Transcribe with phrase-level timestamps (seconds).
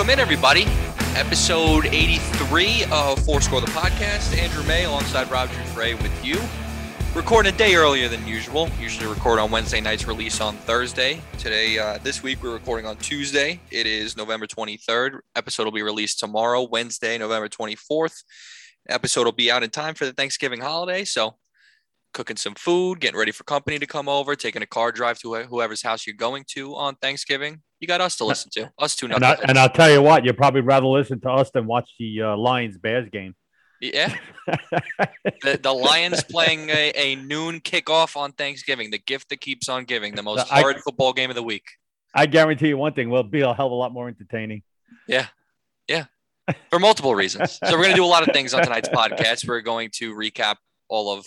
[0.00, 0.64] Welcome in, everybody.
[1.14, 4.34] Episode 83 of Four Score the Podcast.
[4.34, 6.40] Andrew May alongside Rob Frey with you.
[7.14, 8.70] Recording a day earlier than usual.
[8.80, 11.20] Usually record on Wednesday nights, release on Thursday.
[11.36, 13.60] Today, uh, this week, we're recording on Tuesday.
[13.70, 15.18] It is November 23rd.
[15.36, 18.24] Episode will be released tomorrow, Wednesday, November 24th.
[18.88, 21.04] Episode will be out in time for the Thanksgiving holiday.
[21.04, 21.34] So
[22.14, 25.34] cooking some food, getting ready for company to come over, taking a car drive to
[25.42, 27.60] whoever's house you're going to on Thanksgiving.
[27.80, 28.70] You got us to listen to.
[28.78, 29.06] Us two.
[29.06, 31.90] And, I, and I'll tell you what, you'd probably rather listen to us than watch
[31.98, 33.34] the uh, Lions Bears game.
[33.80, 34.14] Yeah.
[34.46, 39.84] the, the Lions playing a, a, noon kickoff on Thanksgiving, the gift that keeps on
[39.84, 41.64] giving, the most hard I, football game of the week.
[42.14, 44.62] I guarantee you one thing, will be a hell of a lot more entertaining.
[45.08, 45.28] Yeah.
[45.88, 46.04] Yeah.
[46.68, 47.58] For multiple reasons.
[47.64, 49.48] So we're going to do a lot of things on tonight's podcast.
[49.48, 50.56] We're going to recap
[50.88, 51.24] all of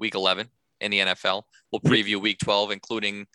[0.00, 0.48] week 11
[0.80, 1.42] in the NFL.
[1.70, 3.26] We'll preview week 12, including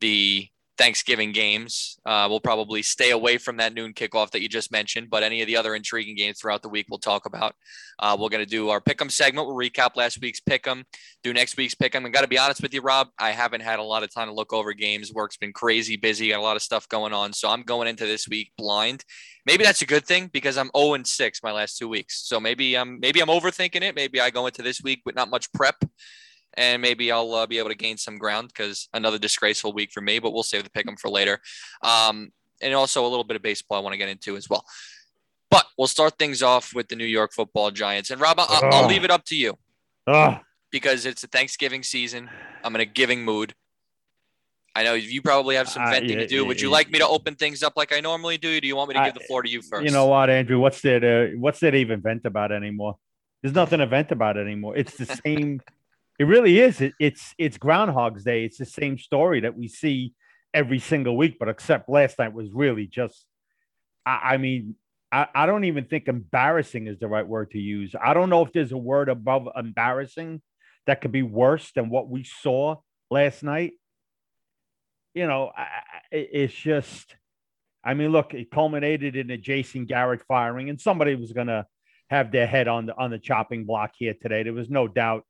[0.00, 0.48] the
[0.80, 1.98] Thanksgiving games.
[2.06, 5.42] Uh, we'll probably stay away from that noon kickoff that you just mentioned, but any
[5.42, 7.54] of the other intriguing games throughout the week we'll talk about.
[7.98, 9.46] Uh, we're going to do our pick'em segment.
[9.46, 10.84] We'll recap last week's pick'em,
[11.22, 12.06] do next week's pick'em.
[12.06, 14.28] And got to be honest with you, Rob, I haven't had a lot of time
[14.28, 15.12] to look over games.
[15.12, 18.06] Work's been crazy busy, got a lot of stuff going on, so I'm going into
[18.06, 19.04] this week blind.
[19.44, 22.26] Maybe that's a good thing because I'm 0 and 6 my last two weeks.
[22.26, 23.94] So maybe I'm maybe I'm overthinking it.
[23.94, 25.76] Maybe I go into this week with not much prep
[26.54, 30.00] and maybe I'll uh, be able to gain some ground because another disgraceful week for
[30.00, 31.40] me, but we'll save the pick 'em for later.
[31.82, 34.64] Um, and also a little bit of baseball I want to get into as well.
[35.50, 38.10] But we'll start things off with the New York Football Giants.
[38.10, 39.58] And Rob, I'll, I'll leave it up to you
[40.70, 42.30] because it's a Thanksgiving season.
[42.62, 43.54] I'm in a giving mood.
[44.74, 46.44] I know you probably have some venting uh, yeah, to do.
[46.44, 48.60] Would you like me to open things up like I normally do?
[48.60, 49.84] Do you want me to give the floor to you first?
[49.84, 50.60] You know what, Andrew?
[50.60, 52.96] What's there to what's there to even vent about anymore?
[53.42, 54.76] There's nothing to vent about anymore.
[54.76, 55.60] It's the same
[56.20, 56.82] it really is.
[56.82, 58.44] It, it's it's Groundhog's Day.
[58.44, 60.12] It's the same story that we see
[60.52, 63.24] every single week, but except last night was really just.
[64.04, 64.74] I, I mean,
[65.10, 67.94] I, I don't even think embarrassing is the right word to use.
[67.98, 70.42] I don't know if there's a word above embarrassing
[70.86, 72.76] that could be worse than what we saw
[73.10, 73.72] last night.
[75.14, 75.68] You know, I,
[76.12, 77.16] it's just.
[77.82, 81.64] I mean, look, it culminated in a Jason Garrett firing, and somebody was going to
[82.10, 84.42] have their head on the on the chopping block here today.
[84.42, 85.24] There was no doubt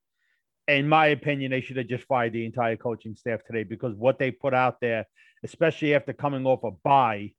[0.70, 4.18] in my opinion, they should have just fired the entire coaching staff today because what
[4.18, 5.06] they put out there,
[5.44, 7.32] especially after coming off a bye,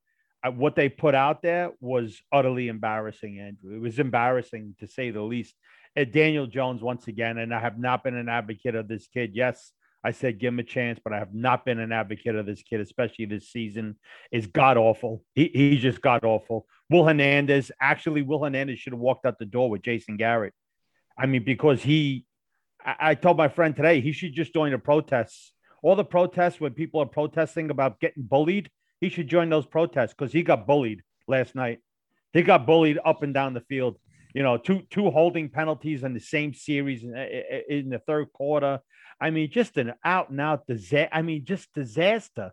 [0.44, 3.75] uh, what they put out there was utterly embarrassing, Andrew.
[3.75, 5.56] It was embarrassing to say the least.
[5.96, 9.31] And Daniel Jones, once again, and I have not been an advocate of this kid.
[9.34, 9.72] Yes,
[10.03, 12.63] I said give him a chance, but I have not been an advocate of this
[12.63, 13.98] kid, especially this season.
[14.31, 15.24] Is god awful.
[15.36, 16.66] He, he just god awful.
[16.90, 20.53] Will Hernandez, actually, Will Hernandez should have walked out the door with Jason Garrett.
[21.18, 22.25] I mean, because he
[22.86, 25.53] I, I told my friend today he should just join the protests.
[25.84, 28.69] All the protests when people are protesting about getting bullied,
[29.00, 31.80] he should join those protests because he got bullied last night.
[32.34, 33.97] He got bullied up and down the field.
[34.34, 37.16] You know, two two holding penalties in the same series in,
[37.69, 38.80] in the third quarter.
[39.19, 41.09] I mean, just an out and out disaster.
[41.12, 42.52] I mean, just disaster.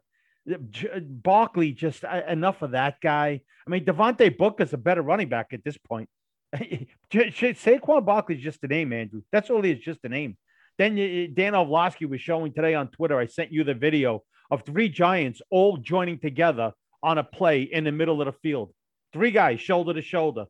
[1.01, 3.41] Barkley, just uh, enough of that guy.
[3.67, 6.09] I mean, Devontae Booker's a better running back at this point.
[7.13, 9.23] Saquon Barkley is just a name, Andrew.
[9.33, 10.37] That's all he is, just a name.
[10.79, 13.19] Then Dan Orlovsky was showing today on Twitter.
[13.19, 16.73] I sent you the video of three Giants all joining together
[17.03, 18.73] on a play in the middle of the field.
[19.13, 20.47] Three guys, shoulder to shoulder.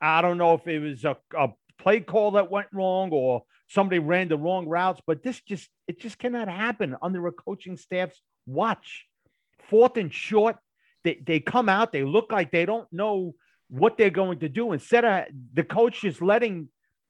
[0.00, 1.48] I don't know if it was a, a
[1.78, 6.00] play call that went wrong or somebody ran the wrong routes, but this just it
[6.00, 9.06] just cannot happen under a coaching staff's watch.
[9.68, 10.56] Fourth and short,
[11.02, 13.34] they, they come out, they look like they don't know
[13.68, 16.68] what they're going to do instead of the coach just letting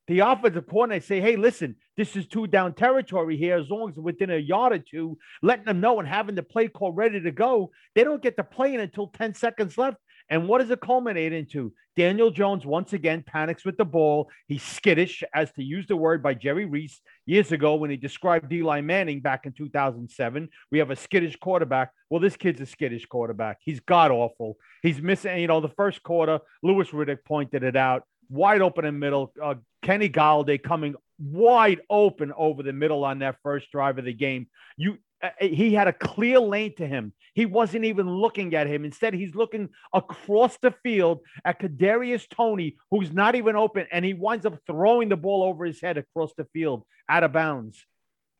[0.08, 3.58] the offensive coordinator say, hey, listen, this is two down territory here.
[3.58, 6.69] As long as within a yard or two, letting them know and having the play
[6.69, 9.96] call ready to go, they don't get to play in until 10 seconds left.
[10.28, 11.73] And what does it culminate into?
[11.96, 14.28] Daniel Jones once again panics with the ball.
[14.49, 18.52] He's skittish, as to use the word by Jerry Reese years ago when he described
[18.52, 20.49] Eli Manning back in 2007.
[20.70, 21.90] We have a skittish quarterback.
[22.11, 23.58] Well, this kid's a skittish quarterback.
[23.62, 24.56] He's god awful.
[24.82, 26.40] He's missing, you know, the first quarter.
[26.62, 28.02] Louis Riddick pointed it out.
[28.29, 29.32] Wide open in middle.
[29.43, 34.12] Uh, Kenny Golladay coming wide open over the middle on that first drive of the
[34.12, 34.49] game.
[34.76, 37.12] You Uh, uh, he had a clear lane to him.
[37.34, 38.84] He wasn't even looking at him.
[38.84, 44.14] Instead, he's looking across the field at Kadarius Toney, who's not even open, and he
[44.14, 47.84] winds up throwing the ball over his head across the field out of bounds.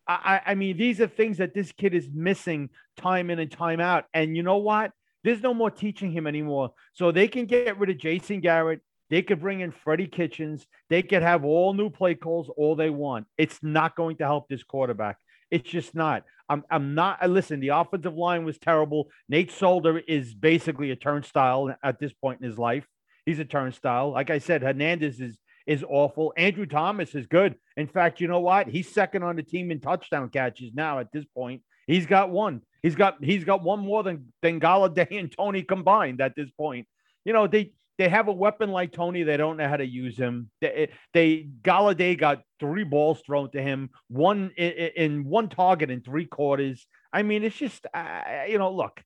[0.09, 3.81] I, I mean, these are things that this kid is missing time in and time
[3.81, 4.05] out.
[4.15, 4.93] And you know what?
[5.25, 6.71] There's no more teaching him anymore.
[6.93, 8.81] So they can get rid of Jason Garrett.
[9.11, 10.67] They could bring in Freddie Kitchens.
[10.89, 13.27] They could have all new play calls all they want.
[13.37, 15.17] It's not going to help this quarterback.
[15.51, 16.25] It's just not.
[16.49, 17.23] I'm I'm not.
[17.23, 17.61] Uh, listen.
[17.61, 19.09] The offensive line was terrible.
[19.29, 22.87] Nate Solder is basically a turnstile at this point in his life.
[23.25, 24.13] He's a turnstile.
[24.13, 26.33] Like I said, Hernandez is is awful.
[26.37, 27.57] Andrew Thomas is good.
[27.77, 28.69] In fact, you know what?
[28.69, 31.63] He's second on the team in touchdown catches now at this point.
[31.87, 32.63] He's got one.
[32.83, 36.87] He's got he's got one more than than Golladay and Toney combined at this point.
[37.25, 39.23] You know, they they have a weapon like Toney.
[39.23, 40.51] They don't know how to use him.
[40.61, 46.03] They, they Golladay got three balls thrown to him, one in, in one target in
[46.03, 46.87] three quarters.
[47.13, 49.03] I mean, it's just uh, you know, look,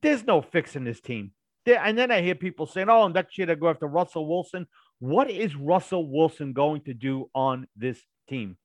[0.00, 1.32] there's no fixing this team.
[1.66, 4.66] and then I hear people saying, "Oh, next year they go after Russell Wilson."
[4.98, 8.56] What is Russell Wilson going to do on this team?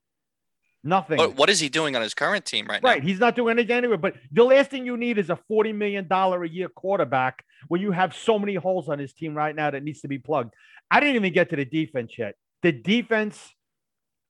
[0.83, 1.18] Nothing.
[1.18, 2.89] But what is he doing on his current team right, right now?
[2.89, 3.04] Right.
[3.04, 3.98] He's not doing anything anyway.
[3.98, 7.92] But the last thing you need is a $40 million a year quarterback when you
[7.92, 10.54] have so many holes on his team right now that needs to be plugged.
[10.89, 12.36] I didn't even get to the defense yet.
[12.63, 13.39] The defense,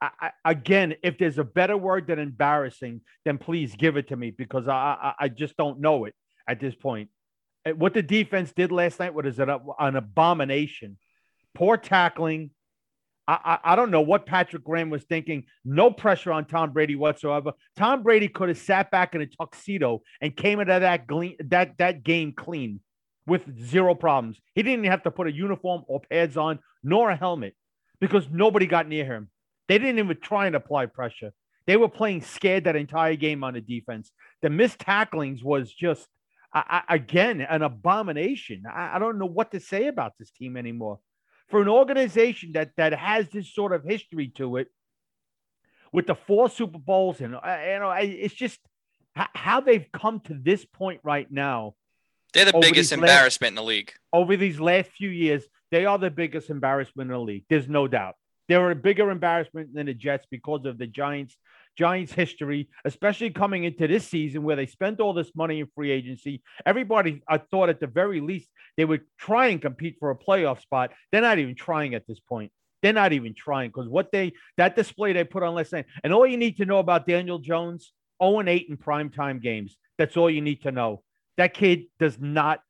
[0.02, 4.18] I, I, again, if there's a better word than embarrassing, then please give it to
[4.18, 6.16] me because I, I, just don't know it
[6.48, 7.10] at this point.
[7.66, 9.50] Eh, what the defense did last night was an,
[9.80, 10.98] an abomination.
[11.56, 12.52] Poor tackling,
[13.28, 15.46] I, I, don't know what Patrick Graham was thinking.
[15.64, 17.54] No pressure on Tom Brady whatsoever.
[17.78, 21.78] Tom Brady could have sat back in a tuxedo and came into that glean, that
[21.78, 22.80] that game clean
[23.28, 24.40] with zero problems.
[24.56, 27.56] He didn't have to put a uniform or pads on nor a helmet
[28.00, 29.30] because nobody got near him.
[29.68, 31.32] They didn't even try and apply pressure.
[31.68, 34.12] They were playing scared that entire game on the defense.
[34.42, 36.08] The missed tacklings was just
[36.54, 38.64] I, I, again an abomination.
[38.70, 41.00] I, I don't know what to say about this team anymore
[41.52, 44.68] for an organization that that has this sort of history to it,
[45.92, 48.60] with the four Super Bowls and uh, you know, it's just
[49.14, 51.76] how they've come to this point right now.
[52.34, 53.92] They're the biggest embarrassment last, in the league.
[54.14, 57.44] Over these last few years, they are the biggest embarrassment in the league.
[57.50, 58.16] There's no doubt.
[58.48, 61.36] They're a bigger embarrassment than the Jets because of the Giants
[61.78, 65.92] Giants history, especially coming into this season where they spent all this money in free
[65.92, 66.42] agency.
[66.66, 70.62] Everybody, I thought at the very least they would try and compete for a playoff
[70.62, 70.92] spot.
[71.12, 72.52] They're not even trying at this point.
[72.82, 76.14] They're not even trying because what they that display they put on last night, and
[76.14, 79.78] all you need to know about Daniel Jones, 0 and 8 in primetime games.
[79.98, 81.04] That's all you need to know.
[81.38, 82.62] That kid does not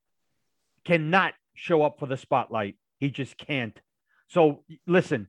[0.83, 2.75] cannot show up for the spotlight.
[2.99, 3.79] He just can't.
[4.27, 5.27] So listen,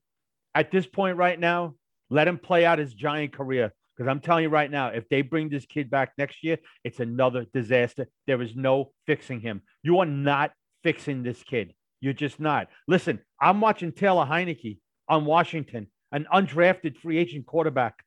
[0.54, 1.74] at this point right now,
[2.12, 3.72] let him play out his giant career.
[3.96, 7.00] Because I'm telling you right now, if they bring this kid back next year, it's
[7.00, 8.08] another disaster.
[8.26, 9.62] There is no fixing him.
[9.82, 11.74] You are not fixing this kid.
[12.00, 12.68] You're just not.
[12.88, 14.78] Listen, I'm watching Taylor Heinicke
[15.08, 18.02] on Washington, an undrafted free agent quarterback.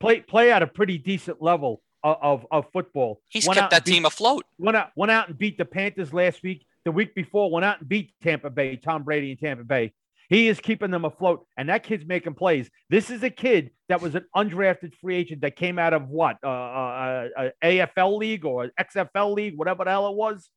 [0.00, 3.20] Play play at a pretty decent level of, of, of football.
[3.28, 4.44] He's went kept that beat, team afloat.
[4.58, 6.66] Went out, went out and beat the Panthers last week.
[6.84, 9.94] The week before, went out and beat Tampa Bay, Tom Brady and Tampa Bay.
[10.28, 12.70] He is keeping them afloat, and that kid's making plays.
[12.88, 16.38] This is a kid that was an undrafted free agent that came out of what,
[16.42, 20.48] uh, uh, uh, AFL league or XFL league, whatever the hell it was,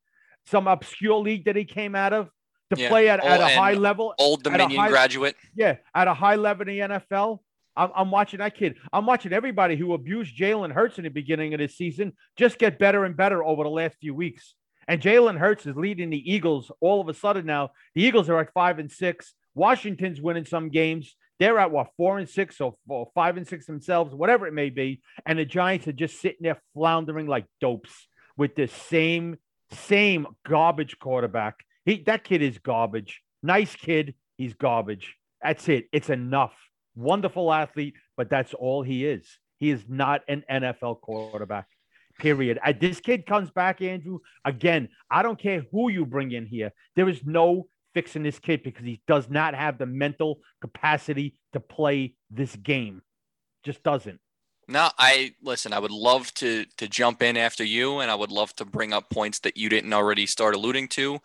[0.45, 2.29] some obscure league that he came out of
[2.73, 2.89] to yeah.
[2.89, 4.13] play at, at a high level.
[4.19, 5.35] Old Dominion high, graduate.
[5.55, 7.39] Yeah, at a high level in the NFL.
[7.75, 8.77] I'm, I'm watching that kid.
[8.91, 12.79] I'm watching everybody who abused Jalen Hurts in the beginning of this season just get
[12.79, 14.55] better and better over the last few weeks.
[14.87, 17.71] And Jalen Hurts is leading the Eagles all of a sudden now.
[17.93, 19.33] The Eagles are at five and six.
[19.57, 21.15] Washington's winning some games.
[21.39, 22.75] They're at what four and six or,
[23.13, 25.01] five and six themselves, whatever it may be.
[25.25, 29.37] And the Giants are just sitting there floundering like dopes with the same
[29.71, 31.55] same garbage quarterback.
[31.85, 33.21] He that kid is garbage.
[33.43, 35.15] Nice kid, he's garbage.
[35.41, 35.87] That's it.
[35.91, 36.53] It's enough.
[36.95, 39.27] Wonderful athlete, but that's all he is.
[39.59, 41.67] He is not an NFL quarterback.
[42.19, 42.59] Period.
[42.79, 44.19] this kid comes back, Andrew.
[44.43, 46.71] Again, I don't care who you bring in here.
[46.95, 47.67] There is no
[47.97, 53.01] fixing this kid because he does not have the mental capacity to play this game.
[53.63, 54.19] Just doesn't.
[54.67, 55.73] No, I listen.
[55.73, 58.93] I would love to to jump in after you, and I would love to bring
[58.93, 61.17] up points that you didn't already start alluding to.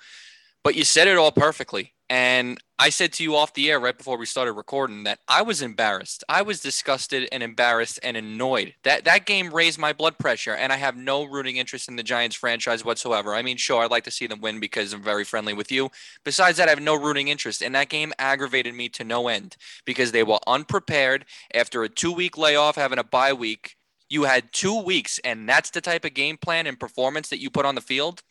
[0.65, 1.95] But you said it all perfectly.
[2.09, 5.41] And I said to you off the air right before we started recording that I
[5.41, 6.25] was embarrassed.
[6.29, 8.75] I was disgusted and embarrassed and annoyed.
[8.85, 12.03] That that game raised my blood pressure, and I have no rooting interest in the
[12.03, 13.35] Giants franchise whatsoever.
[13.35, 15.91] I mean, sure, I'd like to see them win because I'm very friendly with you.
[16.23, 17.63] Besides that, I have no rooting interest.
[17.63, 22.37] And that game aggravated me to no end because they were unprepared after a two-week
[22.37, 23.77] layoff, having a bye week.
[24.11, 27.49] You had two weeks, and that's the type of game plan and performance that you
[27.49, 28.23] put on the field.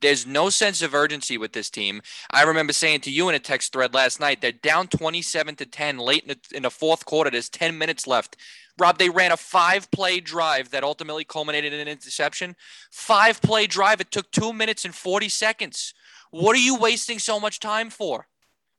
[0.00, 2.02] There's no sense of urgency with this team.
[2.30, 5.66] I remember saying to you in a text thread last night, they're down 27 to
[5.66, 7.30] 10 late in the, in the fourth quarter.
[7.30, 8.36] There's 10 minutes left.
[8.78, 12.54] Rob, they ran a five play drive that ultimately culminated in an interception.
[12.92, 14.00] Five play drive.
[14.00, 15.94] It took two minutes and 40 seconds.
[16.30, 18.28] What are you wasting so much time for?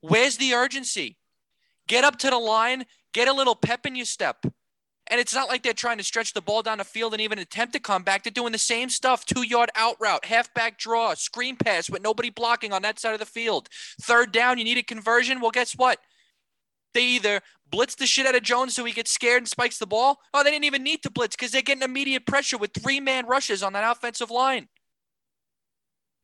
[0.00, 1.18] Where's the urgency?
[1.86, 4.46] Get up to the line, get a little pep in your step.
[5.10, 7.40] And it's not like they're trying to stretch the ball down the field and even
[7.40, 8.22] attempt to come back.
[8.22, 12.30] They're doing the same stuff two yard out route, halfback draw, screen pass with nobody
[12.30, 13.68] blocking on that side of the field.
[14.00, 15.40] Third down, you need a conversion.
[15.40, 15.98] Well, guess what?
[16.94, 17.40] They either
[17.70, 20.20] blitz the shit out of Jones so he gets scared and spikes the ball.
[20.32, 23.26] Oh, they didn't even need to blitz because they're getting immediate pressure with three man
[23.26, 24.68] rushes on that offensive line.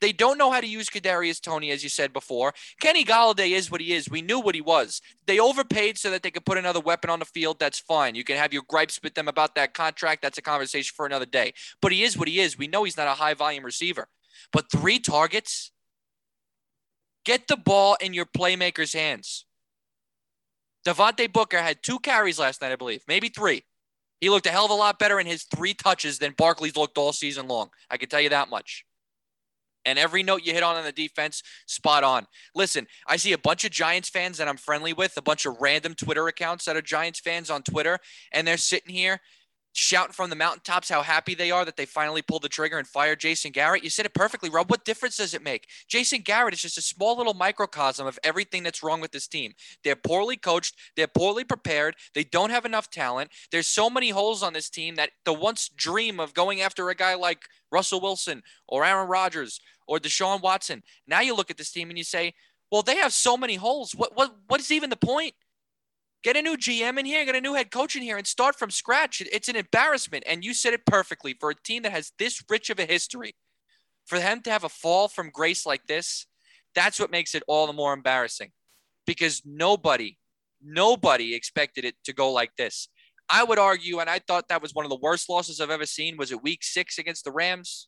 [0.01, 2.53] They don't know how to use Kadarius Toney, as you said before.
[2.81, 4.11] Kenny Golladay is what he is.
[4.11, 5.01] We knew what he was.
[5.27, 7.59] They overpaid so that they could put another weapon on the field.
[7.59, 8.15] That's fine.
[8.15, 10.23] You can have your gripes with them about that contract.
[10.23, 11.55] That's a conversation for another day.
[11.81, 12.59] But he is what he is.
[12.59, 14.09] We know he's not a high volume receiver.
[14.53, 15.73] But three targets.
[17.25, 19.47] Get the ball in your playmakers' hands.
[20.87, 23.65] Devontae Booker had two carries last night, I believe, maybe three.
[24.21, 26.97] He looked a hell of a lot better in his three touches than Barkley's looked
[26.97, 27.71] all season long.
[27.91, 28.85] I can tell you that much.
[29.87, 32.27] And every note you hit on on the defense, spot on.
[32.55, 35.57] Listen, I see a bunch of Giants fans that I'm friendly with, a bunch of
[35.61, 37.99] random Twitter accounts that are Giants fans on Twitter,
[38.33, 39.21] and they're sitting here
[39.77, 42.89] shouting from the mountaintops how happy they are that they finally pulled the trigger and
[42.89, 43.85] fired Jason Garrett.
[43.85, 44.71] You said it perfectly, Rob.
[44.71, 45.69] What difference does it make?
[45.87, 49.53] Jason Garrett is just a small little microcosm of everything that's wrong with this team.
[49.85, 53.31] They're poorly coached, they're poorly prepared, they don't have enough talent.
[53.53, 56.95] There's so many holes on this team that the once dream of going after a
[56.95, 60.83] guy like Russell Wilson or Aaron Rodgers or Deshaun Watson.
[61.07, 62.33] Now you look at this team and you say,
[62.71, 63.95] well, they have so many holes.
[63.95, 65.35] What what what is even the point?
[66.27, 68.59] Get a new GM in here, get a new head coach in here, and start
[68.59, 69.23] from scratch.
[69.31, 70.25] It's an embarrassment.
[70.27, 73.37] And you said it perfectly for a team that has this rich of a history.
[74.07, 76.27] For them to have a fall from grace like this,
[76.75, 78.51] that's what makes it all the more embarrassing
[79.07, 80.19] because nobody,
[80.61, 82.89] nobody expected it to go like this.
[83.31, 85.87] I would argue, and I thought that was one of the worst losses I've ever
[85.87, 86.17] seen.
[86.17, 87.87] Was it week six against the Rams?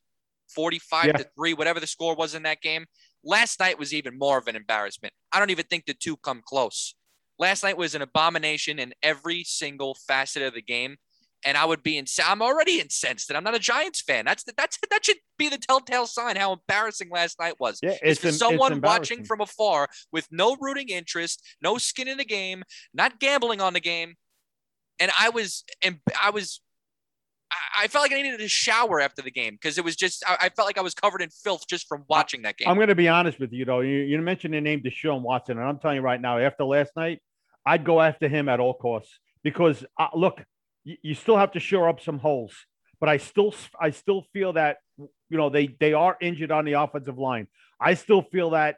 [0.54, 1.12] 45 yeah.
[1.14, 2.86] to 3, whatever the score was in that game.
[3.24, 5.12] Last night was even more of an embarrassment.
[5.32, 6.94] I don't even think the two come close.
[7.38, 10.96] Last night was an abomination in every single facet of the game.
[11.44, 12.04] And I would be in.
[12.26, 14.24] I'm already incensed, and I'm not a Giants fan.
[14.24, 17.78] That's the, that's that should be the telltale sign how embarrassing last night was.
[17.80, 22.24] Yeah, it's for someone watching from afar with no rooting interest, no skin in the
[22.24, 24.16] game, not gambling on the game,
[24.98, 26.60] and I was and I was
[27.78, 30.50] I felt like I needed a shower after the game because it was just I,
[30.50, 32.68] felt like I was covered in filth just from watching that game.
[32.68, 33.80] I'm going to be honest with you though.
[33.80, 36.92] You, you mentioned the name Deshaun Watson, and I'm telling you right now, after last
[36.96, 37.20] night,
[37.68, 40.42] I'd go after him at all costs because uh, look,
[40.84, 42.54] you, you still have to shore up some holes,
[42.98, 46.72] but I still I still feel that you know they they are injured on the
[46.72, 47.46] offensive line.
[47.78, 48.76] I still feel that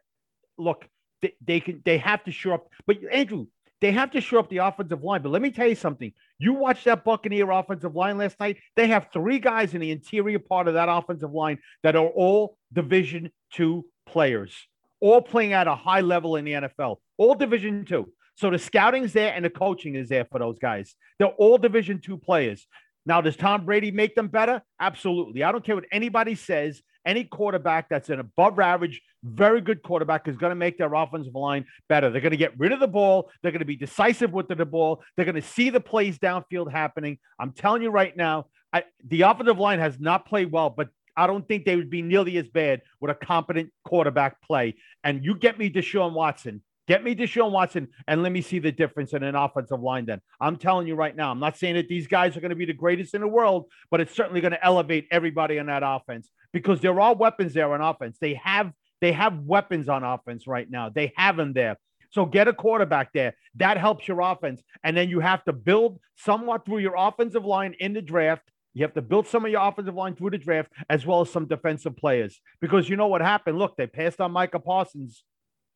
[0.59, 0.87] look
[1.23, 2.69] they, they can they have to shore up.
[2.85, 3.47] But Andrew,
[3.81, 5.23] they have to shore up the offensive line.
[5.23, 6.13] But let me tell you something.
[6.39, 8.57] You watched that Buccaneer offensive line last night.
[8.75, 12.57] They have three guys in the interior part of that offensive line that are all
[12.73, 14.53] Division two players,
[15.01, 18.13] all playing at a high level in the NFL, all Division two.
[18.41, 20.95] So the scouting's there and the coaching is there for those guys.
[21.19, 22.67] They're all Division two players.
[23.05, 24.63] Now, does Tom Brady make them better?
[24.81, 25.45] Absolutely.
[25.45, 26.81] I don't care what anybody says.
[27.05, 31.35] Any quarterback that's an above average, very good quarterback is going to make their offensive
[31.35, 32.09] line better.
[32.09, 33.31] They're going to get rid of the ball.
[33.43, 35.03] They're going to be decisive with the ball.
[35.17, 37.19] They're going to see the plays downfield happening.
[37.39, 41.27] I'm telling you right now, I, the offensive line has not played well, but I
[41.27, 44.77] don't think they would be nearly as bad with a competent quarterback play.
[45.05, 46.63] And you get me Deshaun Watson.
[46.91, 50.21] Get me Deshaun Watson and let me see the difference in an offensive line then.
[50.41, 52.65] I'm telling you right now, I'm not saying that these guys are going to be
[52.65, 56.29] the greatest in the world, but it's certainly going to elevate everybody on that offense
[56.53, 58.19] because there are weapons there on offense.
[58.21, 60.89] They have they have weapons on offense right now.
[60.89, 61.77] They have them there.
[62.11, 63.35] So get a quarterback there.
[63.55, 64.61] That helps your offense.
[64.83, 68.43] And then you have to build somewhat through your offensive line in the draft.
[68.75, 71.31] You have to build some of your offensive line through the draft as well as
[71.31, 72.41] some defensive players.
[72.61, 73.61] Because you know what happened?
[73.61, 75.23] Look, they passed on Micah Parsons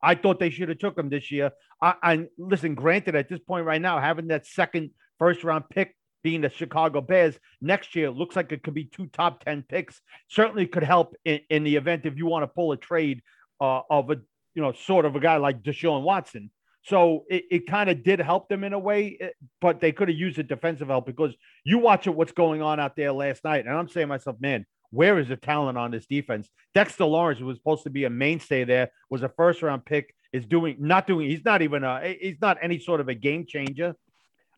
[0.05, 1.51] I thought they should have took him this year.
[1.81, 2.75] I, I listen.
[2.75, 7.01] Granted, at this point right now, having that second first round pick being the Chicago
[7.01, 10.01] Bears next year looks like it could be two top ten picks.
[10.29, 13.23] Certainly could help in, in the event if you want to pull a trade
[13.61, 14.17] uh, of a
[14.55, 16.51] you know sort of a guy like Deshaun Watson.
[16.83, 19.31] So it, it kind of did help them in a way, eh,
[19.61, 21.35] but they could have used the defensive help because
[21.65, 23.65] you watch it, what's going on out there last night.
[23.65, 26.49] And I'm saying myself, man, where is the talent on this defense?
[26.75, 30.47] Dexter Lawrence was supposed to be a mainstay there, was a first round pick, is
[30.47, 33.95] doing not doing, he's not even a he's not any sort of a game changer.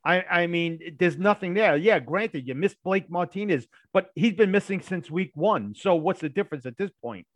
[0.05, 1.77] I, I mean, there's nothing there.
[1.77, 5.75] Yeah, granted, you missed Blake Martinez, but he's been missing since week one.
[5.75, 7.27] So what's the difference at this point?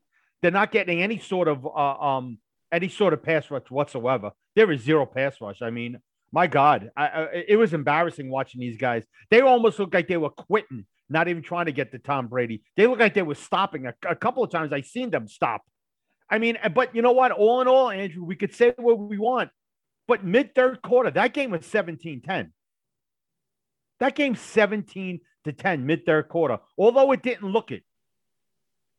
[0.40, 2.38] They're not getting any sort of uh, um
[2.73, 4.30] any sort of pass rush whatsoever.
[4.54, 5.62] There is zero pass rush.
[5.62, 5.99] I mean,
[6.32, 9.04] my God, I, I, it was embarrassing watching these guys.
[9.30, 12.62] They almost looked like they were quitting not even trying to get to Tom Brady.
[12.76, 14.72] They look like they were stopping a, a couple of times.
[14.72, 15.62] I seen them stop.
[16.30, 17.32] I mean, but you know what?
[17.32, 19.50] All in all, Andrew, we could say what we want,
[20.06, 22.52] but mid third quarter, that game was 17 10.
[23.99, 27.82] That game 17 to 10 mid third quarter, although it didn't look it.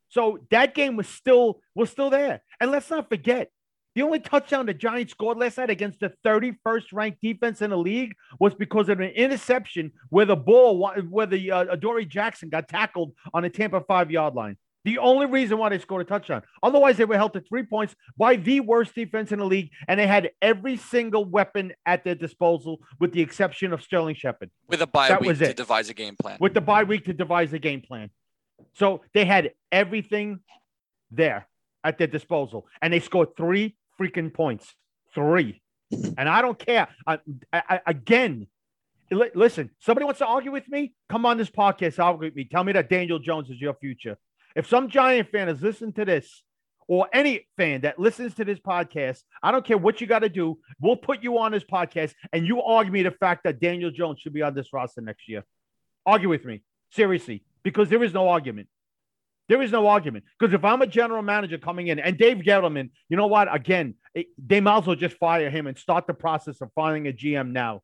[0.09, 2.43] So that game was still was still there.
[2.59, 3.49] And let's not forget,
[3.95, 7.77] the only touchdown the Giants scored last night against the 31st ranked defense in the
[7.77, 12.69] league was because of an interception where the ball, where the uh, Adoree Jackson got
[12.69, 14.57] tackled on the Tampa five yard line.
[14.83, 16.41] The only reason why they scored a touchdown.
[16.63, 19.99] Otherwise, they were held to three points by the worst defense in the league, and
[19.99, 24.49] they had every single weapon at their disposal, with the exception of Sterling Shepard.
[24.67, 26.37] With a bye that week to devise a game plan.
[26.39, 28.09] With the bye week to devise a game plan.
[28.73, 30.39] So they had everything
[31.11, 31.47] there
[31.83, 34.73] at their disposal, and they scored three freaking points.
[35.13, 35.61] Three.
[36.17, 36.87] And I don't care.
[37.05, 37.19] I,
[37.51, 38.47] I, again,
[39.11, 40.93] listen, somebody wants to argue with me?
[41.09, 42.45] Come on this podcast, argue with me.
[42.45, 44.17] Tell me that Daniel Jones is your future.
[44.55, 46.43] If some Giant fan has listened to this,
[46.87, 50.29] or any fan that listens to this podcast, I don't care what you got to
[50.29, 50.57] do.
[50.81, 54.19] We'll put you on this podcast and you argue me the fact that Daniel Jones
[54.19, 55.45] should be on this roster next year.
[56.05, 56.63] Argue with me.
[56.89, 58.67] Seriously, because there is no argument.
[59.51, 60.23] There is no argument.
[60.39, 63.53] Because if I'm a general manager coming in and Dave Gettleman, you know what?
[63.53, 63.95] Again,
[64.37, 67.51] they might as well just fire him and start the process of finding a GM
[67.51, 67.81] now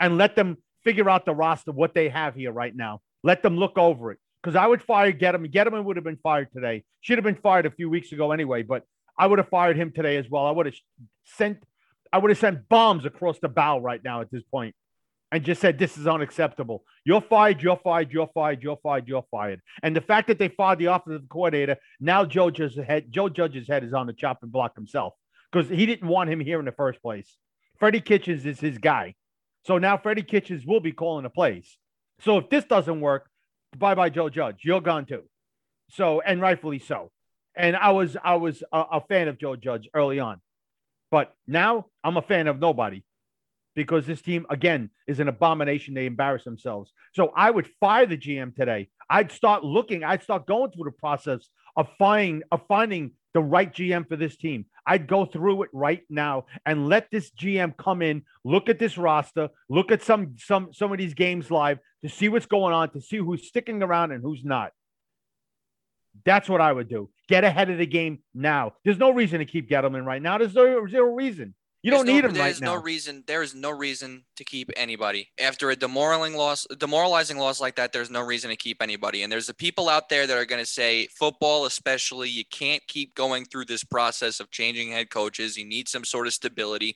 [0.00, 3.02] and let them figure out the roster, what they have here right now.
[3.22, 5.52] Let them look over it because I would fire Gettleman.
[5.52, 6.82] Gettleman would have been fired today.
[7.02, 8.84] Should have been fired a few weeks ago anyway, but
[9.18, 10.46] I would have fired him today as well.
[10.46, 10.76] I would have
[11.24, 11.62] sent
[12.10, 14.74] I would have sent bombs across the bow right now at this point
[15.32, 16.84] and just said this is unacceptable.
[17.04, 19.60] You're fired, you're fired, you're fired, you're fired, you're fired.
[19.82, 23.66] And the fact that they fired the offensive coordinator, now Joe Judge's head, Joe Judge's
[23.66, 25.14] head is on the chopping block himself
[25.50, 27.38] because he didn't want him here in the first place.
[27.78, 29.14] Freddie Kitchens is his guy.
[29.64, 31.78] So now Freddie Kitchens will be calling the plays.
[32.20, 33.28] So if this doesn't work,
[33.76, 34.60] bye bye Joe Judge.
[34.62, 35.22] You're gone too.
[35.90, 37.10] So and rightfully so.
[37.56, 40.42] And I was I was a, a fan of Joe Judge early on,
[41.10, 43.02] but now I'm a fan of nobody
[43.74, 45.94] because this team again is an abomination.
[45.94, 46.92] They embarrass themselves.
[47.14, 48.88] So I would fire the GM today.
[49.08, 50.04] I'd start looking.
[50.04, 54.36] I'd start going through the process of finding of finding the right GM for this
[54.36, 54.66] team.
[54.86, 58.98] I'd go through it right now and let this GM come in, look at this
[58.98, 62.90] roster, look at some some some of these games live to see what's going on,
[62.90, 64.72] to see who's sticking around and who's not.
[66.24, 67.08] That's what I would do.
[67.28, 68.74] Get ahead of the game now.
[68.84, 70.38] There's no reason to keep Gettleman right now.
[70.38, 71.54] There's zero, zero reason.
[71.82, 72.44] You don't no, need him right now.
[72.44, 73.24] There's no reason.
[73.26, 76.64] There is no reason to keep anybody after a demoralizing loss.
[76.78, 77.92] Demoralizing loss like that.
[77.92, 79.24] There's no reason to keep anybody.
[79.24, 82.86] And there's the people out there that are going to say, football especially, you can't
[82.86, 85.56] keep going through this process of changing head coaches.
[85.56, 86.94] You need some sort of stability.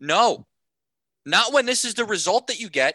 [0.00, 0.46] No,
[1.26, 2.94] not when this is the result that you get.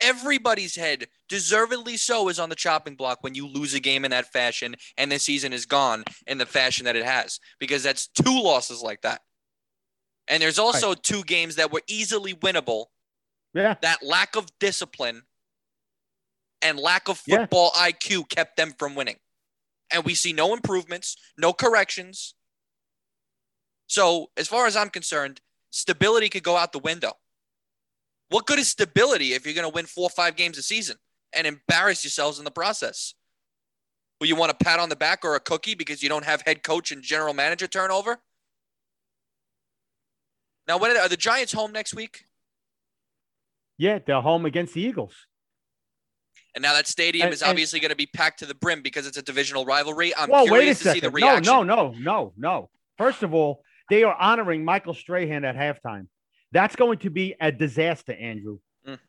[0.00, 4.12] Everybody's head, deservedly so, is on the chopping block when you lose a game in
[4.12, 8.06] that fashion and the season is gone in the fashion that it has, because that's
[8.06, 9.20] two losses like that.
[10.30, 11.02] And there's also right.
[11.02, 12.86] two games that were easily winnable.
[13.52, 13.74] Yeah.
[13.82, 15.22] That lack of discipline
[16.62, 17.90] and lack of football yeah.
[17.90, 19.16] IQ kept them from winning.
[19.92, 22.34] And we see no improvements, no corrections.
[23.88, 25.40] So, as far as I'm concerned,
[25.70, 27.14] stability could go out the window.
[28.28, 30.96] What good is stability if you're going to win four or five games a season
[31.32, 33.14] and embarrass yourselves in the process?
[34.20, 36.42] Will you want a pat on the back or a cookie because you don't have
[36.42, 38.20] head coach and general manager turnover?
[40.70, 42.26] Now, when are the Giants home next week?
[43.76, 45.26] Yeah, they're home against the Eagles.
[46.54, 49.04] And now that stadium and, is obviously going to be packed to the brim because
[49.04, 50.14] it's a divisional rivalry.
[50.14, 51.42] I'm well, curious to see the reaction.
[51.42, 52.70] No, no, no, no, no.
[52.98, 56.06] First of all, they are honoring Michael Strahan at halftime.
[56.52, 58.60] That's going to be a disaster, Andrew.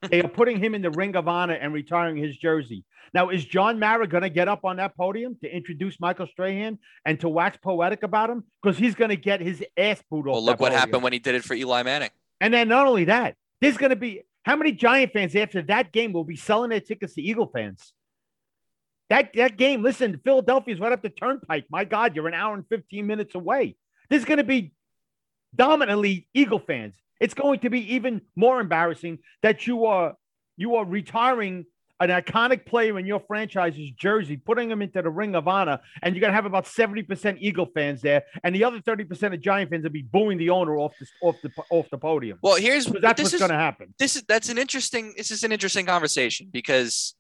[0.10, 2.84] They are putting him in the ring of honor and retiring his jersey.
[3.14, 6.78] Now, is John Mara going to get up on that podium to introduce Michael Strahan
[7.06, 8.44] and to wax poetic about him?
[8.62, 10.34] Because he's going to get his ass booed off.
[10.34, 10.80] Well, look what podium.
[10.80, 12.10] happened when he did it for Eli Manning.
[12.40, 15.92] And then not only that, there's going to be how many Giant fans after that
[15.92, 17.94] game will be selling their tickets to Eagle fans?
[19.10, 21.66] That that game, listen, Philadelphia's right up the turnpike.
[21.70, 23.76] My God, you're an hour and 15 minutes away.
[24.10, 24.74] There's going to be
[25.56, 26.96] dominantly Eagle fans.
[27.22, 30.16] It's going to be even more embarrassing that you are
[30.58, 31.66] you are retiring
[32.02, 36.16] an iconic player in your franchise's jersey, putting him into the Ring of Honor, and
[36.16, 39.84] you're gonna have about 70% Eagle fans there, and the other 30% of Giant fans
[39.84, 42.40] will be booing the owner off the off the off the podium.
[42.42, 43.94] Well, here's so that's what's is, gonna happen.
[44.00, 47.14] This is that's an interesting this is an interesting conversation because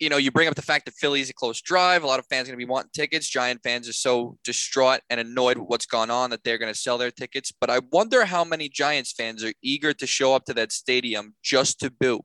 [0.00, 2.02] you know, you bring up the fact that Philly's a close drive.
[2.02, 3.28] A lot of fans are going to be wanting tickets.
[3.28, 6.78] Giant fans are so distraught and annoyed with what's gone on that they're going to
[6.78, 7.52] sell their tickets.
[7.52, 11.34] But I wonder how many Giants fans are eager to show up to that stadium
[11.42, 12.22] just to boo.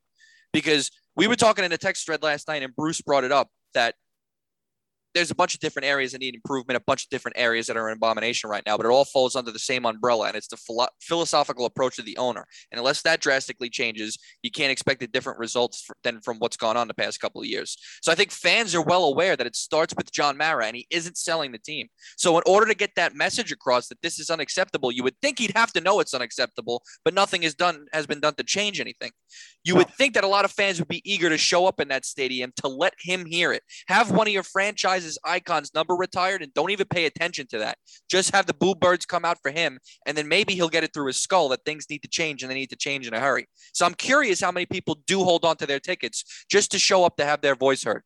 [0.53, 3.49] Because we were talking in a text thread last night, and Bruce brought it up
[3.73, 3.95] that
[5.15, 7.77] there's a bunch of different areas that need improvement, a bunch of different areas that
[7.77, 10.49] are an abomination right now, but it all falls under the same umbrella, and it's
[10.49, 12.45] the philo- philosophical approach of the owner.
[12.71, 16.57] And unless that drastically changes, you can't expect a different results for, than from what's
[16.57, 17.77] gone on the past couple of years.
[18.01, 20.85] So I think fans are well aware that it starts with John Mara, and he
[20.91, 21.87] isn't selling the team.
[22.17, 25.39] So in order to get that message across that this is unacceptable, you would think
[25.39, 28.81] he'd have to know it's unacceptable, but nothing is done has been done to change
[28.81, 29.11] anything.
[29.63, 31.87] You would think that a lot of fans would be eager to show up in
[31.87, 33.63] that stadium to let him hear it.
[33.87, 34.43] Have one of your
[35.05, 37.77] franchise's icons number retired and don't even pay attention to that.
[38.09, 40.93] Just have the boo birds come out for him, and then maybe he'll get it
[40.93, 43.19] through his skull that things need to change and they need to change in a
[43.19, 43.45] hurry.
[43.73, 47.03] So I'm curious how many people do hold on to their tickets just to show
[47.03, 48.03] up to have their voice heard.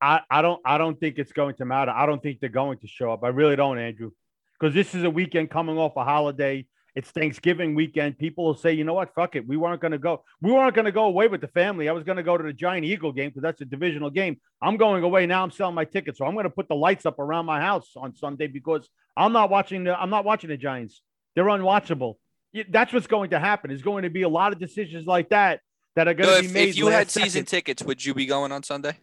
[0.00, 1.92] I, I don't I don't think it's going to matter.
[1.92, 3.22] I don't think they're going to show up.
[3.22, 4.10] I really don't, Andrew,
[4.58, 6.66] because this is a weekend coming off a holiday.
[6.98, 8.18] It's Thanksgiving weekend.
[8.18, 9.46] People will say, you know what, fuck it.
[9.46, 10.24] We weren't going to go.
[10.42, 11.88] We weren't going to go away with the family.
[11.88, 14.40] I was going to go to the Giant Eagle game because that's a divisional game.
[14.60, 15.44] I'm going away now.
[15.44, 17.92] I'm selling my tickets, so I'm going to put the lights up around my house
[17.96, 19.96] on Sunday because I'm not watching the.
[19.96, 21.00] I'm not watching the Giants.
[21.36, 22.14] They're unwatchable.
[22.68, 23.68] That's what's going to happen.
[23.68, 25.60] There's going to be a lot of decisions like that
[25.94, 26.70] that are going so to be made.
[26.70, 27.46] If you had season second.
[27.46, 28.98] tickets, would you be going on Sunday?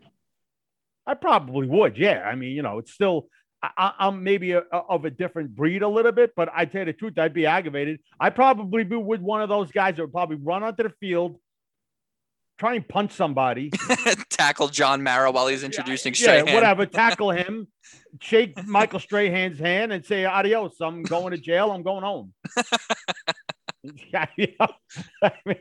[1.08, 1.98] I probably would.
[1.98, 2.28] Yeah.
[2.30, 3.30] I mean, you know, it's still,
[3.78, 6.82] I, am maybe a, a, of a different breed a little bit, but I tell
[6.82, 8.00] you the truth, I'd be aggravated.
[8.20, 11.40] I probably be with one of those guys that would probably run onto the field,
[12.58, 13.72] try and punch somebody,
[14.30, 16.48] tackle John Mara while he's introducing yeah, Strahan.
[16.48, 16.86] Yeah, whatever.
[16.86, 17.68] Tackle him,
[18.22, 20.76] shake Michael Strahan's hand, and say adios.
[20.82, 21.72] I'm going to jail.
[21.72, 22.34] I'm going home.
[23.84, 24.68] you know,
[25.22, 25.58] I mean,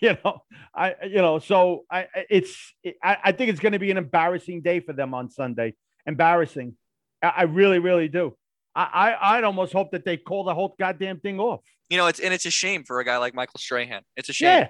[0.00, 0.42] you know,
[0.74, 4.62] I, you know, so I, it's, I, I think it's going to be an embarrassing
[4.62, 5.74] day for them on Sunday.
[6.06, 6.76] Embarrassing.
[7.22, 8.36] I, I really, really do.
[8.74, 11.60] I, I, I'd almost hope that they call the whole goddamn thing off.
[11.90, 14.02] You know, it's, and it's a shame for a guy like Michael Strahan.
[14.16, 14.48] It's a shame.
[14.48, 14.68] Yeah.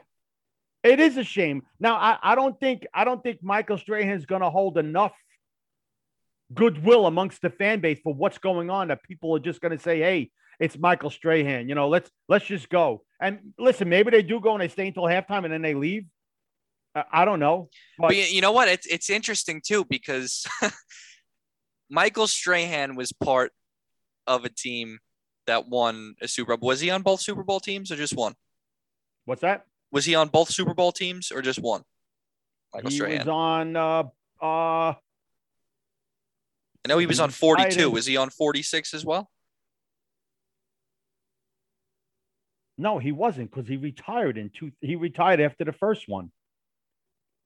[0.82, 1.62] It is a shame.
[1.78, 5.12] Now, I, I don't think, I don't think Michael Strahan is going to hold enough
[6.52, 9.82] goodwill amongst the fan base for what's going on that people are just going to
[9.82, 11.68] say, hey, it's Michael Strahan.
[11.68, 13.02] You know, let's let's just go.
[13.20, 16.06] And listen, maybe they do go and they stay until halftime and then they leave.
[17.10, 17.70] I don't know.
[17.98, 18.68] But, but you know what?
[18.68, 20.46] It's it's interesting too because
[21.92, 23.52] Michael Strahan was part
[24.26, 24.98] of a team
[25.46, 26.68] that won a Super Bowl.
[26.68, 28.32] Was he on both Super Bowl teams or just one?
[29.26, 29.66] What's that?
[29.90, 31.82] Was he on both Super Bowl teams or just one?
[32.72, 33.18] Michael he Strahan.
[33.18, 33.76] was on.
[33.76, 34.02] Uh,
[34.40, 34.94] uh,
[36.82, 37.90] I know he was on 42.
[37.90, 39.30] Was he on 46 as well?
[42.78, 44.72] No, he wasn't because he retired in two.
[44.80, 46.32] He retired after the first one.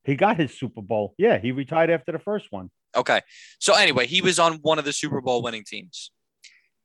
[0.07, 1.15] He got his Super Bowl.
[1.19, 2.71] Yeah, he retired after the first one.
[2.95, 3.21] Okay.
[3.59, 6.13] So anyway, he was on one of the Super Bowl winning teams.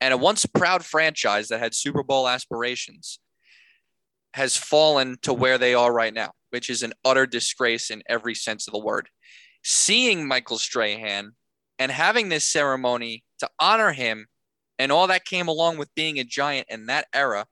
[0.02, 3.20] And a once proud franchise that had Super Bowl aspirations
[4.34, 8.34] has fallen to where they are right now, which is an utter disgrace in every
[8.34, 9.10] sense of the word.
[9.64, 11.34] Seeing Michael Strahan
[11.78, 14.26] and having this ceremony to honor him
[14.80, 17.46] and all that came along with being a giant in that era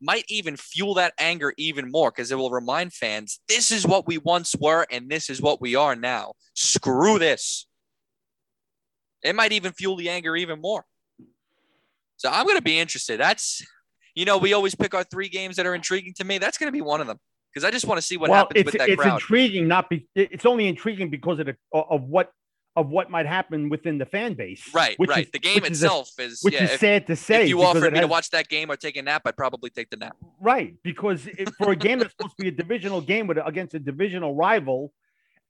[0.00, 4.06] might even fuel that anger even more because it will remind fans this is what
[4.06, 6.32] we once were and this is what we are now.
[6.54, 7.66] Screw this.
[9.22, 10.84] It might even fuel the anger even more.
[12.16, 13.18] So I'm going to be interested.
[13.18, 13.64] That's,
[14.14, 16.38] you know, we always pick our three games that are intriguing to me.
[16.38, 17.18] That's going to be one of them
[17.52, 19.16] because I just want to see what well, happens with that it's crowd.
[19.16, 20.06] It's intriguing, not be.
[20.14, 22.30] It's only intriguing because of the of what
[22.78, 24.72] of what might happen within the fan base.
[24.72, 25.24] Right, right.
[25.24, 27.42] Is, the game itself is, is which yeah, is if, sad to say.
[27.42, 29.68] If you offered me has, to watch that game or take a nap, I'd probably
[29.68, 30.16] take the nap.
[30.40, 33.74] Right, because if, for a game that's supposed to be a divisional game with against
[33.74, 34.92] a divisional rival,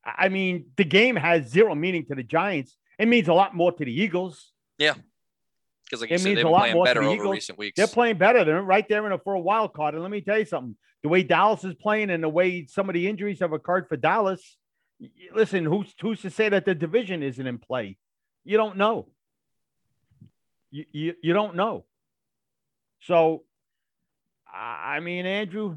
[0.05, 2.75] I mean, the game has zero meaning to the Giants.
[2.99, 4.53] It means a lot more to the Eagles.
[4.79, 4.95] Yeah,
[5.85, 7.35] because like you it said, they've been playing better over Eagles.
[7.35, 7.77] recent weeks.
[7.77, 8.43] They're playing better.
[8.43, 9.93] They're right there in a, for a wild card.
[9.93, 12.89] And let me tell you something: the way Dallas is playing and the way some
[12.89, 14.57] of the injuries have occurred for Dallas
[15.35, 17.97] listen, who's who's to say that the division isn't in play?
[18.45, 19.09] You don't know.
[20.71, 21.85] You you, you don't know.
[23.01, 23.45] So,
[24.53, 25.77] I mean, Andrew,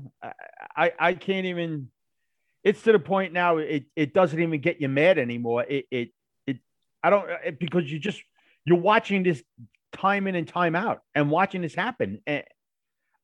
[0.76, 1.90] I I can't even.
[2.64, 3.58] It's to the point now.
[3.58, 5.66] It it doesn't even get you mad anymore.
[5.68, 6.10] It it
[6.48, 6.58] it.
[7.04, 8.22] I don't it, because you just
[8.66, 9.44] you're watching this
[9.94, 12.22] time in and time out and watching this happen.
[12.26, 12.44] And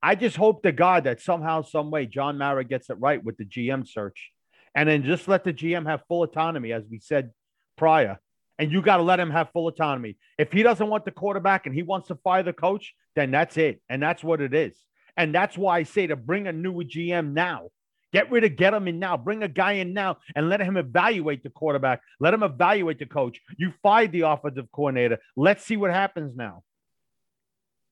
[0.02, 3.38] I just hope to God that somehow, some way, John Mara gets it right with
[3.38, 4.32] the GM search
[4.78, 7.32] and then just let the GM have full autonomy, as we said
[7.78, 8.20] prior.
[8.60, 10.18] And you got to let him have full autonomy.
[10.38, 13.58] If he doesn't want the quarterback and he wants to fire the coach, then that's
[13.58, 13.82] it.
[13.90, 14.78] And that's what it is.
[15.18, 17.70] And that's why I say to bring a new GM now.
[18.13, 19.18] Get rid of get him in now.
[19.18, 22.02] Bring a guy in now and let him evaluate the quarterback.
[22.20, 23.42] Let him evaluate the coach.
[23.58, 25.18] You fired the offensive coordinator.
[25.36, 26.62] Let's see what happens now.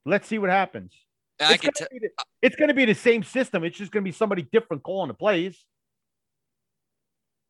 [0.06, 0.94] Let's see what happens.
[1.74, 2.10] T-
[2.44, 3.64] it's going to be the same system.
[3.64, 5.66] It's just going to be somebody different calling the plays.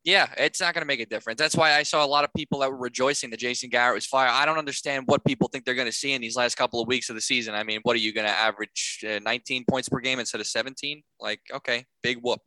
[0.06, 1.40] Yeah, it's not going to make a difference.
[1.40, 4.06] That's why I saw a lot of people that were rejoicing that Jason Garrett was
[4.06, 4.30] fired.
[4.30, 6.88] I don't understand what people think they're going to see in these last couple of
[6.88, 7.56] weeks of the season.
[7.56, 10.46] I mean, what are you going to average uh, 19 points per game instead of
[10.46, 11.02] 17?
[11.20, 12.40] Like, okay, big whoop.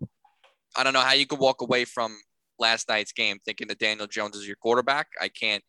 [0.76, 2.16] I don't know how you could walk away from
[2.60, 5.08] last night's game thinking that Daniel Jones is your quarterback.
[5.20, 5.64] I can't.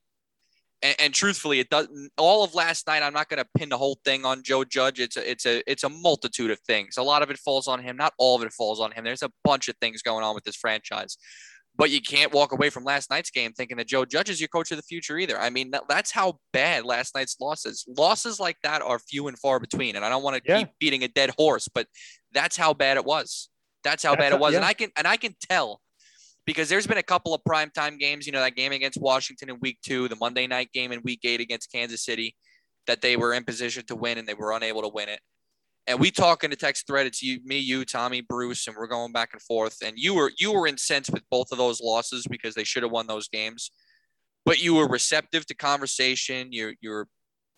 [0.84, 2.12] And, and truthfully, it doesn't.
[2.19, 4.99] All of last night, I'm not going to pin the whole thing on Joe Judge.
[4.99, 6.97] It's a, it's a, it's a multitude of things.
[6.97, 7.97] A lot of it falls on him.
[7.97, 9.04] Not all of it falls on him.
[9.04, 11.17] There's a bunch of things going on with this franchise
[11.79, 14.49] but you can't walk away from last night's game thinking that Joe Judge is your
[14.49, 15.39] coach of the future either.
[15.39, 17.85] I mean, that, that's how bad last night's losses.
[17.97, 20.59] Losses like that are few and far between, and I don't want to yeah.
[20.59, 21.87] keep beating a dead horse, but
[22.33, 23.47] that's how bad it was.
[23.85, 24.57] That's how that's bad it was, yeah.
[24.57, 25.79] and I can and I can tell
[26.45, 28.25] because there's been a couple of primetime games.
[28.27, 31.21] You know, that game against Washington in Week Two, the Monday night game in Week
[31.23, 32.35] Eight against Kansas City,
[32.87, 35.21] that they were in position to win and they were unable to win it
[35.89, 37.08] and we talk in the text thread.
[37.08, 39.78] It's you, me, you, Tommy, Bruce, and we're going back and forth.
[39.84, 42.91] And you were you were incensed with both of those losses because they should have
[42.91, 43.71] won those games,
[44.45, 46.49] but you were receptive to conversation.
[46.52, 47.08] You're you're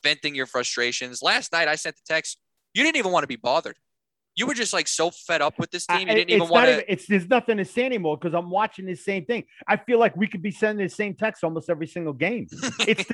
[0.01, 1.21] venting your frustrations.
[1.21, 2.39] Last night, I sent the text.
[2.73, 3.75] You didn't even want to be bothered.
[4.37, 6.07] You were just like so fed up with this team.
[6.07, 6.89] You didn't even want to.
[6.89, 9.43] It's there's nothing to say anymore because I'm watching the same thing.
[9.67, 12.47] I feel like we could be sending the same text almost every single game.
[12.87, 13.05] It's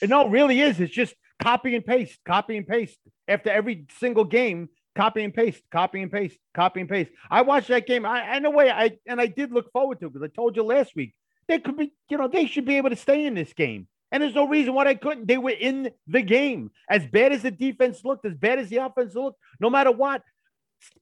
[0.00, 0.80] it no, it really is.
[0.80, 4.68] It's just copy and paste, copy and paste after every single game.
[4.96, 7.10] Copy and paste, copy and paste, copy and paste.
[7.28, 8.06] I watched that game.
[8.06, 10.54] I, in a way, I and I did look forward to it because I told
[10.54, 11.14] you last week
[11.48, 13.88] they could be, you know, they should be able to stay in this game.
[14.12, 15.26] And there's no reason why they couldn't.
[15.26, 16.70] They were in the game.
[16.88, 20.22] As bad as the defense looked, as bad as the offense looked, no matter what,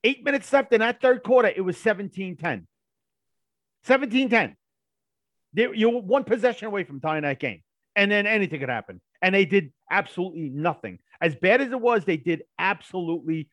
[0.03, 2.67] eight minutes left in that third quarter, it was 17 10.
[3.85, 4.57] 17 10.
[5.55, 7.63] You're one possession away from tying that game
[7.95, 9.01] and then anything could happen.
[9.23, 10.99] And they did absolutely nothing.
[11.21, 13.49] As bad as it was, they did absolutely,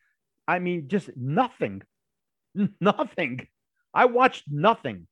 [0.46, 1.82] I mean, just nothing.
[2.80, 3.46] Nothing.
[3.94, 5.06] I watched nothing.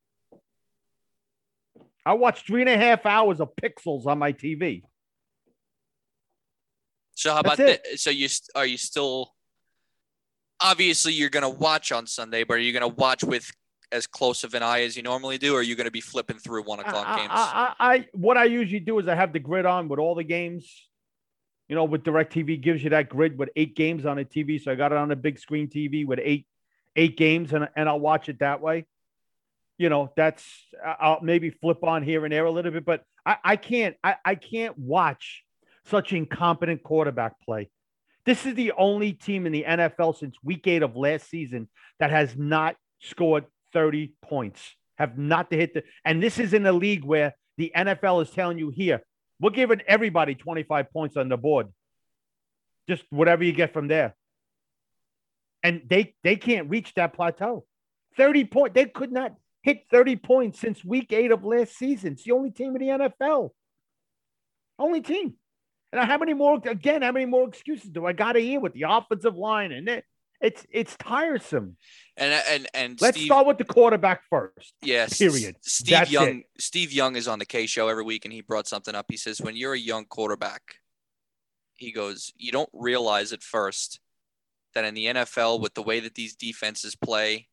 [2.05, 4.83] I watched three and a half hours of pixels on my TV.
[7.15, 7.99] So how That's about that?
[7.99, 9.33] So you are you still?
[10.61, 13.49] Obviously, you're gonna watch on Sunday, but are you gonna watch with
[13.91, 16.01] as close of an eye as you normally do, or are you going to be
[16.01, 17.31] flipping through one o'clock I, games?
[17.31, 20.15] I, I, I, what I usually do is I have the grid on with all
[20.15, 20.87] the games.
[21.67, 24.71] You know, with DirecTV gives you that grid with eight games on a TV, so
[24.71, 26.47] I got it on a big screen TV with eight
[26.95, 28.85] eight games, and and I'll watch it that way.
[29.77, 30.43] You know, that's
[30.83, 34.15] I'll maybe flip on here and there a little bit, but I, I can't I,
[34.25, 35.43] I can't watch
[35.85, 37.69] such incompetent quarterback play.
[38.25, 42.09] This is the only team in the NFL since week eight of last season that
[42.09, 45.83] has not scored 30 points, have not to hit the.
[46.05, 49.03] And this is in a league where the NFL is telling you here,
[49.39, 51.67] we're giving everybody 25 points on the board.
[52.87, 54.15] Just whatever you get from there.
[55.63, 57.65] And they they can't reach that plateau.
[58.17, 62.13] 30 point, they could not hit 30 points since week eight of last season.
[62.13, 63.51] It's the only team in the NFL.
[64.77, 65.35] Only team.
[65.91, 68.85] And how many more again, how many more excuses do I gotta hear with the
[68.87, 70.05] offensive line and it?
[70.41, 71.75] It's it's tiresome.
[72.15, 74.73] And and and let's Steve, start with the quarterback first.
[74.81, 75.17] Yes.
[75.17, 75.55] Period.
[75.61, 76.39] Steve That's Young.
[76.39, 76.45] It.
[76.59, 79.05] Steve Young is on the K show every week, and he brought something up.
[79.09, 80.75] He says, when you're a young quarterback,
[81.75, 83.99] he goes, you don't realize at first
[84.75, 87.47] that in the NFL, with the way that these defenses play,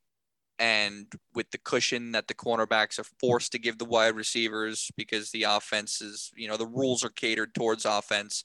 [0.59, 5.31] and with the cushion that the cornerbacks are forced to give the wide receivers because
[5.31, 8.45] the offense is, you know, the rules are catered towards offense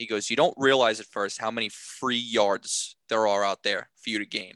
[0.00, 3.90] he goes, You don't realize at first how many free yards there are out there
[4.02, 4.54] for you to gain.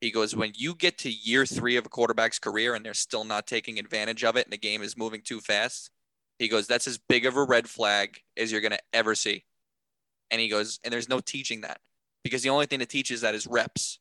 [0.00, 3.24] He goes, When you get to year three of a quarterback's career and they're still
[3.24, 5.90] not taking advantage of it and the game is moving too fast,
[6.38, 9.44] he goes, That's as big of a red flag as you're going to ever see.
[10.30, 11.80] And he goes, And there's no teaching that
[12.24, 13.98] because the only thing that teaches that is reps.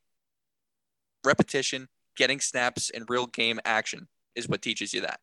[1.26, 5.20] Repetition, getting snaps, and real game action is what teaches you that.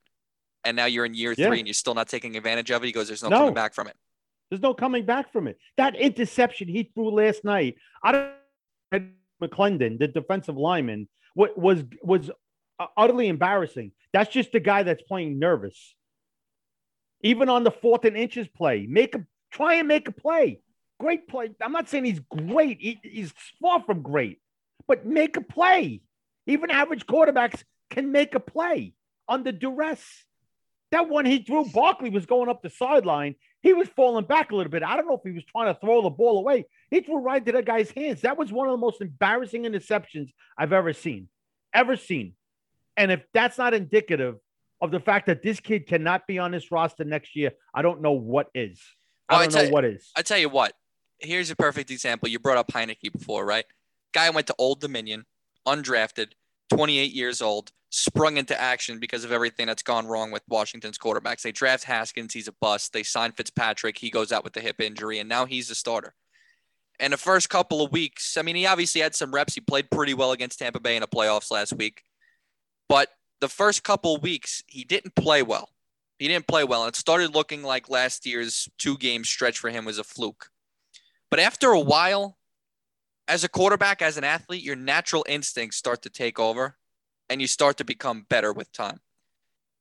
[0.64, 1.46] And now you're in year yeah.
[1.46, 2.86] three and you're still not taking advantage of it.
[2.86, 3.38] He goes, There's no, no.
[3.38, 3.96] coming back from it.
[4.50, 5.58] There's no coming back from it.
[5.76, 12.30] That interception he threw last night, I don't McLendon, the defensive lineman, what was was
[12.78, 13.92] uh, utterly embarrassing.
[14.12, 15.94] That's just the guy that's playing nervous.
[17.22, 20.60] Even on the fourth and inches play, make a try and make a play.
[20.98, 21.50] Great play.
[21.60, 22.78] I'm not saying he's great.
[22.80, 24.40] He, he's far from great,
[24.86, 26.00] but make a play.
[26.46, 28.94] Even average quarterbacks can make a play
[29.28, 30.02] under duress.
[30.92, 33.34] That one he threw, Barkley was going up the sideline
[33.66, 34.84] he was falling back a little bit.
[34.84, 36.66] I don't know if he was trying to throw the ball away.
[36.88, 38.20] He threw right to that guy's hands.
[38.20, 41.26] That was one of the most embarrassing interceptions I've ever seen,
[41.74, 42.34] ever seen.
[42.96, 44.36] And if that's not indicative
[44.80, 48.02] of the fact that this kid cannot be on this roster next year, I don't
[48.02, 48.80] know what is.
[49.28, 50.12] I don't I know what is.
[50.16, 50.72] I tell you what.
[51.18, 52.28] Here's a perfect example.
[52.28, 53.64] You brought up Heinicke before, right?
[54.14, 55.24] Guy went to Old Dominion,
[55.66, 56.34] undrafted,
[56.70, 61.40] 28 years old, sprung into action because of everything that's gone wrong with Washington's quarterbacks.
[61.40, 62.92] They draft Haskins, he's a bust.
[62.92, 66.14] They sign Fitzpatrick, he goes out with the hip injury, and now he's the starter.
[67.00, 69.54] And the first couple of weeks, I mean, he obviously had some reps.
[69.54, 72.02] He played pretty well against Tampa Bay in the playoffs last week.
[72.88, 73.08] But
[73.40, 75.68] the first couple of weeks, he didn't play well.
[76.18, 76.84] He didn't play well.
[76.84, 80.48] And it started looking like last year's two game stretch for him was a fluke.
[81.30, 82.38] But after a while,
[83.28, 86.76] as a quarterback, as an athlete, your natural instincts start to take over
[87.28, 89.00] and you start to become better with time.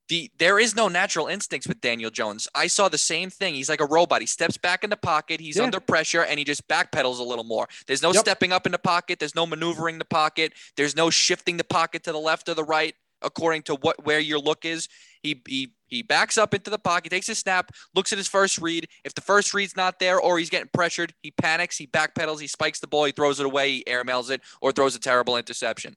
[0.08, 2.48] The, there is no natural instincts with Daniel Jones.
[2.54, 3.56] I saw the same thing.
[3.56, 4.22] He's like a robot.
[4.22, 5.64] He steps back in the pocket, he's yeah.
[5.64, 7.68] under pressure, and he just backpedals a little more.
[7.88, 8.22] There's no yep.
[8.22, 12.04] stepping up in the pocket, there's no maneuvering the pocket, there's no shifting the pocket
[12.04, 14.88] to the left or the right according to what where your look is.
[15.22, 18.60] He he he backs up into the pocket, takes a snap, looks at his first
[18.60, 18.88] read.
[19.04, 22.48] If the first read's not there or he's getting pressured, he panics, he backpedals, he
[22.48, 25.96] spikes the ball, he throws it away, he airmails it, or throws a terrible interception.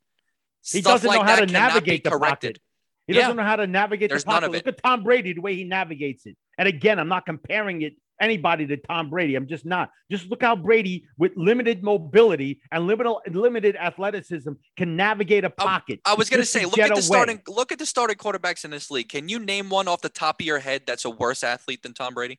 [0.63, 2.57] He Stuff doesn't like know how to navigate the corrected.
[2.57, 2.63] pocket.
[3.07, 4.51] He doesn't know how to navigate There's the pocket.
[4.51, 6.37] Look at Tom Brady, the way he navigates it.
[6.59, 9.35] And again, I'm not comparing it anybody to Tom Brady.
[9.35, 9.91] I'm just not.
[10.11, 15.53] Just look how Brady, with limited mobility and limited limited athleticism, can navigate a um,
[15.57, 16.01] pocket.
[16.05, 17.01] I, I was going to say, look at the away.
[17.01, 19.09] starting look at the starting quarterbacks in this league.
[19.09, 21.95] Can you name one off the top of your head that's a worse athlete than
[21.95, 22.39] Tom Brady?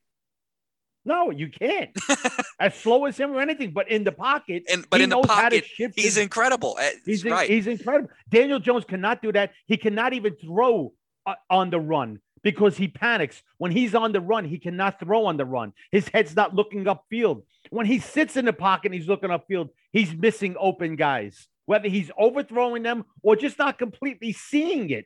[1.05, 1.91] No, you can't.
[2.59, 5.63] as slow as him or anything, but in the pocket, and but in the pocket,
[5.75, 6.77] he's his, incredible.
[6.79, 7.49] Eh, he's right.
[7.49, 8.09] He's incredible.
[8.29, 9.53] Daniel Jones cannot do that.
[9.65, 10.93] He cannot even throw
[11.25, 13.41] uh, on the run because he panics.
[13.57, 15.73] When he's on the run, he cannot throw on the run.
[15.91, 17.43] His head's not looking upfield.
[17.69, 21.87] When he sits in the pocket and he's looking upfield, he's missing open guys, whether
[21.87, 25.05] he's overthrowing them or just not completely seeing it.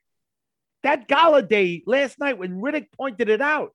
[0.84, 3.73] That Golladay last night when Riddick pointed it out,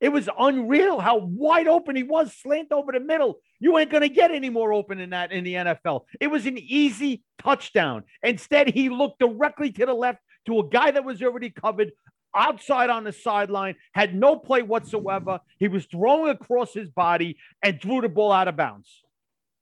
[0.00, 3.38] it was unreal how wide open he was, slant over the middle.
[3.58, 6.04] You ain't going to get any more open than that in the NFL.
[6.20, 8.04] It was an easy touchdown.
[8.22, 11.92] Instead, he looked directly to the left to a guy that was already covered,
[12.34, 15.40] outside on the sideline, had no play whatsoever.
[15.58, 18.88] He was throwing across his body and threw the ball out of bounds.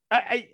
[0.09, 0.47] I,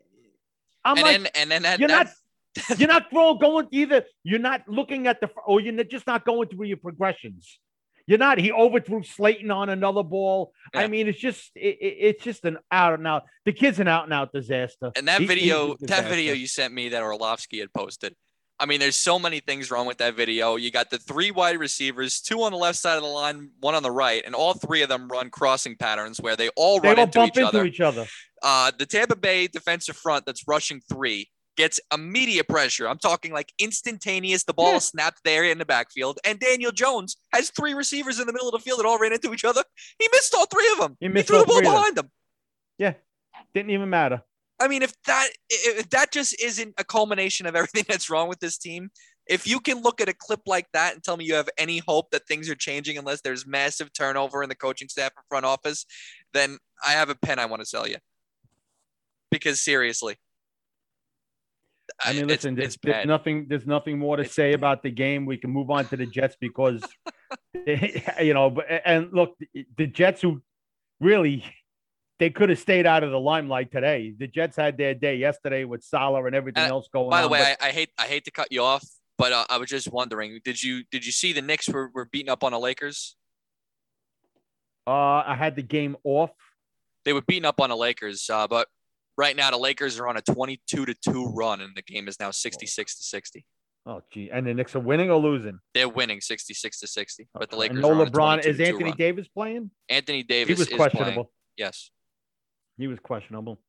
[0.83, 2.07] I, am like, then, and then that, you're not
[2.77, 4.03] you're not throwing going either.
[4.23, 7.59] You're not looking at the or you're just not going through your progressions.
[8.07, 8.37] You're not.
[8.37, 10.53] He overthrew Slayton on another ball.
[10.73, 10.81] Yeah.
[10.81, 13.23] I mean, it's just it, it's just an out and out.
[13.45, 14.91] The kid's an out and out disaster.
[14.95, 18.15] And that he, video, that video you sent me that Orlovsky had posted
[18.59, 20.55] I mean, there's so many things wrong with that video.
[20.55, 23.75] You got the three wide receivers, two on the left side of the line, one
[23.75, 26.89] on the right, and all three of them run crossing patterns where they all they
[26.89, 27.65] run into, each, into other.
[27.65, 28.05] each other.
[28.41, 32.87] Uh, the Tampa Bay defensive front that's rushing three gets immediate pressure.
[32.87, 34.43] I'm talking like instantaneous.
[34.43, 34.79] The ball yeah.
[34.79, 38.53] snapped there in the backfield, and Daniel Jones has three receivers in the middle of
[38.53, 39.63] the field that all ran into each other.
[39.99, 40.97] He missed all three of them.
[40.99, 42.05] He, he threw the ball behind them.
[42.05, 42.11] them.
[42.77, 42.93] Yeah,
[43.53, 44.21] didn't even matter.
[44.59, 48.39] I mean, if that if that just isn't a culmination of everything that's wrong with
[48.39, 48.89] this team,
[49.27, 51.81] if you can look at a clip like that and tell me you have any
[51.87, 55.45] hope that things are changing unless there's massive turnover in the coaching staff and front
[55.45, 55.85] office,
[56.33, 57.97] then I have a pen I want to sell you.
[59.31, 60.17] Because seriously,
[62.03, 64.59] I mean, listen, it's, there's, there's, nothing, there's nothing more to it's say bad.
[64.59, 65.25] about the game.
[65.25, 66.83] We can move on to the Jets because,
[67.53, 69.35] you know, and look,
[69.77, 70.41] the Jets who
[70.99, 71.43] really
[72.19, 74.13] they could have stayed out of the limelight today.
[74.17, 77.19] The Jets had their day yesterday with Salah and everything uh, else going by on.
[77.19, 78.85] By the way, but- I, I, hate I hate to cut you off,
[79.17, 82.05] but uh, I was just wondering did you did you see the Knicks were, were
[82.05, 83.15] beating up on the Lakers?
[84.87, 86.31] Uh, I had the game off.
[87.05, 88.67] They were beating up on the Lakers, uh, but
[89.17, 92.19] right now the Lakers are on a twenty-two to two run, and the game is
[92.19, 93.45] now sixty-six to sixty.
[93.87, 94.31] Oh, gee.
[94.31, 95.59] And the Knicks are winning or losing?
[95.75, 97.27] They're winning 66 to 60.
[97.35, 98.43] But the Lakers no LeBron.
[98.43, 99.69] Is Anthony Davis playing?
[99.89, 101.13] Anthony Davis he was questionable.
[101.13, 101.27] Playing.
[101.57, 101.91] Yes.
[102.77, 103.59] He was questionable.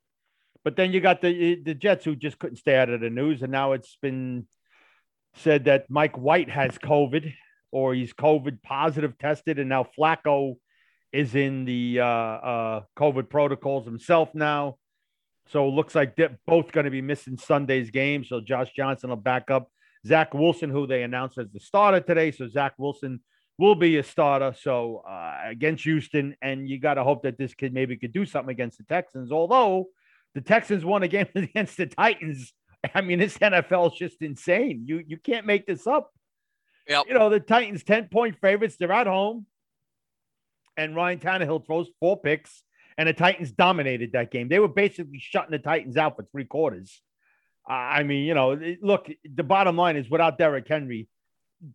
[0.64, 3.42] But then you got the the Jets who just couldn't stay out of the news,
[3.42, 4.48] and now it's been
[5.37, 7.32] said that Mike White has COVID
[7.71, 10.54] or he's COVID positive tested, and now Flacco
[11.12, 14.77] is in the uh, uh, COVID protocols himself now.
[15.49, 18.25] So it looks like they're both going to be missing Sunday's game.
[18.25, 19.71] So Josh Johnson will back up
[20.07, 22.31] Zach Wilson, who they announced as the starter today.
[22.31, 23.21] So Zach Wilson
[23.59, 24.55] will be a starter.
[24.61, 28.27] So uh, against Houston, and you got to hope that this kid maybe could do
[28.27, 29.33] something against the Texans.
[29.33, 29.87] Although
[30.35, 32.53] the Texans won a game against the Titans.
[32.94, 34.85] I mean, this NFL is just insane.
[34.87, 36.13] You you can't make this up.
[36.88, 37.05] Yep.
[37.09, 38.77] You know, the Titans 10 point favorites.
[38.79, 39.47] They're at home.
[40.77, 42.63] And Ryan Tannehill throws four picks,
[42.99, 44.49] and the Titans dominated that game.
[44.49, 47.01] They were basically shutting the Titans out for three quarters.
[47.69, 51.09] I mean, you know, look, the bottom line is without Derrick Henry,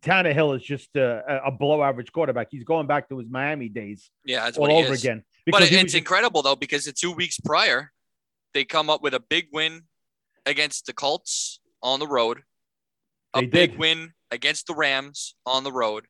[0.00, 2.48] Tannehill is just a, a, below average quarterback.
[2.50, 4.10] He's going back to his Miami days.
[4.24, 5.22] Yeah, that's all over again.
[5.46, 7.92] But it's was, incredible though because the two weeks prior,
[8.54, 9.82] they come up with a big win
[10.46, 12.42] against the Colts on the road,
[13.34, 13.78] a big did.
[13.78, 16.06] win against the Rams on the road.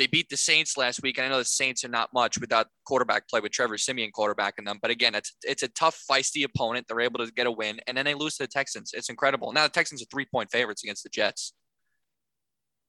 [0.00, 2.68] They beat the Saints last week, and I know the Saints are not much without
[2.86, 4.78] quarterback play with Trevor Siemian quarterbacking them.
[4.80, 6.86] But again, it's it's a tough, feisty opponent.
[6.88, 8.92] They're able to get a win, and then they lose to the Texans.
[8.94, 9.52] It's incredible.
[9.52, 11.52] Now the Texans are three point favorites against the Jets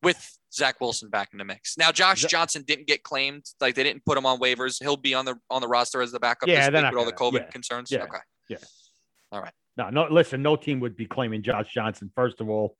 [0.01, 1.78] with Zach Wilson back in the mix.
[1.78, 4.82] Now Josh Johnson didn't get claimed, like they didn't put him on waivers.
[4.82, 7.05] He'll be on the on the roster as the backup Yeah, this week with all
[7.05, 7.91] the COVID yeah, concerns.
[7.91, 8.03] yeah.
[8.03, 8.20] Okay.
[8.47, 8.57] Yeah.
[9.34, 9.53] All right.
[9.76, 10.07] No, no.
[10.09, 12.09] Listen, no team would be claiming Josh Johnson.
[12.16, 12.78] First of all,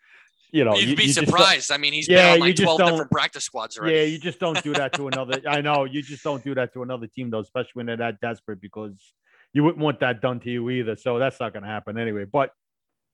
[0.52, 1.72] you know, You'd you, be you surprised.
[1.72, 3.96] I mean, he's Yeah, been on like 12 different practice squads already.
[3.96, 5.42] Yeah, you just don't do that to another.
[5.48, 8.20] I know you just don't do that to another team, though, especially when they're that
[8.20, 9.14] desperate, because
[9.54, 10.96] you wouldn't want that done to you either.
[10.96, 12.26] So that's not going to happen anyway.
[12.26, 12.52] But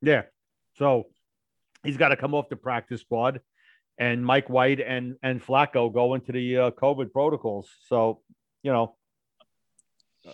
[0.02, 0.24] yeah,
[0.78, 1.08] so
[1.84, 3.42] he's got to come off the practice squad,
[4.00, 7.70] and Mike White and and Flacco go into the uh, COVID protocols.
[7.88, 8.22] So
[8.64, 8.96] you know,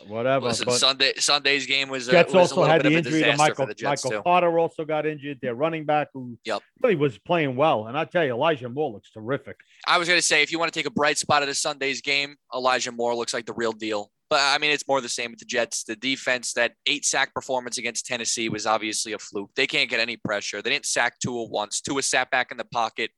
[0.08, 0.48] whatever.
[0.48, 3.38] Listen, Sunday Sunday's game was, a, Jets was a also had bit the injury to
[3.38, 4.22] Michael Michael too.
[4.22, 5.40] Carter also got injured.
[5.42, 6.62] Their running back who Yep.
[6.82, 9.58] really was playing well, and I tell you, Elijah Moore looks terrific.
[9.88, 11.56] I was going to say, if you want to take a bright spot of the
[11.56, 14.12] Sunday's game, Elijah Moore looks like the real deal.
[14.30, 15.84] But I mean, it's more the same with the Jets.
[15.84, 19.52] The defense, that eight sack performance against Tennessee was obviously a fluke.
[19.56, 20.62] They can't get any pressure.
[20.62, 21.82] They didn't sack Tua once.
[21.82, 23.12] Tua sat back in the pocket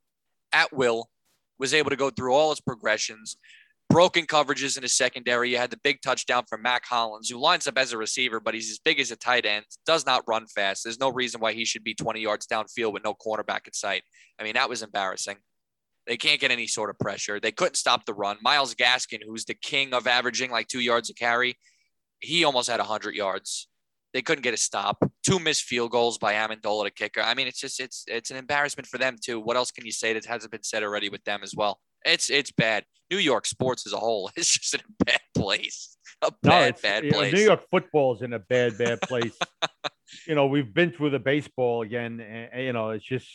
[0.51, 1.09] at will,
[1.57, 3.38] was able to go through all his progressions.
[3.96, 5.50] Broken coverages in his secondary.
[5.50, 8.54] You had the big touchdown from Mack Hollins, who lines up as a receiver, but
[8.54, 10.84] he's as big as a tight end, does not run fast.
[10.84, 14.04] There's no reason why he should be 20 yards downfield with no cornerback in sight.
[14.38, 15.38] I mean, that was embarrassing.
[16.08, 17.39] They can't get any sort of pressure.
[17.39, 18.36] They couldn't stop the run.
[18.41, 21.58] Myles Gaskin, who's the king of averaging like two yards a carry,
[22.20, 23.70] he almost had 100 yards.
[24.14, 25.10] They couldn't get a stop.
[25.24, 27.22] Two missed field goals by Amendola, the kicker.
[27.22, 29.39] I mean, it's just it's it's an embarrassment for them too.
[29.39, 31.80] What else can you say that hasn't been said already with them as well?
[32.06, 32.86] It's it's bad.
[33.12, 35.97] New York sports as a whole is just in a bad place.
[36.22, 37.34] A bad it's, bad know, place.
[37.34, 39.38] New York football is in a bad, bad place.
[40.28, 43.28] you know, we've been through the baseball again, and, you know, it's just,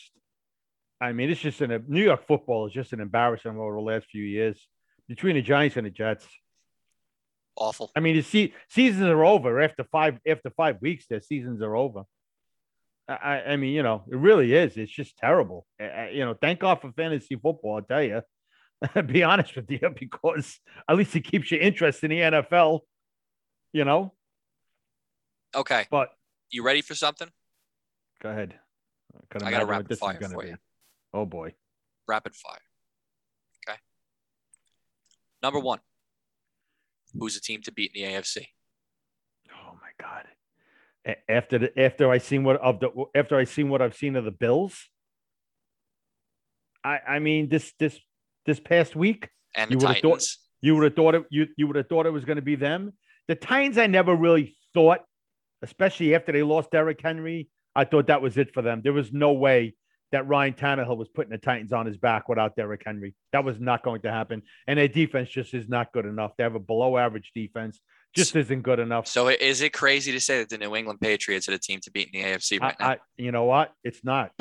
[0.99, 3.81] I mean, it's just in a New York football is just an embarrassment over the
[3.81, 4.67] last few years
[5.07, 6.25] between the Giants and the Jets.
[7.55, 7.91] Awful.
[7.95, 11.05] I mean, the se- seasons are over after five after five weeks.
[11.07, 12.03] Their seasons are over.
[13.07, 14.75] I, I- I mean, you know, it really is.
[14.77, 15.65] It's just terrible.
[15.81, 17.77] Uh, you know, thank God for fantasy football.
[17.77, 18.21] I tell you,
[19.05, 22.81] be honest with you, because at least it keeps you interested in the NFL.
[23.73, 24.13] You know,
[25.55, 26.09] Okay, but
[26.49, 27.29] you ready for something?
[28.21, 28.55] Go ahead.
[29.29, 30.49] can I got a rapid fire for be.
[30.49, 30.57] you.
[31.13, 31.53] Oh boy.
[32.07, 32.59] Rapid fire.
[33.67, 33.77] Okay.
[35.41, 35.79] Number one.
[37.17, 38.47] Who's the team to beat in the AFC?
[39.51, 40.25] Oh my god.
[41.05, 44.15] A- After the after I seen what of the after I seen what I've seen
[44.15, 44.89] of the Bills.
[46.83, 47.99] I I mean this this
[48.45, 50.37] this past week And the You thought- Titans.
[50.61, 52.55] you would have thought it you you would have thought it was going to be
[52.55, 52.93] them.
[53.27, 55.01] The Titans I never really thought,
[55.61, 58.81] especially after they lost Derrick Henry, I thought that was it for them.
[58.83, 59.75] There was no way
[60.11, 63.13] that Ryan Tannehill was putting the Titans on his back without Derrick Henry.
[63.31, 64.41] That was not going to happen.
[64.67, 66.31] And their defense just is not good enough.
[66.37, 67.79] They have a below average defense,
[68.13, 69.07] just isn't good enough.
[69.07, 71.91] So is it crazy to say that the New England Patriots are the team to
[71.91, 72.87] beat in the AFC right now?
[72.87, 73.71] I, I, you know what?
[73.85, 74.31] It's not.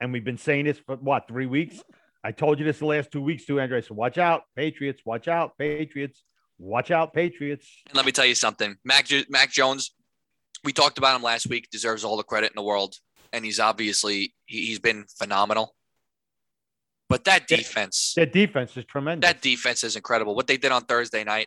[0.00, 1.80] And we've been saying this for what three weeks?
[2.24, 3.80] I told you this the last two weeks too, Andre.
[3.82, 5.02] So watch out, Patriots.
[5.04, 6.22] Watch out, Patriots.
[6.58, 7.68] Watch out, Patriots.
[7.88, 8.76] And let me tell you something.
[8.84, 9.92] Mac Mac Jones,
[10.64, 11.68] we talked about him last week.
[11.70, 12.96] Deserves all the credit in the world,
[13.32, 15.74] and he's obviously he, he's been phenomenal.
[17.08, 19.28] But that defense, that, defense is tremendous.
[19.30, 20.34] that defense is incredible.
[20.34, 21.46] What they did on Thursday night.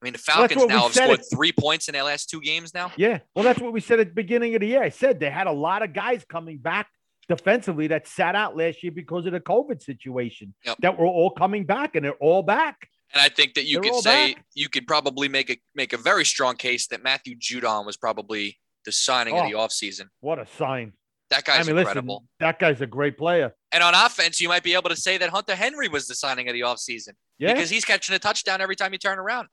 [0.00, 2.28] I mean, the Falcons what we now have scored it- three points in their last
[2.30, 2.92] two games now.
[2.96, 3.18] yeah.
[3.34, 4.82] Well, that's what we said at the beginning of the year.
[4.82, 6.88] I said they had a lot of guys coming back
[7.28, 10.54] defensively that sat out last year because of the COVID situation.
[10.64, 10.76] Yep.
[10.80, 12.88] That were all coming back, and they're all back.
[13.12, 14.44] And I think that you They're could say back.
[14.54, 18.58] you could probably make a make a very strong case that Matthew Judon was probably
[18.84, 19.48] the signing of Oh.
[19.48, 20.08] the offseason.
[20.20, 20.92] What a sign!
[21.30, 22.16] That guy's I mean, incredible.
[22.16, 23.52] listen, that guy's a great player.
[23.72, 26.48] And on offense, you might be able to say that Hunter Henry was the signing
[26.48, 27.52] of the offseason Yeah.
[27.54, 29.48] because he's catching a touchdown every time you turn around.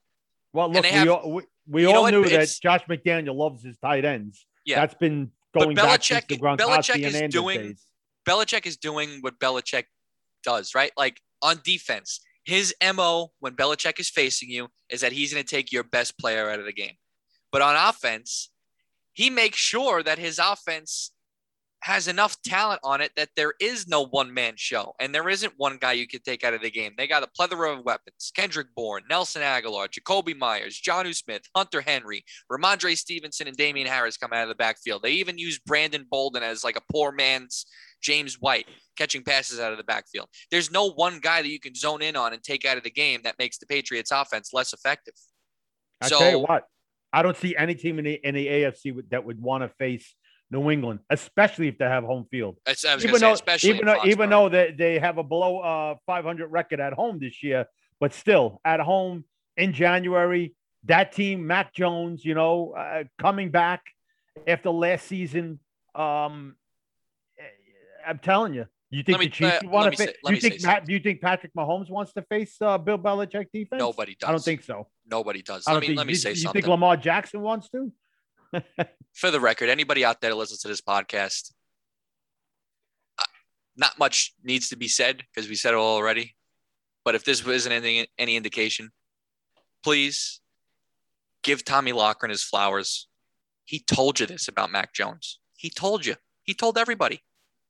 [0.54, 3.78] Well, look, they we have- all, we, we all knew that Josh McDaniel loves his
[3.78, 4.46] tight ends.
[4.66, 4.80] Yeah.
[4.80, 5.32] That's been
[5.64, 7.86] going back since Belichick- the Gronkowski Belichick is doing- days.
[8.28, 9.86] Belichick is doing what Belichick
[10.44, 10.92] does, right?
[10.98, 15.50] Like on defense, his MO when Belichick is facing you is that he's going to
[15.50, 16.96] take your best player out of the game.
[17.52, 18.50] But on offense,
[19.14, 21.12] he makes sure that his offense
[21.86, 25.54] has enough talent on it that there is no one man show and there isn't
[25.58, 26.92] one guy you can take out of the game.
[26.98, 31.82] They got a plethora of weapons Kendrick Bourne, Nelson Agholor, Jakobi Meyers, Jonnu Smith, Hunter
[31.82, 35.04] Henry, Rhamondre Stevenson, and Damien Harris come out of the backfield.
[35.04, 37.68] They even use Brandon Bolden as like a poor man's
[38.02, 38.66] James White
[38.98, 40.28] catching passes out of the backfield.
[40.50, 42.90] There's no one guy that you can zone in on and take out of the
[42.90, 45.14] game that makes the Patriots offense less effective.
[46.02, 46.64] I so tell you what,
[47.14, 50.16] I don't see any team in the in the AFC that would want to face
[50.52, 52.58] New England, especially if they have home field.
[52.68, 55.60] I was Even say, though, especially even though, even though they, they have a below
[55.60, 57.66] uh 500 record at home this year,
[58.00, 59.26] but still at home
[59.58, 60.54] in January,
[60.86, 63.82] that team, Mac Jones, you know, uh, coming back
[64.48, 65.60] after last season.
[65.96, 66.56] Um,
[68.08, 70.10] I'm telling you, you think me- the Chiefs uh, want to face?
[70.24, 73.48] say- You think Matt, do you think Patrick Mahomes wants to face uh, Bill Belichick
[73.52, 73.80] defense?
[73.80, 74.28] nobody does.
[74.28, 74.88] I don't think so.
[75.10, 75.64] nobody does.
[75.68, 75.98] I Let don't me think.
[75.98, 77.92] let me you, say you something You think Lamar Jackson wants to?
[79.14, 79.70] For the record.
[79.70, 81.52] Anybody out there that listens to this podcast,
[83.20, 83.24] uh,
[83.76, 86.36] not much needs to be said because we said it all already.
[87.04, 88.90] But if this isn't any any indication,
[89.84, 90.42] please
[91.44, 93.08] give Tommy Lochran his flowers.
[93.66, 95.40] He told you this about Mac Jones.
[95.56, 96.16] He told you.
[96.44, 97.24] He told everybody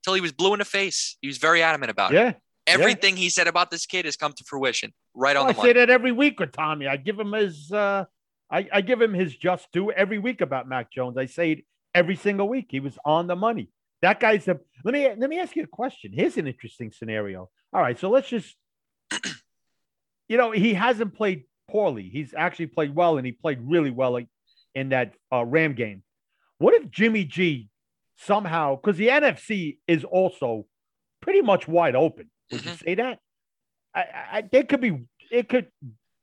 [0.04, 1.18] till he was blue in the face.
[1.22, 2.16] He was very adamant about it.
[2.18, 2.34] Yeah.
[2.68, 5.58] Everything he said about this kid has come to fruition right on Well, I the
[5.58, 5.70] money.
[5.70, 6.88] say that every week with Tommy.
[6.88, 8.06] I give him his uh
[8.50, 11.18] I, I give him his just due every week about Mac Jones.
[11.18, 12.68] I say it every single week.
[12.70, 13.70] He was on the money.
[14.02, 16.12] That guy's a let me let me ask you a question.
[16.14, 17.50] Here's an interesting scenario.
[17.74, 18.56] All right, so let's just
[20.28, 22.10] you know, he hasn't played poorly.
[22.12, 24.20] He's actually played well and he played really well
[24.76, 26.04] in that uh, Ram game.
[26.58, 27.70] What if Jimmy G
[28.18, 30.66] somehow because the NFC is also
[31.22, 32.30] pretty much wide open.
[32.52, 33.20] Would you say that?
[33.94, 35.68] I, I, I it could be it could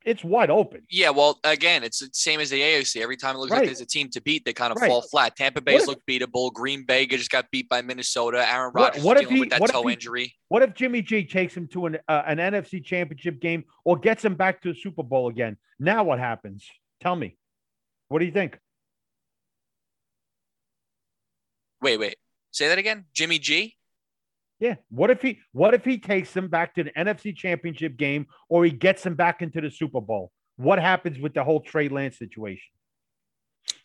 [0.04, 0.82] it's wide open.
[0.90, 3.00] Yeah, well, again, it's the same as the AFC.
[3.02, 4.88] Every time it looks like there's a team to beat, they kind of Right.
[4.88, 5.36] fall flat.
[5.36, 6.52] Tampa What Bay's if- looked beatable.
[6.52, 8.46] Green Bay just got beat by Minnesota.
[8.48, 10.34] Aaron What- Rodgers what is if dealing he- with that what if toe he- injury.
[10.48, 14.24] What if Jimmy G takes him to an uh, an NFC championship game or gets
[14.24, 15.56] him back to the Super Bowl again?
[15.78, 16.66] Now what happens?
[17.00, 17.36] Tell me.
[18.08, 18.58] What do you think?
[21.80, 22.16] Wait, wait.
[22.50, 23.06] Say that again.
[23.12, 23.76] Jimmy G.
[24.62, 24.76] Yeah.
[24.90, 28.64] What if he what if he takes them back to the NFC championship game or
[28.64, 30.30] he gets them back into the Super Bowl?
[30.56, 32.70] What happens with the whole Trey Lance situation?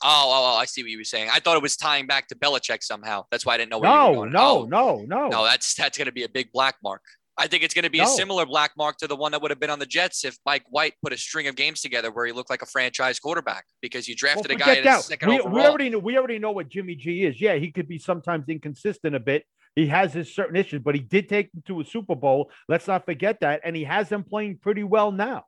[0.04, 1.30] Oh, oh, oh, I see what you were saying.
[1.34, 3.26] I thought it was tying back to Belichick somehow.
[3.32, 4.70] That's why I didn't know where you were No, going.
[4.70, 5.28] no, Oh, no, no.
[5.30, 5.44] no.
[5.46, 7.02] That's that's going to be a big black mark.
[7.40, 9.50] I think it's going to be a similar black mark to the one that would
[9.52, 12.26] have been on the Jets if Mike White put a string of games together where
[12.28, 15.30] he looked like a franchise quarterback because you Well, drafted a guy in the second
[15.30, 15.56] We, overall.
[15.56, 17.42] we already know we already know what Jimmy G is.
[17.42, 19.46] Yeah, he could be sometimes inconsistent a bit.
[19.78, 22.50] He has his certain issues, but he did take them to a Super Bowl.
[22.68, 25.44] Let's not forget that, and he has them playing pretty well now.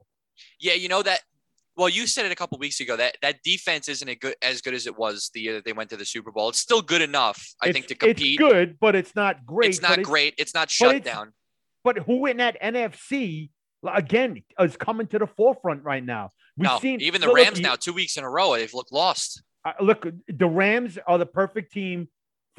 [0.60, 1.22] Yeah, you know that.
[1.76, 4.62] Well, you said it a couple weeks ago that that defense isn't a good as
[4.62, 6.50] good as it was the year that they went to the Super Bowl.
[6.50, 8.34] It's still good enough, I It's- think, to compete.
[8.34, 9.70] It's good, but it's not great.
[9.72, 10.36] It's not great.
[10.38, 11.34] It's not shut it's- down.
[11.84, 13.50] But who in that NFC
[13.84, 16.30] again is coming to the forefront right now?
[16.56, 18.92] We've No, seen even the look, Rams now, two weeks in a row, they've looked
[18.92, 19.42] lost.
[19.66, 22.10] uh, look, the Rams are the perfect team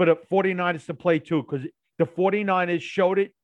[0.01, 1.67] for the 49ers to play too, because
[1.99, 3.35] the 49ers showed it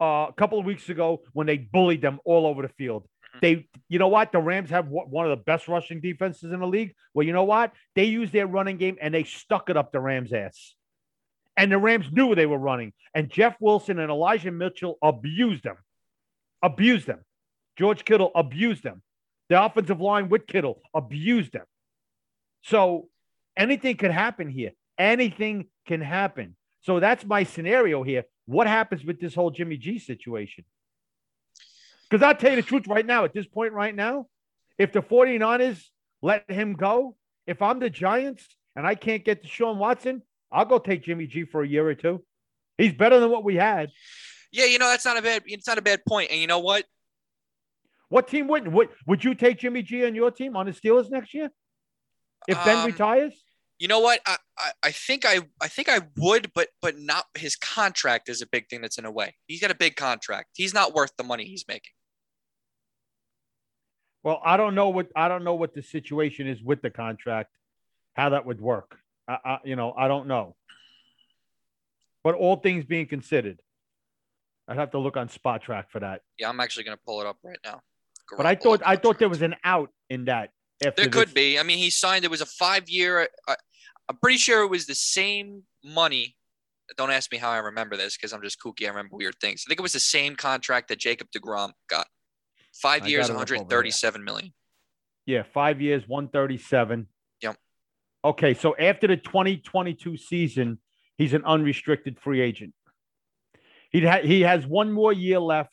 [0.00, 3.06] uh, a couple of weeks ago when they bullied them all over the field.
[3.36, 3.40] Mhm.
[3.42, 4.32] They, you know what?
[4.32, 6.94] The Rams have one one of the best rushing defenses in the league.
[7.12, 7.74] Well, you know what?
[7.96, 10.74] They used their running game and they stuck it up the Rams' ass.
[11.54, 12.94] And the Rams knew they were running.
[13.14, 15.76] And Jeff Wilson and Elijah Mitchell abused them.
[16.62, 17.20] Abused them.
[17.76, 19.02] George Kittle abused them.
[19.50, 21.66] The offensive line with Kittle abused them.
[22.62, 23.08] So
[23.54, 24.70] anything could happen here.
[24.98, 26.54] Anything can happen.
[26.82, 28.22] So that's my scenario here.
[28.46, 30.64] What happens with this whole Jimmy G situation?
[32.08, 34.26] Because I'll tell you the truth right now, at this point, right now,
[34.78, 35.82] if the 49ers
[36.22, 37.16] let him go,
[37.48, 40.22] if I'm the Giants and I can't get to Sean Watson,
[40.52, 42.22] I'll go take Jimmy G for a year or two.
[42.78, 43.90] He's better than what we had.
[44.52, 45.42] Yeah, you know that's not a bad.
[45.46, 46.30] It's not a bad point.
[46.30, 46.84] And you know what?
[48.10, 48.72] What team wouldn't?
[48.72, 51.50] Would, would you take Jimmy G on your team on the Steelers next year?
[52.48, 53.34] If Ben Um, retires?
[53.80, 54.20] You know what?
[54.26, 58.42] I, I, I think I I think I would, but but not his contract is
[58.42, 59.36] a big thing that's in a way.
[59.46, 60.50] He's got a big contract.
[60.54, 61.94] He's not worth the money he's making.
[64.22, 67.56] Well, I don't know what I don't know what the situation is with the contract,
[68.12, 68.98] how that would work.
[69.26, 70.56] I, I you know I don't know.
[72.22, 73.62] But all things being considered,
[74.68, 76.20] I'd have to look on Spotrac for that.
[76.38, 77.80] Yeah, I'm actually going to pull it up right now.
[78.36, 80.50] But I thought I thought there was an out in that.
[80.80, 81.58] There could this- be.
[81.58, 82.24] I mean, he signed.
[82.24, 83.28] It was a five year.
[83.48, 83.54] Uh,
[84.10, 86.36] I'm pretty sure it was the same money.
[86.96, 88.84] Don't ask me how I remember this because I'm just kooky.
[88.84, 89.62] I remember weird things.
[89.64, 92.08] I think it was the same contract that Jacob Degrom got.
[92.74, 93.62] Five I years, got it up over here.
[93.62, 94.52] 137 million.
[95.26, 97.06] Yeah, five years, one thirty-seven.
[97.40, 97.56] Yep.
[98.24, 100.78] Okay, so after the 2022 season,
[101.16, 102.74] he's an unrestricted free agent.
[103.92, 105.70] He ha- he has one more year left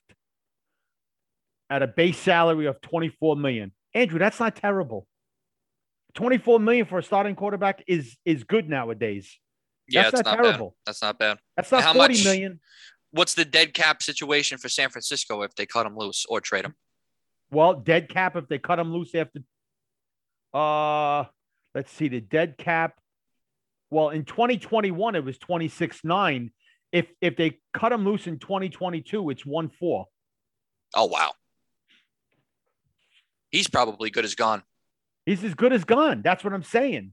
[1.72, 3.72] at a base salary of 24 million.
[3.96, 5.08] Andrew, that's not terrible.
[6.18, 9.38] 24 million for a starting quarterback is is good nowadays.
[9.88, 10.50] Yeah, That's it's not not, bad.
[10.50, 10.76] terrible.
[10.86, 11.38] That's not bad.
[11.56, 12.60] That's not How 40 much- million.
[13.12, 16.66] What's the dead cap situation for San Francisco if they cut him loose or trade
[16.66, 16.74] him?
[17.52, 19.40] Well, dead cap if they cut him loose after
[20.54, 21.26] uh
[21.76, 22.96] let's see the dead cap
[23.92, 26.52] Well, in 2021, it was 26 9.
[26.92, 30.06] If if they cut him loose in 2022, it's 1 4.
[30.96, 31.32] Oh, wow.
[33.52, 34.64] He's probably good as gone.
[35.28, 36.22] He's as good as gone.
[36.22, 37.12] That's what I'm saying.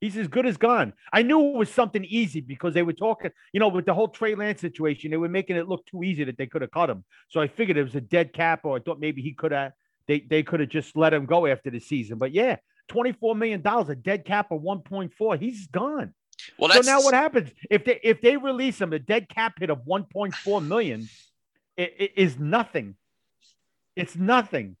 [0.00, 0.94] He's as good as gone.
[1.12, 4.08] I knew it was something easy because they were talking, you know, with the whole
[4.08, 6.88] Trey Lance situation, they were making it look too easy that they could have cut
[6.88, 7.04] him.
[7.28, 9.72] So I figured it was a dead cap, or I thought maybe he could have
[10.08, 12.16] they they could have just let him go after the season.
[12.16, 12.56] But yeah,
[12.90, 15.38] $24 million, a dead cap of 1.4.
[15.38, 16.14] He's gone.
[16.58, 19.68] Well, so now what happens if they if they release him a dead cap hit
[19.68, 21.06] of 1.4 million?
[21.76, 22.96] It, it is nothing.
[23.94, 24.76] It's nothing.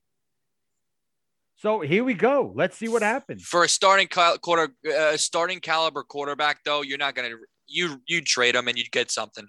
[1.62, 2.52] So here we go.
[2.56, 3.44] Let's see what happens.
[3.44, 7.36] For a starting quarter, uh, starting caliber quarterback, though, you're not going to
[7.68, 9.46] you you trade him and you get something.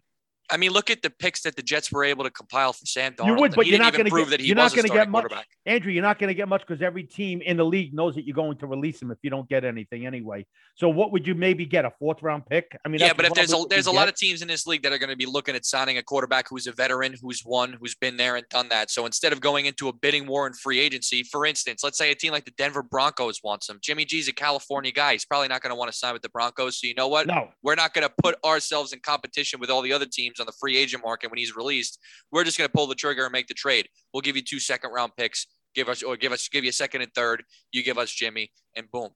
[0.49, 3.13] I mean, look at the picks that the Jets were able to compile for Sam
[3.13, 3.27] Darnold.
[3.27, 4.93] You would, but you're not going to prove get, that he you're not going to
[4.93, 5.31] get much.
[5.65, 8.25] Andrew, you're not going to get much because every team in the league knows that
[8.25, 10.45] you're going to release him if you don't get anything anyway.
[10.75, 12.77] So, what would you maybe get a fourth round pick?
[12.85, 14.83] I mean, yeah, but if there's a there's a lot of teams in this league
[14.83, 17.73] that are going to be looking at signing a quarterback who's a veteran, who's won,
[17.79, 18.91] who's been there and done that.
[18.91, 22.11] So instead of going into a bidding war in free agency, for instance, let's say
[22.11, 23.79] a team like the Denver Broncos wants him.
[23.81, 25.13] Jimmy G's a California guy.
[25.13, 26.79] He's probably not going to want to sign with the Broncos.
[26.79, 27.27] So you know what?
[27.27, 30.45] No, we're not going to put ourselves in competition with all the other teams on
[30.45, 31.99] the free agent market market when he's released.
[32.31, 33.87] We're just going to pull the trigger and make the trade.
[34.13, 35.47] We'll give you two second round picks.
[35.75, 37.43] Give us or give us give you a second and third.
[37.71, 39.09] You give us Jimmy, and boom,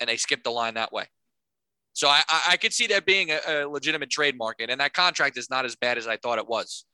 [0.00, 1.06] and they skip the line that way.
[1.92, 4.92] So I I, I could see that being a, a, legitimate trade market, and that
[4.92, 6.84] contract is not as bad as I thought it was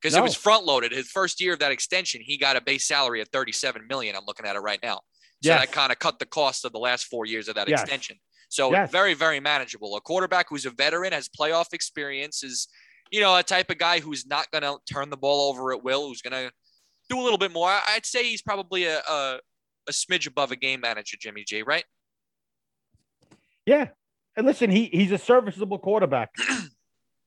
[0.00, 0.20] because no.
[0.20, 0.92] it was front loaded.
[0.92, 4.14] His first year of that extension, he got a base salary of thirty seven million.
[4.14, 5.00] I'm looking at it right now.
[5.42, 5.60] So yes.
[5.60, 7.80] that kind of cut the cost of the last four years of that yes.
[7.80, 8.18] extension.
[8.52, 8.90] So yes.
[8.90, 9.96] very, very manageable.
[9.96, 12.68] A quarterback who's a veteran, has playoff experience, is
[13.10, 15.82] you know, a type of guy who's not going to turn the ball over at
[15.82, 16.50] will, who's going to
[17.08, 17.68] do a little bit more.
[17.68, 19.38] I'd say he's probably a, a,
[19.88, 21.84] a smidge above a game manager, Jimmy G, right?
[23.66, 23.88] Yeah.
[24.36, 26.30] And listen, he he's a serviceable quarterback.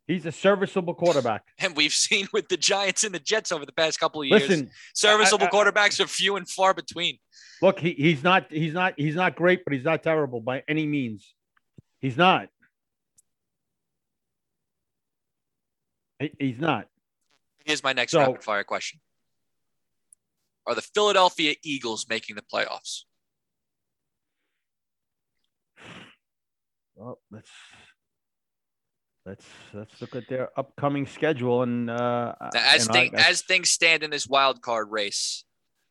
[0.08, 1.44] he's a serviceable quarterback.
[1.60, 4.48] And we've seen with the Giants and the Jets over the past couple of years,
[4.48, 7.18] listen, serviceable I, I, quarterbacks are few and far between.
[7.62, 10.86] Look, he, he's not he's not he's not great, but he's not terrible by any
[10.86, 11.34] means.
[12.00, 12.50] He's not.
[16.40, 16.88] He's not.
[17.66, 19.00] Here's my next so, rapid fire question:
[20.68, 23.04] Are the Philadelphia Eagles making the playoffs?
[26.96, 27.50] Well, let's
[29.26, 34.12] let's let's look at their upcoming schedule and uh, as thing, as things stand in
[34.12, 35.45] this wild card race.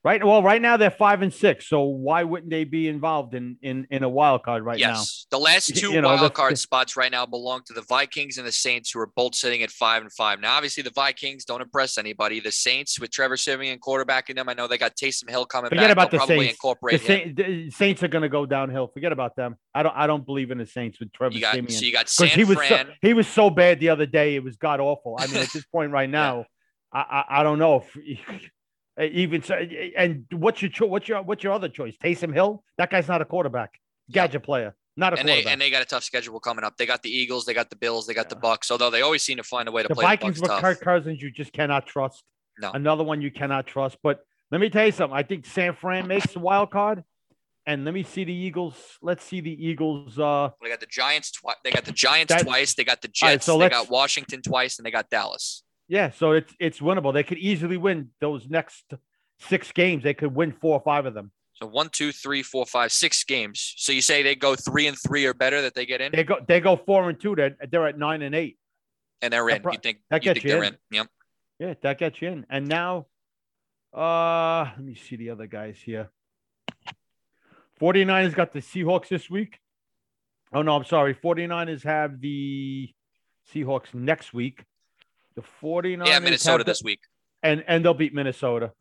[0.05, 0.23] Right.
[0.23, 1.67] Well, right now they're five and six.
[1.67, 4.87] So why wouldn't they be involved in in, in a wild card right yes.
[4.87, 4.99] now?
[4.99, 5.27] Yes.
[5.31, 8.47] The last two you know, wild card spots right now belong to the Vikings and
[8.47, 10.41] the Saints, who are both sitting at five and five.
[10.41, 12.39] Now, obviously, the Vikings don't impress anybody.
[12.39, 14.47] The Saints with Trevor Siemian quarterbacking them.
[14.51, 15.93] I know they got Taysom Hill coming Forget back.
[15.93, 16.53] about They'll the probably Saints.
[16.53, 18.89] incorporate the, Saints, the Saints are going to go downhill.
[18.89, 19.57] Forget about them.
[19.75, 19.97] I don't.
[19.97, 21.73] I don't believe in the Saints with Trevor you got, Siemian.
[21.73, 22.89] So you got San he was Fran.
[22.89, 24.37] So, he was so bad the other day.
[24.37, 25.17] It was god awful.
[25.19, 26.45] I mean, at this point right now,
[26.95, 27.01] yeah.
[27.01, 28.41] I, I I don't know if.
[28.99, 31.97] Uh, even so, and what's your cho- what's your what's your other choice?
[32.03, 32.63] Taysom Hill.
[32.79, 33.73] That guy's not a quarterback.
[34.11, 35.45] Gadget player, not a and quarterback.
[35.45, 36.77] They, and they got a tough schedule coming up.
[36.77, 38.31] They got the Eagles, they got the Bills, they got yeah.
[38.31, 38.71] the Bucks.
[38.71, 40.79] Although they always seem to find a way to the play Vikings the Vikings with
[40.79, 42.23] Kirk Cousins, you just cannot trust.
[42.61, 43.99] No, another one you cannot trust.
[44.03, 44.21] But
[44.53, 45.17] let me tell you something.
[45.17, 47.03] I think San Fran makes the wild card.
[47.67, 48.75] And let me see the Eagles.
[49.01, 50.19] Let's see the Eagles.
[50.19, 51.57] Uh, they got the Giants twice.
[51.65, 52.75] They got the Giants that, twice.
[52.75, 53.23] They got the Jets.
[53.23, 55.63] Right, so they got Washington twice, and they got Dallas.
[55.89, 57.13] Yeah, so it's it's winnable.
[57.13, 58.95] They could easily win those next
[59.39, 61.31] six games, they could win four or five of them.
[61.55, 63.75] So one, two, three, four, five, six games.
[63.77, 66.11] So you say they go three and three or better that they get in?
[66.13, 67.37] They go they go four and two.
[67.37, 68.59] They're they're at nine and eight.
[69.23, 69.63] And they're in.
[69.63, 70.65] Pro- you think that gets you, you in.
[70.65, 70.79] in.
[70.91, 71.07] Yep.
[71.61, 72.47] Yeah, that gets you in.
[72.51, 73.07] And now
[73.93, 76.11] uh let me see the other guys here.
[77.81, 79.61] 49ers got the Seahawks this week.
[80.53, 81.15] Oh no, I'm sorry.
[81.15, 82.91] 49ers have the
[83.53, 84.65] Seahawks next week.
[85.37, 87.01] The 49ers Yeah, Minnesota this week.
[87.43, 88.73] And and they'll beat Minnesota.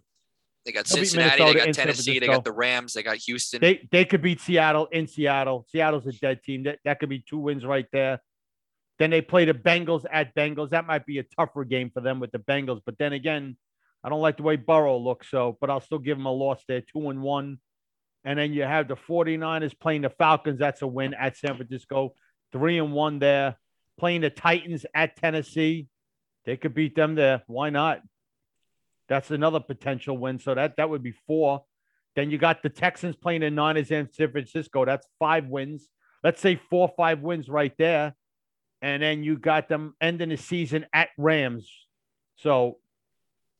[0.66, 3.60] They got Cincinnati, they got Tennessee, they got the Rams, they got Houston.
[3.60, 5.66] They they could beat Seattle in Seattle.
[5.70, 6.64] Seattle's a dead team.
[6.64, 8.22] That that could be two wins right there.
[8.99, 10.70] Then they play the Bengals at Bengals.
[10.70, 12.80] That might be a tougher game for them with the Bengals.
[12.86, 13.58] But then again,
[14.04, 16.64] I don't like the way Burrow looks, so but I'll still give them a loss
[16.68, 17.60] there, two and one.
[18.24, 20.60] And then you have the 49ers playing the Falcons.
[20.60, 22.16] That's a win at San Francisco.
[22.54, 23.58] Three and one there.
[23.99, 25.88] Playing the Titans at Tennessee.
[26.45, 27.43] They could beat them there.
[27.47, 28.01] Why not?
[29.07, 30.39] That's another potential win.
[30.39, 31.63] So that that would be four.
[32.15, 34.85] Then you got the Texans playing the Niners in San Francisco.
[34.85, 35.89] That's five wins.
[36.23, 38.15] Let's say four five wins right there.
[38.81, 41.69] And then you got them ending the season at Rams.
[42.35, 42.79] So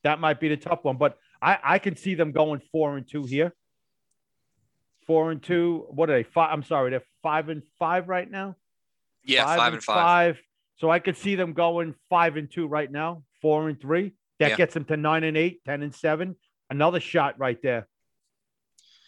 [0.04, 0.98] that might be the tough one.
[0.98, 3.54] But I, I can see them going four and two here.
[5.08, 5.86] Four and two.
[5.90, 6.24] What are they?
[6.24, 6.50] Five.
[6.52, 8.56] I'm sorry, they're five and five right now.
[9.24, 10.42] Yeah, five, and five.
[10.84, 14.12] So I could see them going five and two right now, four and three.
[14.40, 14.56] That Yeah.
[14.58, 16.36] gets them to nine and eight, 10 and seven.
[16.70, 17.88] Another shot right there.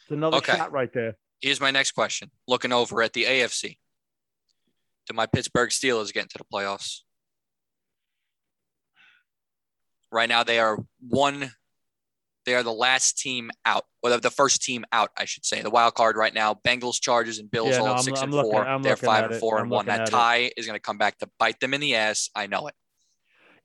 [0.04, 0.56] It's another Okay.
[0.56, 1.18] shot right there.
[1.42, 2.32] Here's my next question.
[2.48, 3.78] Looking over at the AFC.
[5.08, 7.02] Do my Pittsburgh Steelers get into the playoffs?
[10.14, 11.52] Right now, they are one.
[12.46, 15.62] They are the last team out, or the- first team out, I should say.
[15.62, 18.20] The wild card right now: Bengals, Chargers, and Bills Yeah, all no, at I'm- 6
[18.20, 18.80] I'm and looking- four.
[18.82, 19.40] They're five and it.
[19.40, 19.86] four I'm and one.
[19.88, 22.30] That tie is going to come back to bite them in the ass.
[22.36, 22.76] I know it.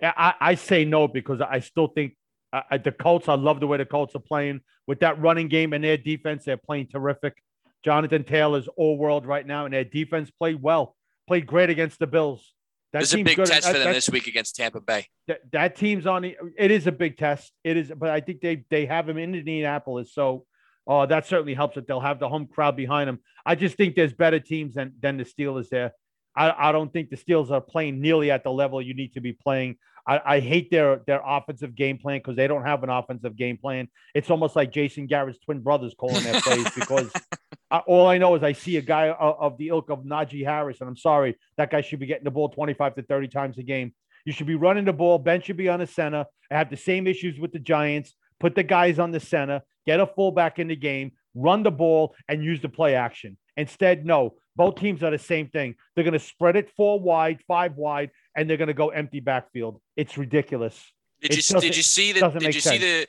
[0.00, 2.16] Yeah, I, I say no because I still think
[2.52, 3.28] uh, the Colts.
[3.28, 6.44] I love the way the Colts are playing with that running game and their defense.
[6.44, 7.34] They're playing terrific.
[7.84, 10.96] Jonathan Taylor's all world right now, and their defense played well,
[11.28, 12.54] played great against the Bills.
[12.92, 15.06] That This is a big test for them that- this week against Tampa Bay.
[15.28, 17.52] that, that team's on the it is a big test.
[17.62, 20.44] It is but i think they they have them in indianapolis so
[20.88, 23.20] uh that certainly helps that they'll have the home crowd behind them.
[23.46, 25.92] I just think there's better teams than than the steelers there.
[26.36, 29.20] I i don't think the steelers are playing nearly at the level you need to
[29.20, 29.76] be playing
[30.06, 33.56] i i hate their their offensive game plan because they don't have an offensive game
[33.56, 37.10] plan it's almost like jason garrett's twin brothers calling their plays because
[37.70, 40.44] uh, all I know is I see a guy of, of the ilk of Najee
[40.44, 43.58] Harris, and I'm sorry, that guy should be getting the ball 25 to 30 times
[43.58, 43.94] a game.
[44.24, 45.18] You should be running the ball.
[45.18, 46.26] Ben should be on the center.
[46.50, 48.14] I have the same issues with the Giants.
[48.38, 52.14] Put the guys on the center, get a fullback in the game, run the ball,
[52.28, 53.36] and use the play action.
[53.60, 54.34] Instead, no.
[54.56, 55.74] Both teams are the same thing.
[55.94, 59.20] They're going to spread it four wide, five wide, and they're going to go empty
[59.20, 59.80] backfield.
[59.96, 60.74] It's ridiculous.
[61.20, 62.80] Did It you did you see the did you see sense.
[62.80, 63.06] the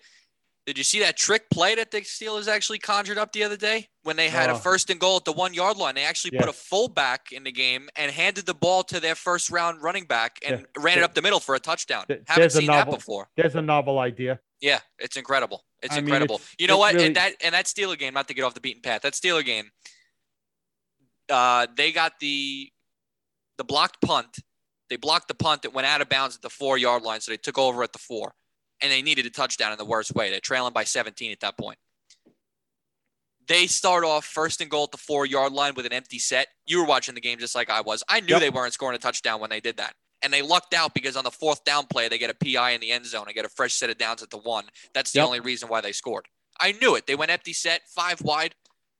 [0.67, 3.87] did you see that trick play that the Steelers actually conjured up the other day
[4.03, 4.55] when they had Oh.
[4.55, 5.95] a first and goal at the one yard line?
[5.95, 9.49] They actually put a fullback in the game and handed the ball to their first
[9.49, 10.65] round running back and Yeah.
[10.83, 12.05] ran it up the middle for a touchdown.
[12.07, 13.29] there- Haven't seen that novel- before.
[13.35, 14.39] There's a novel idea.
[14.61, 15.65] Yeah, it's incredible.
[15.81, 16.35] It's I mean, incredible.
[16.35, 16.93] it's- you know what?
[16.93, 19.13] really- and that and that Steeler game, not to get off the beaten path, that
[19.13, 19.71] Steeler game,
[21.31, 22.71] uh, they got the
[23.57, 24.37] the blocked punt.
[24.89, 27.31] They blocked the punt that went out of bounds at the four yard line, so
[27.31, 28.33] they took over at the four,
[28.81, 30.29] and they needed a touchdown in the worst way.
[30.29, 31.77] They're trailing by 17 at that point.
[33.47, 36.47] They start off first and goal at the four yard line with an empty set.
[36.65, 38.03] You were watching the game just like I was.
[38.07, 38.39] I knew Yep.
[38.39, 39.95] they weren't scoring a touchdown when they did that.
[40.21, 42.81] And they lucked out because on the fourth down play, they get a PI in
[42.81, 44.65] the end zone and get a fresh set of downs at the one.
[44.93, 45.25] That's the Yep.
[45.25, 46.27] only reason why they scored.
[46.59, 47.07] I knew it.
[47.07, 48.53] They went empty set, five wide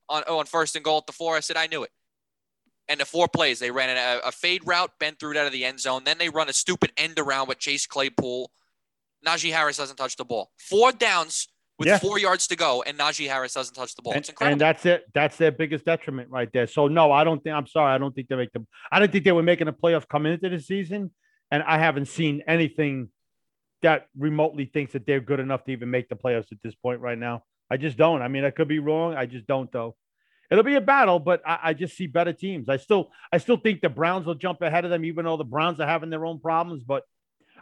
[0.09, 1.38] on, oh, on first and goal at the four.
[1.38, 1.91] I said, I knew it.
[2.91, 5.53] And the four plays, they ran a, a fade route, Ben threw it out of
[5.53, 6.03] the end zone.
[6.03, 8.51] Then they run a stupid end around with Chase Claypool.
[9.25, 10.51] Najee Harris doesn't touch the ball.
[10.57, 11.47] Four downs
[11.79, 11.99] with Yeah.
[11.99, 14.11] four yards to go, and Najee Harris doesn't touch the ball.
[14.11, 14.51] And, it's incredible.
[14.51, 15.05] and that's it.
[15.13, 16.67] That's their biggest detriment right there.
[16.67, 17.55] So no, I don't think.
[17.55, 17.93] I'm sorry.
[17.93, 18.67] I don't think they make them.
[18.91, 21.11] I don't think they were making a playoff coming into the season,
[21.49, 23.09] and I haven't seen anything
[23.83, 26.99] that remotely thinks that they're good enough to even make the playoffs at this point
[26.99, 27.43] right now.
[27.69, 28.21] I just don't.
[28.21, 29.15] I mean, I could be wrong.
[29.15, 29.95] I just don't though.
[30.51, 32.67] It'll be a battle, but I, I just see better teams.
[32.67, 35.45] I still, I still think the Browns will jump ahead of them, even though the
[35.45, 36.83] Browns are having their own problems.
[36.83, 37.03] But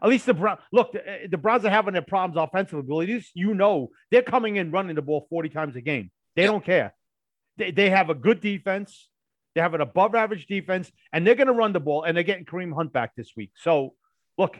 [0.02, 2.84] at least the Browns look, the, the Browns are having their problems offensively.
[2.88, 6.10] But at least you know they're coming in running the ball 40 times a game.
[6.36, 6.96] They don't care.
[7.58, 9.08] They, they have a good defense.
[9.54, 12.24] They have an above average defense, and they're going to run the ball, and they're
[12.24, 13.52] getting Kareem Hunt back this week.
[13.56, 13.94] So
[14.38, 14.60] look,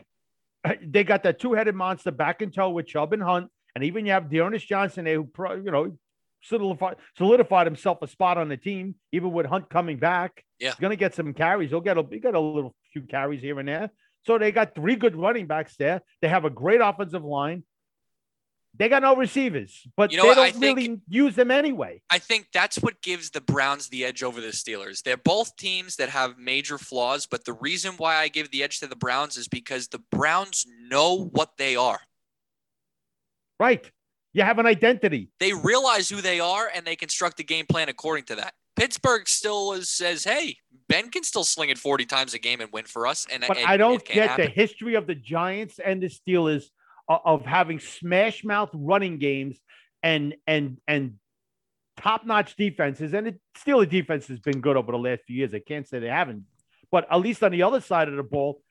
[0.82, 4.06] they got that two headed monster back in tow with Chubb and Hunt, and even
[4.06, 5.28] you have D'Ernest Johnson there, who
[5.64, 5.96] you know
[6.42, 10.44] solidified solidified himself a spot on the team, even with Hunt coming back.
[10.58, 10.70] Yeah.
[10.70, 11.70] he's going to get some carries.
[11.70, 13.90] He'll get a he got a little few carries here and there.
[14.26, 16.02] So they got three good running backs there.
[16.20, 17.64] They have a great offensive line.
[18.78, 22.02] They got no receivers, but You know they don't think- really use them anyway.
[22.08, 25.02] I think that's what gives the Browns the edge over the Steelers.
[25.02, 28.78] They're both teams that have major flaws, but the reason why I give the edge
[28.78, 32.00] to the Browns is because the Browns know what they are.
[33.58, 33.90] Right.
[34.32, 35.28] You have an identity.
[35.40, 38.54] They realize who they are and they construct a game plan according to that.
[38.76, 40.56] Pittsburgh still is, says, "Hey,
[40.88, 43.58] Ben can still sling it 40 times a game and win for us." And But
[43.58, 44.46] and I don't get happen.
[44.46, 46.64] the history of the Giants and the Steelers
[47.08, 49.58] of, of having smash mouth running games
[50.02, 51.14] and and and
[51.98, 53.12] top notch defenses.
[53.12, 55.52] And the Steeler defense has been good over the last few years.
[55.52, 56.44] I can't say they haven't,
[56.90, 58.62] but at least on the other side of the ball,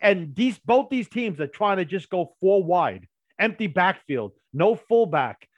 [0.00, 3.06] and these both these teams are trying to just go four wide,
[3.42, 5.48] empty backfield, no fullback.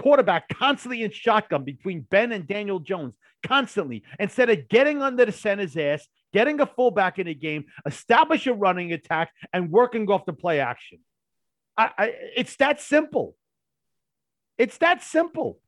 [0.00, 3.14] Quarterback constantly in shotgun between Ben and Daniel Jones,
[3.46, 4.02] constantly.
[4.18, 8.54] Instead of getting under the center's ass, getting a fullback in the game, establish a
[8.54, 10.98] running attack, and working off the play action.
[11.76, 13.36] I, I, it's that simple.
[14.56, 15.58] It's that simple.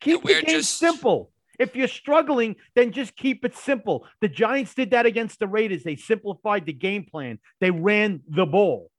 [0.00, 1.32] Keep the game just- simple.
[1.58, 4.06] If you're struggling, then just keep it simple.
[4.20, 5.82] The Giants did that against the Raiders.
[5.82, 7.40] They simplified the game plan.
[7.60, 8.92] They ran the ball.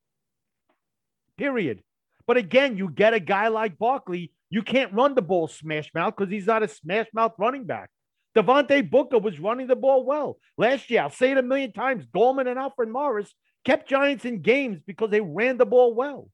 [1.40, 1.82] Period.
[2.28, 6.14] But again, you get a guy like Barkley, you can't run the ball smash mouth
[6.18, 7.90] because he's not a smash mouth running back.
[8.36, 10.38] Devontae Booker was running the ball well.
[10.58, 13.34] Last year, I'll say it a million times, Gallman and Alfred Morris
[13.64, 16.30] kept Giants in games because they ran the ball well.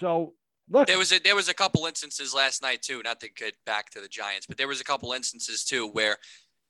[0.00, 0.32] So
[0.70, 3.02] look, there was a there was a couple instances last night too.
[3.04, 6.16] Not to get back to the Giants, but there was a couple instances too where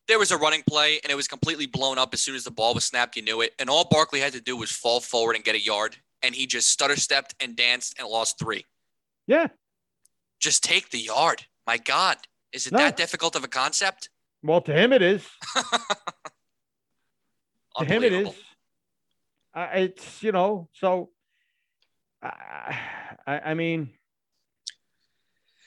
[0.09, 2.51] there was a running play and it was completely blown up as soon as the
[2.51, 3.17] ball was snapped.
[3.17, 5.61] You knew it, and all Barkley had to do was fall forward and get a
[5.61, 8.65] yard, and he just stutter stepped and danced and lost three.
[9.27, 9.49] Yeah,
[10.41, 11.45] just take the yard.
[11.67, 12.17] My God,
[12.53, 12.79] is it no.
[12.79, 14.09] that difficult of a concept?
[14.43, 15.25] Well, to him it is.
[17.79, 18.29] to him it is.
[19.55, 21.11] Uh, it's you know so.
[22.23, 22.31] Uh,
[23.27, 23.91] I, I mean,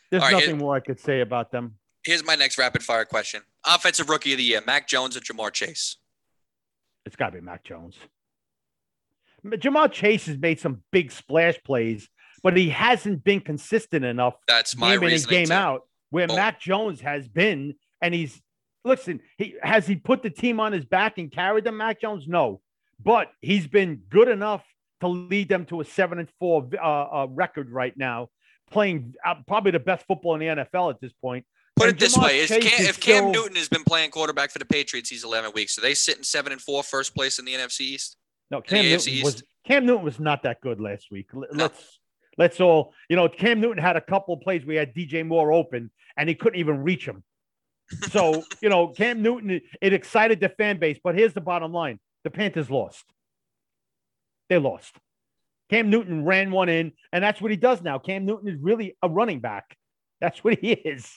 [0.09, 1.75] there's right, nothing more I could say about them.
[2.03, 5.51] Here's my next rapid fire question: Offensive Rookie of the Year, Mac Jones or Ja'Marr
[5.51, 5.97] Chase?
[7.05, 7.95] It's got to be Mac Jones.
[9.45, 12.07] Ja'Marr Chase has made some big splash plays,
[12.43, 14.35] but he hasn't been consistent enough.
[14.47, 15.53] That's my game in and game too.
[15.53, 15.81] out.
[16.09, 16.35] Where oh.
[16.35, 18.41] Mac Jones has been, and he's
[18.83, 19.21] listen.
[19.37, 21.77] He has he put the team on his back and carried them.
[21.77, 22.61] Mac Jones, no,
[23.03, 24.63] but he's been good enough
[25.01, 28.29] to lead them to a seven and four uh, uh, record right now,
[28.69, 31.45] playing uh, probably the best football in the NFL at this point.
[31.75, 34.59] Put and it this way: Cam, if Cam still, Newton has been playing quarterback for
[34.59, 35.75] the Patriots, he's 11 weeks.
[35.75, 38.17] So they sit in seven and four, first place in the NFC East.
[38.49, 41.29] No, Cam Newton was Cam Newton was not that good last week.
[41.33, 41.69] Let's no.
[42.37, 43.29] let's all you know.
[43.29, 44.65] Cam Newton had a couple of plays.
[44.65, 47.23] We had DJ Moore open, and he couldn't even reach him.
[48.09, 50.97] So you know, Cam Newton it excited the fan base.
[51.03, 53.05] But here's the bottom line: the Panthers lost.
[54.49, 54.95] They lost.
[55.69, 57.97] Cam Newton ran one in, and that's what he does now.
[57.99, 59.77] Cam Newton is really a running back.
[60.19, 61.09] That's what he is.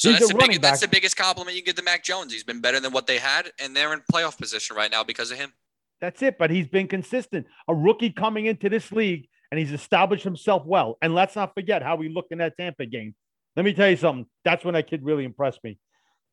[0.00, 2.32] So that's the, biggest, that's the biggest compliment you can get to Mac Jones.
[2.32, 5.30] He's been better than what they had, and they're in playoff position right now because
[5.30, 5.52] of him.
[6.00, 6.38] That's it.
[6.38, 7.46] But he's been consistent.
[7.68, 10.96] A rookie coming into this league, and he's established himself well.
[11.02, 13.14] And let's not forget how he looked in that Tampa game.
[13.56, 14.24] Let me tell you something.
[14.42, 15.78] That's when that kid really impressed me.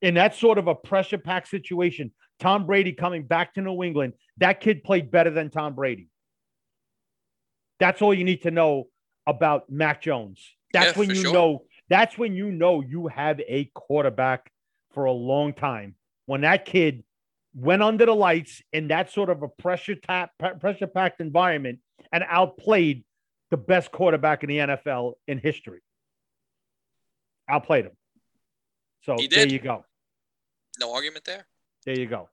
[0.01, 4.13] In that sort of a pressure pack situation, Tom Brady coming back to New England,
[4.37, 6.07] that kid played better than Tom Brady.
[7.81, 8.87] That's all you need to know
[9.27, 10.41] about Mac Jones.
[10.71, 11.33] That's yeah, when you sure.
[11.33, 11.63] know.
[11.89, 14.51] That's when you know you have a quarterback
[14.93, 15.95] for a long time.
[16.25, 17.03] When that kid
[17.55, 21.79] went under the lights in that sort of a pressure tap, pressure packed environment
[22.11, 23.03] and outplayed
[23.51, 25.81] the best quarterback in the NFL in history.
[27.49, 27.93] Outplayed him.
[29.03, 29.85] So there you go.
[30.79, 31.47] No argument there.
[31.85, 32.29] There you go.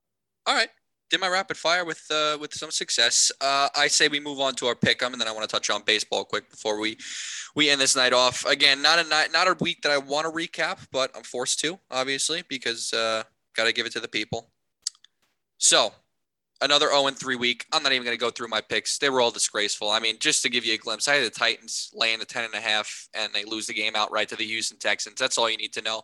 [0.47, 0.69] All right
[1.15, 3.31] did my rapid fire with uh, with some success.
[3.41, 5.53] Uh, I say we move on to our pick 'em, and then I want to
[5.53, 6.99] touch on baseball quick before we
[7.55, 8.45] we end this night off.
[8.47, 11.61] Again, not a night, not a week that I want to recap, but I'm forced
[11.61, 13.23] to, obviously, because uh,
[13.55, 14.51] got to give it to the people.
[15.59, 15.93] So,
[16.61, 17.65] another 0 and 3 week.
[17.73, 18.99] I'm not even going to go through my picks.
[18.99, 19.91] They were all disgraceful.
[19.91, 22.45] I mean, just to give you a glimpse, I had the Titans laying the 10
[22.45, 25.21] and a half, and they lose the game outright to the Houston Texans.
[25.21, 26.03] That's all you need to know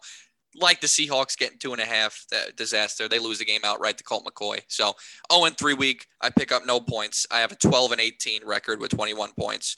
[0.55, 3.09] like the Seahawks getting two and a half, that disaster.
[3.09, 4.61] They lose the game outright to Colt McCoy.
[4.68, 4.94] So
[5.32, 7.26] 0 and 3 week, I pick up no points.
[7.30, 9.76] I have a 12 and 18 record with 21 points.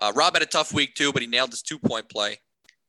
[0.00, 2.38] Uh, Rob had a tough week too, but he nailed his two point play.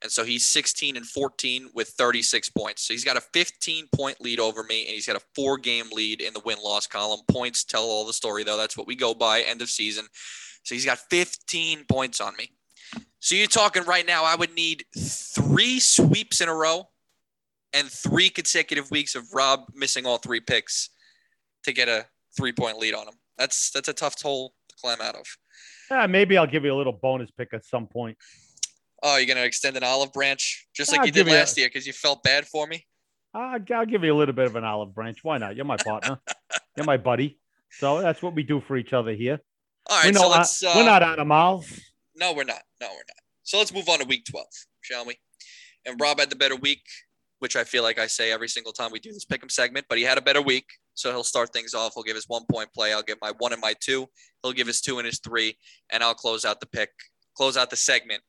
[0.01, 2.88] And so he's 16 and 14 with 36 points.
[2.88, 5.86] So he's got a 15 point lead over me, and he's got a four game
[5.91, 7.21] lead in the win loss column.
[7.29, 8.57] Points tell all the story, though.
[8.57, 10.05] That's what we go by end of season.
[10.63, 12.51] So he's got 15 points on me.
[13.19, 16.89] So you're talking right now, I would need three sweeps in a row
[17.74, 20.89] and three consecutive weeks of Rob missing all three picks
[21.63, 22.05] to get a
[22.36, 23.13] three point lead on him.
[23.38, 25.26] That's that's a tough toll to climb out of.
[25.89, 28.17] Yeah, maybe I'll give you a little bonus pick at some point.
[29.03, 31.63] Oh, you're gonna extend an olive branch just like I'll you did last you a,
[31.63, 32.86] year because you felt bad for me.
[33.34, 35.19] Uh, I'll give you a little bit of an olive branch.
[35.24, 35.55] Why not?
[35.55, 36.19] You're my partner.
[36.78, 37.39] you're my buddy.
[37.72, 39.39] So that's what we do for each other here.
[39.89, 40.63] All right, we so let's.
[40.63, 41.80] Uh, we're not animals.
[42.15, 42.61] No, we're not.
[42.80, 43.22] No, we're not.
[43.43, 44.45] So let's move on to week 12,
[44.82, 45.17] shall we?
[45.86, 46.84] And Rob had the better week
[47.41, 49.87] which I feel like I say every single time we do this pick 'em segment,
[49.89, 50.67] but he had a better week.
[50.93, 51.93] So he'll start things off.
[51.95, 52.93] He'll give his one point play.
[52.93, 54.07] I'll give my one and my two.
[54.43, 55.57] He'll give his two and his three.
[55.91, 56.91] And I'll close out the pick,
[57.35, 58.21] close out the segment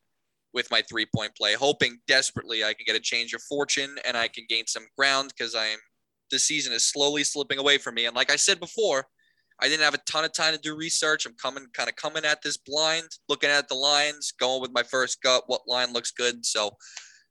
[0.55, 4.17] with my three point play, hoping desperately I can get a change of fortune and
[4.17, 5.79] I can gain some ground because I'm
[6.31, 8.07] the season is slowly slipping away from me.
[8.07, 9.07] And like I said before,
[9.61, 11.27] I didn't have a ton of time to do research.
[11.27, 14.83] I'm coming kind of coming at this blind, looking at the lines, going with my
[14.83, 16.47] first gut, what line looks good.
[16.47, 16.77] So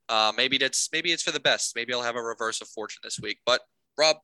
[0.08, 1.74] uh, maybe that's maybe it's for the best.
[1.74, 3.38] Maybe I'll have a reverse of fortune this week.
[3.46, 3.60] But
[3.98, 4.16] Rob,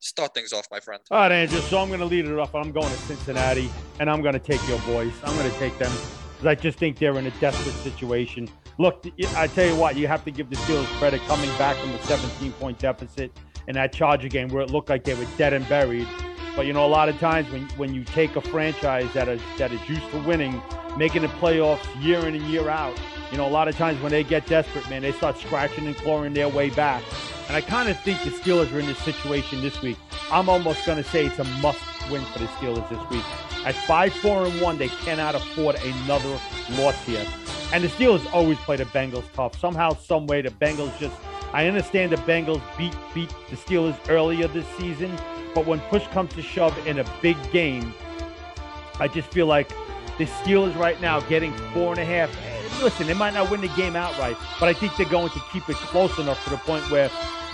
[0.00, 1.02] start things off, my friend.
[1.10, 1.60] All right, Andrew.
[1.60, 2.54] So I'm going to lead it off.
[2.54, 3.70] I'm going to Cincinnati,
[4.00, 5.12] and I'm going to take your boys.
[5.24, 5.92] I'm going to take them
[6.32, 8.48] because I just think they're in a desperate situation.
[8.78, 11.92] Look, I tell you what, you have to give the Steelers credit coming back from
[11.92, 13.32] the 17 point deficit
[13.68, 16.06] in that Charger game where it looked like they were dead and buried.
[16.54, 19.40] But you know, a lot of times when, when you take a franchise that is
[19.58, 20.62] that is used to winning,
[20.96, 22.98] making the playoffs year in and year out,
[23.30, 25.96] You know, a lot of times when they get desperate, man, they start scratching and
[25.96, 27.02] clawing their way back.
[27.48, 29.96] And I kind of think the Steelers are in this situation this week.
[30.30, 33.24] I'm almost going to say it's a must win for the Steelers this week.
[33.64, 36.38] At 5 4 and 1, they cannot afford another
[36.72, 37.26] loss here.
[37.72, 39.58] And the Steelers always play the Bengals tough.
[39.58, 41.16] Somehow, some way, the Bengals just.
[41.52, 45.16] I understand the Bengals beat beat the Steelers earlier this season,
[45.54, 47.94] but when push comes to shove in a big game,
[48.98, 49.68] I just feel like
[50.18, 52.30] the Steelers right now getting four and a half.
[52.82, 55.68] Listen, they might not win the game outright, but I think they're going to keep
[55.68, 57.10] it close enough to the point where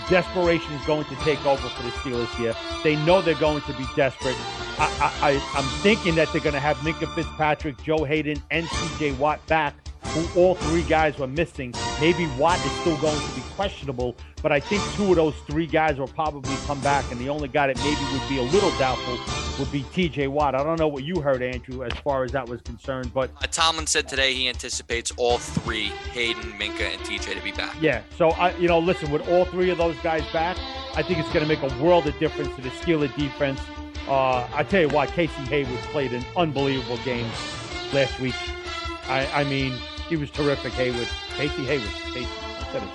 [0.09, 2.55] desperation is going to take over for the Steelers here.
[2.83, 4.35] They know they're going to be desperate.
[4.79, 9.17] I, I, I'm thinking that they're going to have Minkah Fitzpatrick, Joe Haden, and TJ
[9.17, 11.73] Watt back who all three guys were missing.
[11.99, 15.67] Maybe Watt is still going to be questionable, but I think two of those three
[15.67, 18.71] guys will probably come back, and the only guy that maybe would be a little
[18.77, 19.17] doubtful
[19.59, 20.55] would be TJ Watt.
[20.55, 23.47] I don't know what you heard, Andrew, as far as that was concerned, but uh,
[23.47, 27.75] Tomlin said today he anticipates all three, Haden, Minkah, and TJ, to be back.
[27.81, 30.57] Yeah, so I, you know, listen, with all three of those guys back,
[30.95, 33.59] I think it's going to make a world of difference to the Steeler defense.
[34.07, 37.25] Uh, I tell you what, Casey Hayward played an unbelievable game
[37.93, 38.35] last week.
[39.07, 39.73] I, I mean,
[40.09, 40.73] he was terrific.
[40.73, 42.27] Hayward, Casey Hayward, Casey.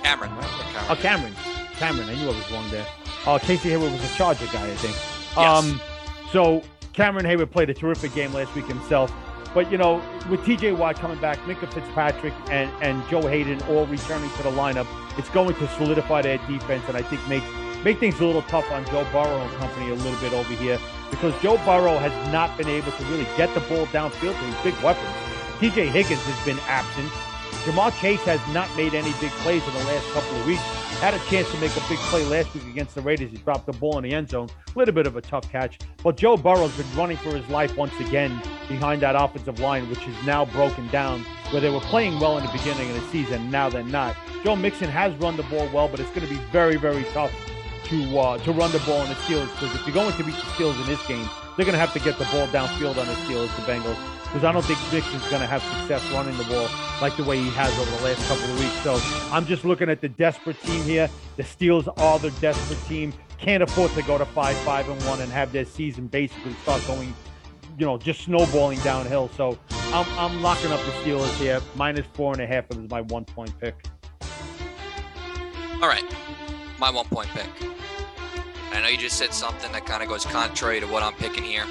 [0.03, 0.35] Cameron.
[0.35, 0.43] Right?
[0.43, 0.85] Cameron.
[0.89, 1.33] Oh, Cameron.
[1.73, 2.09] Cameron.
[2.09, 2.85] I knew I was wrong there.
[3.25, 4.95] Uh, Casey Hayward was a Charger guy, I think.
[5.37, 5.37] Yes.
[5.37, 5.81] Um,
[6.31, 6.61] so
[6.93, 9.13] Cameron Heyward played a terrific game last week himself.
[9.53, 10.73] But you know, with T.J.
[10.73, 14.87] Watt coming back, Minkah Fitzpatrick and and Joe Haden all returning to the lineup,
[15.17, 17.43] it's going to solidify their defense, and I think make
[17.83, 20.77] make things a little tough on Joe Burrow and company a little bit over here
[21.09, 24.63] because Joe Burrow has not been able to really get the ball downfield to his
[24.63, 25.28] big weapons.
[25.59, 27.09] TJ Higgins has been absent.
[27.65, 30.61] Ja'Marr Chase has not made any big plays in the last couple of weeks.
[31.01, 33.29] Had a chance to make a big play last week against the Raiders.
[33.29, 34.47] He dropped the ball in the end zone.
[34.73, 35.77] A little bit of a tough catch.
[36.01, 40.07] But Joe Burrow's been running for his life once again behind that offensive line, which
[40.07, 43.51] is now broken down, where they were playing well in the beginning of the season.
[43.51, 44.15] Now they're not.
[44.45, 47.33] Joe Mixon has run the ball well, but it's going to be very, very tough
[47.87, 50.35] to uh, to run the ball on the Steelers because if you're going to beat
[50.35, 53.07] the Steelers in this game, they're going to have to get the ball downfield on
[53.07, 56.43] the Steelers, the Bengals because I don't think Mixon's going to have success running the
[56.43, 56.69] ball
[57.01, 58.79] like the way he has over the last couple of weeks.
[58.83, 58.99] So
[59.33, 61.09] I'm just looking at the desperate team here.
[61.35, 63.11] The Steelers are the desperate team.
[63.39, 66.85] Can't afford to go to five, five, and one and have their season basically start
[66.85, 67.11] going,
[67.79, 69.31] you know, just snowballing downhill.
[69.35, 71.59] So I'm, I'm locking up the Steelers here.
[71.75, 73.83] Minus four and a half is my one point pick.
[75.81, 76.05] All right,
[76.77, 77.47] my one point pick.
[78.73, 81.43] I know you just said something that kind of goes contrary to what I'm picking
[81.43, 81.65] here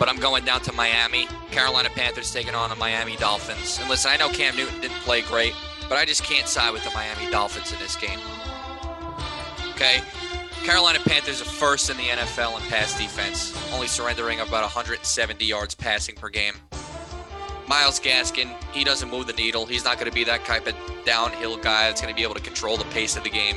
[0.00, 1.28] but I'm going down to Miami.
[1.50, 3.78] Carolina Panthers taking on the Miami Dolphins.
[3.78, 5.52] And listen, I know Cam Newton didn't play great,
[5.90, 8.18] but I just can't side with the Miami Dolphins in this game.
[9.72, 10.00] Okay?
[10.64, 15.74] Carolina Panthers are first in the NFL in pass defense, only surrendering about 170 yards
[15.74, 16.54] passing per game.
[17.68, 19.66] Myles Gaskin, he doesn't move the needle.
[19.66, 20.74] He's not going to be that type of
[21.04, 23.56] downhill guy that's going to be able to control the pace of the game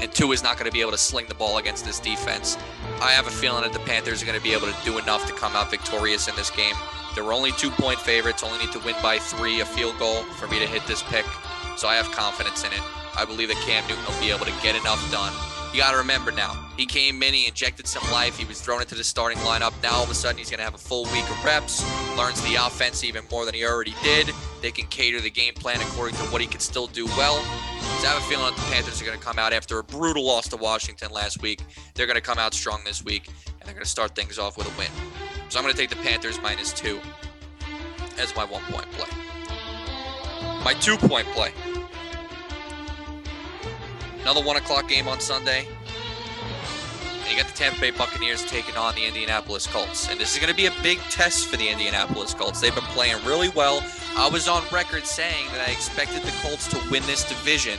[0.00, 2.56] and two is not going to be able to sling the ball against this defense.
[3.00, 5.26] I have a feeling that the Panthers are going to be able to do enough
[5.26, 6.74] to come out victorious in this game.
[7.14, 10.46] They're only two point favorites, only need to win by three, a field goal for
[10.48, 11.24] me to hit this pick.
[11.76, 12.82] So I have confidence in it.
[13.16, 15.32] I believe that Cam Newton will be able to get enough done.
[15.72, 18.80] You got to remember now, he came in, he injected some life, he was thrown
[18.80, 19.72] into the starting lineup.
[19.84, 21.84] Now all of a sudden he's going to have a full week of reps,
[22.16, 24.30] learns the offense even more than he already did.
[24.62, 27.40] They can cater the game plan according to what he can still do well.
[28.00, 29.84] So I have a feeling that the Panthers are going to come out after a
[29.84, 31.62] brutal loss to Washington last week.
[31.94, 34.56] They're going to come out strong this week, and they're going to start things off
[34.56, 34.90] with a win.
[35.50, 37.00] So I'm going to take the Panthers minus two
[38.18, 39.08] as my one point play.
[40.64, 41.52] My two point play.
[44.22, 45.66] Another one o'clock game on Sunday.
[47.20, 50.10] And you got the Tampa Bay Buccaneers taking on the Indianapolis Colts.
[50.10, 52.60] And this is going to be a big test for the Indianapolis Colts.
[52.60, 53.82] They've been playing really well.
[54.16, 57.78] I was on record saying that I expected the Colts to win this division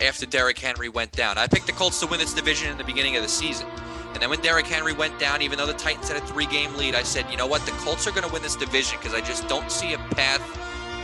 [0.00, 1.38] after Derrick Henry went down.
[1.38, 3.66] I picked the Colts to win this division in the beginning of the season.
[4.12, 6.74] And then when Derrick Henry went down, even though the Titans had a three game
[6.76, 7.64] lead, I said, you know what?
[7.66, 10.42] The Colts are going to win this division because I just don't see a path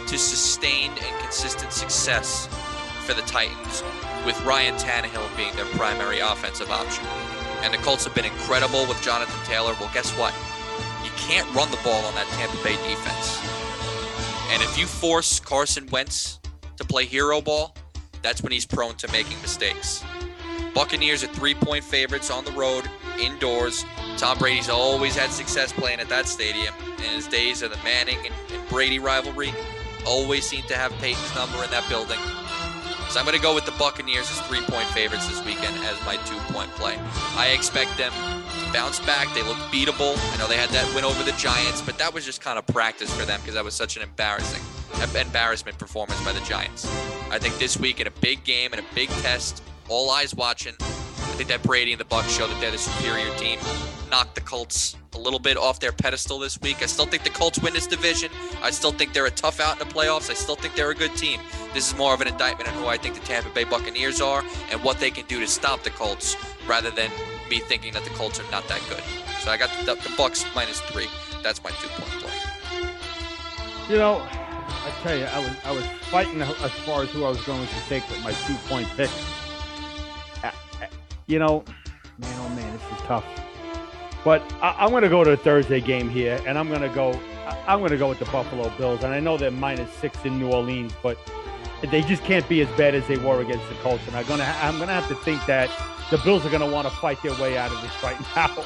[0.08, 2.48] to sustained and consistent success
[3.08, 3.82] for the Titans
[4.26, 7.06] with Ryan Tannehill being their primary offensive option.
[7.62, 9.74] And the Colts have been incredible with Jonathan Taylor.
[9.80, 10.34] Well, guess what?
[11.02, 13.40] You can't run the ball on that Tampa Bay defense.
[14.50, 16.38] And if you force Carson Wentz
[16.76, 17.74] to play hero ball,
[18.20, 20.04] that's when he's prone to making mistakes.
[20.74, 23.86] Buccaneers are three point favorites on the road, indoors.
[24.18, 26.74] Tom Brady's always had success playing at that stadium.
[26.98, 29.54] In his days of the Manning and Brady rivalry,
[30.06, 32.18] always seemed to have Peyton's number in that building.
[33.08, 35.98] So I'm going to go with the Buccaneers as three point favorites this weekend as
[36.04, 36.98] my two point play.
[37.36, 39.32] I expect them to bounce back.
[39.34, 40.14] They look beatable.
[40.34, 42.66] I know they had that win over the Giants, but that was just kind of
[42.66, 44.62] practice for them because that was such an embarrassing
[45.16, 46.86] embarrassment performance by the Giants.
[47.30, 50.74] I think this week in a big game and a big test, all eyes watching,
[50.80, 53.58] I think that Brady and the Bucs show that they're the superior team.
[54.10, 56.82] Knock the Colts a little bit off their pedestal this week.
[56.82, 58.30] I still think the Colts win this division.
[58.62, 60.30] I still think they're a tough out in the playoffs.
[60.30, 61.40] I still think they're a good team.
[61.74, 64.44] This is more of an indictment on who I think the Tampa Bay Buccaneers are
[64.70, 66.36] and what they can do to stop the Colts
[66.66, 67.10] rather than
[67.50, 69.02] me thinking that the Colts are not that good.
[69.40, 71.08] So I got the, the Bucs minus three.
[71.42, 72.32] That's my two point play.
[73.88, 77.30] You know, I tell you, I was I was fighting as far as who I
[77.30, 79.10] was going to take with my two point pick.
[80.42, 80.50] Uh,
[80.82, 80.86] uh,
[81.26, 81.64] you know,
[82.18, 83.24] man, oh man, this is tough.
[84.24, 86.88] But I, am going to go to a Thursday game here, and I'm going to
[86.88, 87.18] go.
[87.66, 90.38] I'm going to go with the Buffalo Bills, and I know they're minus six in
[90.38, 91.18] New Orleans, but
[91.90, 94.06] they just can't be as bad as they were against the Colts.
[94.06, 94.46] And I'm going to.
[94.46, 95.70] I'm going to have to think that
[96.10, 98.64] the Bills are going to want to fight their way out of this right now,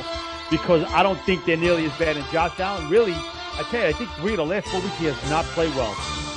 [0.50, 2.16] because I don't think they're nearly as bad.
[2.16, 4.96] And Josh Allen, really, I tell you, I think three of the last four weeks
[4.96, 5.94] he has not played well.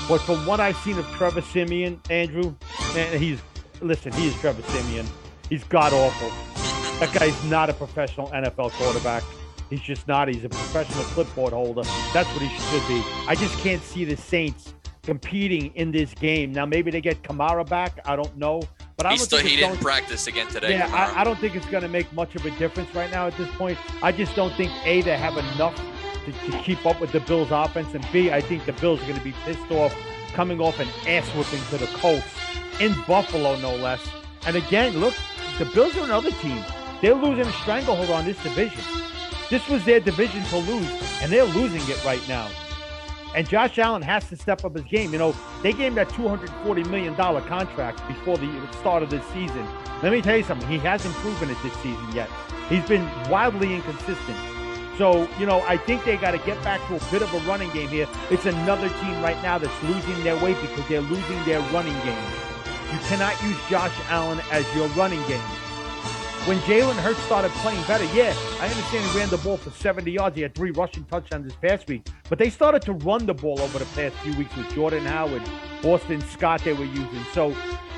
[0.07, 2.55] But from what I've seen of Trevor Siemian, Andrew,
[2.93, 3.41] man, he's
[3.81, 5.07] listen, he is Trevor Siemian.
[5.49, 6.54] He's god awful.
[6.99, 9.21] That guy's not a professional NFL quarterback.
[9.69, 10.29] He's just not.
[10.29, 11.81] He's a professional clipboard holder.
[12.13, 13.03] That's what he should be.
[13.27, 14.73] I just can't see the Saints
[15.03, 16.53] competing in this game.
[16.53, 17.99] Now, maybe they get Kamara back.
[18.05, 18.61] I don't know.
[18.95, 20.77] But I don't still, he didn't practice again today.
[20.77, 23.27] Yeah, I, I, don't think it's going to make much of a difference right now
[23.27, 23.77] at this point.
[24.01, 25.75] I just don't think A, they have enough
[26.25, 29.05] to, to keep up with the Bills' offense, and B, I think the Bills are
[29.05, 29.93] going to be pissed off
[30.31, 32.25] coming off an ass whipping to the Colts
[32.79, 34.01] in Buffalo, no less.
[34.47, 35.13] And again, look,
[35.59, 36.63] the Bills are another team
[37.05, 38.81] they're losing a stranglehold on this division.
[39.51, 42.49] This was their division to lose, and they're losing it right now.
[43.35, 45.13] And Josh Allen has to step up his game.
[45.13, 48.49] You know, they gave him that $240 million contract before the
[48.79, 49.67] start of this season.
[50.01, 50.67] Let me tell you something.
[50.67, 52.27] He hasn't proven it this season yet.
[52.69, 54.37] He's been wildly inconsistent.
[54.97, 57.39] So, you know, I think they got to get back to a bit of a
[57.47, 58.07] running game here.
[58.31, 62.25] It's another team right now that's losing their way because they're losing their running game.
[62.91, 65.43] You cannot use Josh Allen as your running game
[66.45, 70.11] when Jalen Hurts started playing better, yeah, I understand he ran the ball for 70
[70.11, 70.35] yards.
[70.35, 73.59] He had three rushing touchdowns this past week, but they started to run the ball
[73.59, 75.41] over the past few weeks with Jordan Howard,
[75.81, 77.23] Boston Scott they were using.
[77.33, 77.55] So,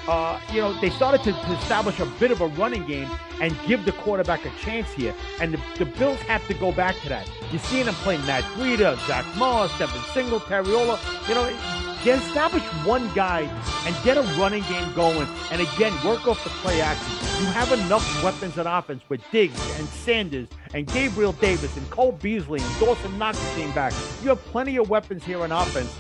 [0.08, 3.10] uh, you know, they started to, to, establish a bit of a running game
[3.42, 5.14] and give the quarterback a chance here.
[5.42, 7.30] And the, the Bills have to go back to that.
[7.52, 12.64] You're seeing them play Matt Breida, Zach Moss, Devin Singletary, all you know, Get establish
[12.86, 13.42] one guy
[13.86, 15.28] and get a running game going.
[15.52, 17.12] And again, work off the play action.
[17.42, 22.14] You have enough weapons on offense with Diggs and Sanders and Gabriel Davis and Cole
[22.14, 23.92] Beasley and Dawson Knox came back.
[24.24, 25.94] You have plenty of weapons here on offense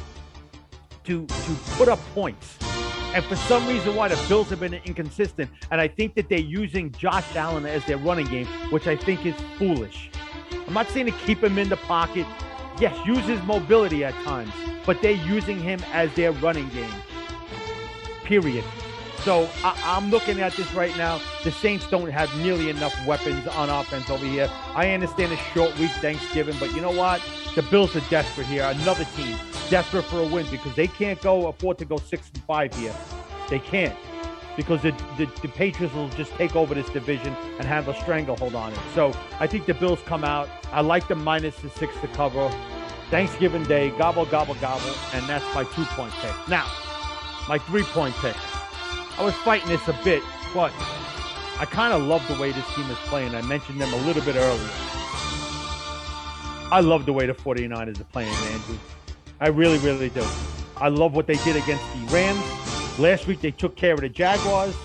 [1.04, 2.58] to to put up points.
[3.14, 5.52] And for some reason why the Bills have been inconsistent.
[5.72, 9.26] And I think that they're using Josh Allen as their running game, which I think
[9.26, 10.10] is foolish.
[10.68, 12.26] I'm not saying to keep him in the pocket.
[12.80, 14.54] Yes, use his mobility at times
[14.88, 16.90] but they're using him as their running game.
[18.24, 18.64] Period.
[19.20, 21.20] So I, am looking at this right now.
[21.44, 24.50] The Saints don't have nearly enough weapons on offense over here.
[24.74, 27.22] I understand a short week Thanksgiving, but you know what?
[27.56, 28.64] The Bills are desperate here.
[28.64, 29.36] Another team
[29.70, 32.96] desperate for a win because they can't go afford to go six and five here.
[33.50, 33.96] They can't
[34.58, 38.56] because the, the, the, Patriots will just take over this division and have a stranglehold
[38.56, 38.80] on it.
[38.94, 40.50] So I think the Bills come out.
[40.74, 42.52] I like the minus the six to cover.
[43.10, 46.34] Thanksgiving Day, gobble, gobble, gobble, and that's my two point pick.
[46.50, 46.70] Now,
[47.48, 48.36] my three point pick.
[49.18, 50.22] I was fighting this a bit,
[50.54, 50.74] but
[51.60, 53.34] I kind of love the way this team is playing.
[53.34, 54.70] I mentioned them a little bit earlier.
[56.70, 58.78] I love the way the 49ers are playing, Andrew.
[59.40, 60.26] I really, really do.
[60.76, 62.67] I love what they did against the Rams.
[63.00, 64.76] Last week they took care of the Jaguars.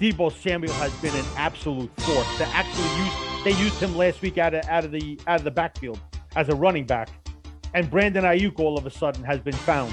[0.00, 2.38] Deebo Samuel has been an absolute force.
[2.38, 5.44] They actually used they used him last week out of out of the out of
[5.44, 6.00] the backfield
[6.36, 7.10] as a running back.
[7.74, 9.92] And Brandon Aiyuk all of a sudden has been found.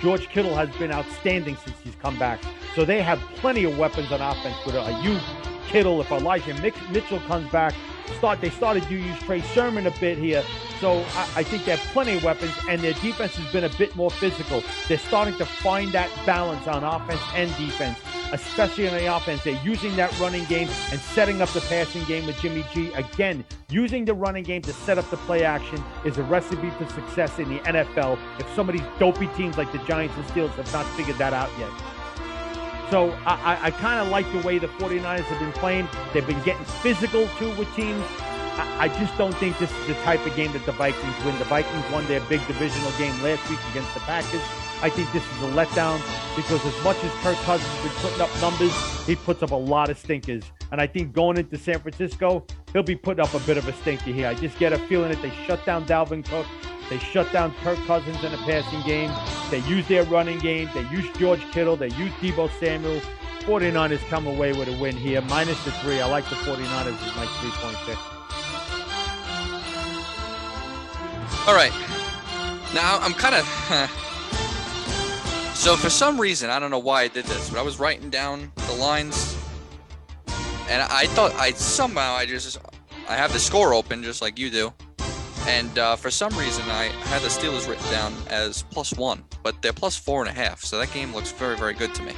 [0.00, 2.40] George Kittle has been outstanding since he's come back.
[2.74, 5.22] So they have plenty of weapons on offense with Aiyuk,
[5.68, 6.00] Kittle.
[6.00, 6.54] If Elijah
[6.90, 7.74] Mitchell comes back,
[8.16, 10.42] start they started to use Trey Sermon a bit here.
[10.80, 13.68] So I, I, think they have plenty of weapons, and their defense has been a
[13.78, 14.62] bit more physical.
[14.88, 17.98] They're starting to find that balance on offense and defense,
[18.32, 19.44] especially on the offense.
[19.44, 22.92] They're using that running game and setting up the passing game with Jimmy G.
[22.94, 26.88] Again, using the running game to set up the play action is a recipe for
[26.88, 28.18] success in the NFL.
[28.40, 31.32] If some of these dopey teams like the Giants and Steelers have not figured that
[31.32, 31.91] out yet.
[32.92, 35.88] So I, I kind of like the way the 49ers have been playing.
[36.12, 38.04] They've been getting physical too with teams.
[38.60, 41.38] I, I just don't think this is the type of game that the Vikings win.
[41.38, 44.42] The Vikings won their big divisional game last week against the Packers.
[44.82, 46.02] I think this is a letdown
[46.36, 49.56] because as much as Kirk Cousins has been putting up numbers, he puts up a
[49.56, 50.42] lot of stinkers.
[50.70, 52.44] And I think going into San Francisco,
[52.74, 54.28] he'll be putting up a bit of a stinker here.
[54.28, 56.44] I just get a feeling that they shut down Dalvin Cook.
[56.92, 59.10] They shut down Kirk Cousins in the passing game.
[59.50, 60.68] They use their running game.
[60.74, 61.74] They use George Kittle.
[61.74, 63.00] They use Deebo Samuel.
[63.40, 66.02] 49ers come away with a win here, minus the three.
[66.02, 67.96] I like the 49ers as my three point pick.
[71.48, 71.72] All right.
[72.74, 73.46] Now I'm kind of.
[75.56, 78.10] so for some reason, I don't know why I did this, but I was writing
[78.10, 79.34] down the lines,
[80.68, 82.58] and I thought I somehow I just
[83.08, 84.74] I have the score open just like you do,
[85.46, 89.60] and uh, for some reason I had the Steelers written down as plus one, but
[89.62, 90.62] they're plus four and a half.
[90.62, 92.12] So that game looks very very good to me.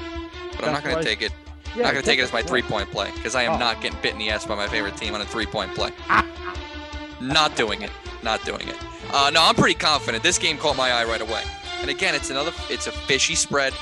[0.57, 1.33] But I'm not going to take it.
[1.75, 3.59] Yeah, not going to take it as my three point play because I am oh.
[3.59, 5.91] not getting bit in the ass by my favorite team on a three point play.
[7.21, 7.91] not doing it.
[8.23, 8.77] Not doing it.
[9.13, 10.23] Uh, no, I'm pretty confident.
[10.23, 11.43] This game caught my eye right away.
[11.81, 12.53] And again, it's another.
[12.71, 13.75] It's a fishy spread,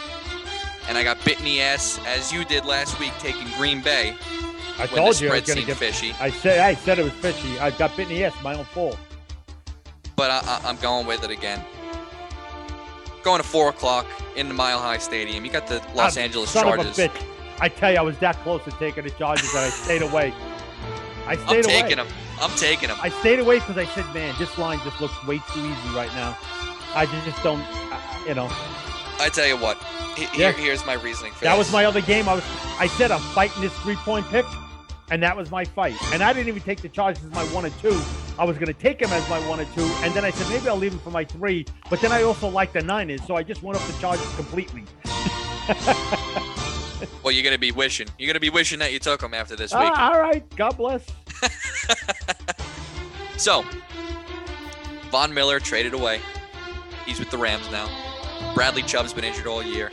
[0.89, 4.17] and I got bit in the ass as you did last week taking Green Bay.
[4.79, 6.13] I told you I was going to get fishy.
[6.19, 7.59] I said I said it was fishy.
[7.61, 8.99] I got bit in the ass, my own fault.
[10.17, 11.65] But I, am going with it again.
[13.23, 14.07] Going to four o'clock
[14.37, 15.45] in the Mile High Stadium.
[15.45, 16.99] You got the Los I'm Angeles son Chargers.
[16.99, 17.25] Of a bitch.
[17.61, 20.35] I tell you, I was that close to taking the Chargers, and I stayed away.
[21.27, 21.77] I stayed away.
[21.77, 22.09] I'm taking them.
[22.41, 22.99] I'm taking them.
[23.01, 26.13] I stayed away because I said, man, this line just looks way too easy right
[26.15, 26.37] now.
[26.95, 27.65] I just don't,
[28.27, 28.49] you know.
[29.21, 29.79] I tell you what.
[30.17, 30.53] Here, yeah.
[30.53, 31.57] here's my reasoning for that.
[31.57, 31.67] This.
[31.67, 32.29] was my other game.
[32.29, 32.45] I was.
[32.79, 34.45] I said I'm fighting this three point pick,
[35.13, 35.95] and that was my fight.
[36.15, 38.01] And I didn't even take the Chargers as my one and two.
[38.39, 40.49] I was going to take him as my one and two, and then I said
[40.49, 41.67] maybe I'll leave him for my three.
[41.91, 44.85] But then I also like the Niners, so I just went up the Chargers completely.
[47.23, 48.09] well, you're going to be wishing.
[48.19, 50.43] You're going to be wishing that you took them after this uh, all right.
[50.57, 51.07] God bless.
[53.37, 53.67] so,
[55.11, 56.23] Von Miller traded away.
[57.05, 57.87] He's with the Rams now.
[58.55, 59.91] Bradley Chubb's been injured all year.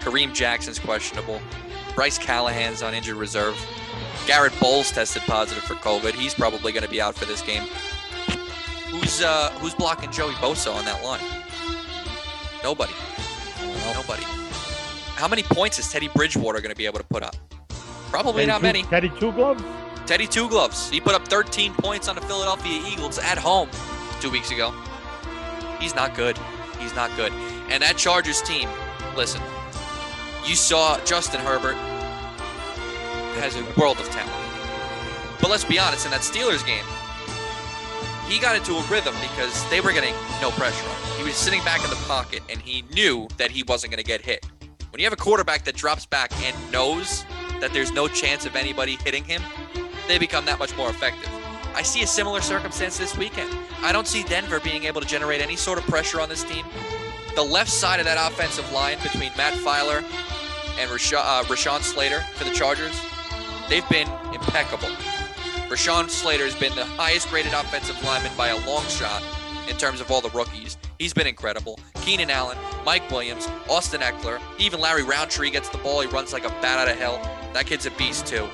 [0.00, 1.38] Kareem Jackson's questionable.
[1.94, 3.58] Bryce Callahan's on injured reserve.
[4.26, 6.12] Garett Bolles tested positive for COVID.
[6.12, 7.62] He's probably going to be out for this game.
[8.90, 11.24] Who's uh, who's blocking Joey Bosa on that line?
[12.62, 12.92] Nobody.
[13.92, 14.24] Nobody.
[15.16, 17.36] How many points is Teddy Bridgewater going to be able to put up?
[18.10, 18.82] Probably Teddy not two, many.
[18.84, 19.62] Teddy two gloves.
[20.06, 20.90] Teddy Two Gloves.
[20.90, 23.70] He put up 13 points on the Philadelphia Eagles at home
[24.20, 24.70] two weeks ago.
[25.80, 26.38] He's not good.
[26.78, 27.32] He's not good.
[27.70, 28.68] And that Chargers team,
[29.16, 29.40] listen,
[30.46, 31.76] you saw Justin Herbert
[33.36, 34.32] has a world of talent.
[35.40, 36.84] But let's be honest, in that Steelers game,
[38.28, 41.18] he got into a rhythm because they were getting no pressure on him.
[41.18, 44.06] He was sitting back in the pocket and he knew that he wasn't going to
[44.06, 44.46] get hit.
[44.90, 47.24] When you have a quarterback that drops back and knows
[47.60, 49.42] that there's no chance of anybody hitting him,
[50.08, 51.28] they become that much more effective.
[51.74, 53.50] I see a similar circumstance this weekend.
[53.82, 56.64] I don't see Denver being able to generate any sort of pressure on this team.
[57.34, 60.04] The left side of that offensive line between Matt Feiler
[60.78, 62.96] and Rashawn, uh, Rashawn Slater for the Chargers,
[63.74, 64.88] they've been impeccable.
[65.68, 69.20] Rashawn Slater has been the highest graded offensive lineman by a long shot
[69.68, 70.76] in terms of all the rookies.
[71.00, 71.80] He's been incredible.
[71.96, 76.02] Keenan Allen, Mike Williams, Austin Ekeler, even Larry Rountree gets the ball.
[76.02, 77.20] He runs like a bat out of hell.
[77.52, 78.46] That kid's a beast too.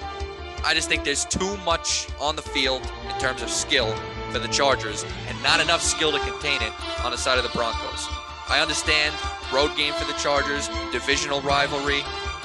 [0.64, 3.94] I just think there's too much on the field in terms of skill
[4.32, 6.72] for the Chargers and not enough skill to contain it
[7.04, 8.08] on the side of the Broncos.
[8.48, 9.14] I understand
[9.52, 12.00] road game for the Chargers, divisional rivalry.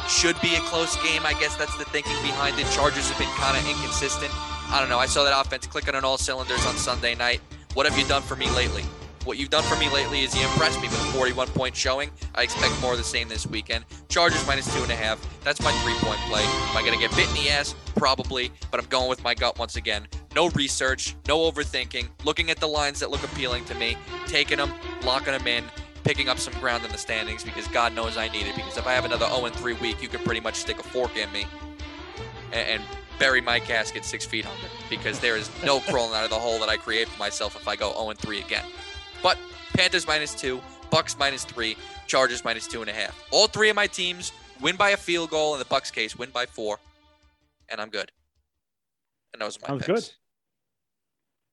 [0.07, 1.25] Should be a close game.
[1.25, 2.69] I guess that's the thinking behind it.
[2.71, 4.31] Chargers have been kind of inconsistent.
[4.71, 4.99] I don't know.
[4.99, 7.41] I saw that offense clicking on all cylinders on Sunday night.
[7.73, 8.83] What have you done for me lately?
[9.25, 12.11] What you've done for me lately is you impressed me with a 41 point showing.
[12.35, 13.83] I expect more of the same this weekend.
[14.07, 15.19] Chargers minus two and a half.
[15.43, 16.43] That's my three point play.
[16.43, 17.73] Am I going to get bit in the ass?
[17.95, 20.07] Probably, but I'm going with my gut once again.
[20.35, 24.71] No research, no overthinking, looking at the lines that look appealing to me, taking them,
[25.03, 25.63] locking them in,
[26.05, 28.55] picking up some ground in the standings because God knows I need it.
[28.55, 31.17] Because if I have another 0 3 week, you could pretty much stick a fork
[31.17, 31.45] in me
[32.53, 32.83] and, and
[33.19, 36.59] bury my casket six feet under because there is no crawling out of the hole
[36.59, 38.65] that I create for myself if I go 0 3 again.
[39.21, 39.37] But
[39.73, 40.61] Panthers minus two,
[40.91, 41.75] Bucs minus three,
[42.07, 43.19] Chargers minus two and a half.
[43.31, 45.53] All three of my teams win by a field goal.
[45.53, 46.77] In the Bucs case, win by four,
[47.67, 48.11] and I'm good.
[49.33, 50.15] And those are my Sounds picks.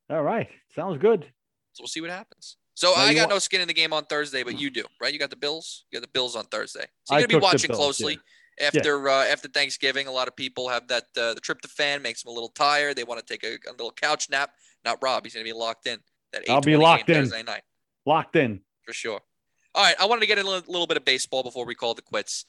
[0.08, 0.16] good.
[0.16, 1.24] All right, sounds good.
[1.72, 2.58] So we'll see what happens.
[2.82, 5.12] So I got no skin in the game on Thursday, but you do, right?
[5.12, 5.84] You got the Bills.
[5.92, 6.84] You got the Bills on Thursday.
[7.04, 8.18] So you're gonna be watching Bills, closely.
[8.58, 8.66] Yeah.
[8.66, 9.20] After yeah.
[9.20, 12.34] Uh, after Thanksgiving, a lot of people have that uh, the tryptophan makes them a
[12.34, 12.96] little tired.
[12.96, 14.50] They want to take a, a little couch nap.
[14.84, 15.22] Not Rob.
[15.22, 16.00] He's gonna be locked in.
[16.32, 17.62] That I'll be locked in Thursday night.
[18.04, 19.20] Locked in for sure.
[19.76, 21.94] All right, I wanted to get a little, little bit of baseball before we call
[21.94, 22.46] the quits.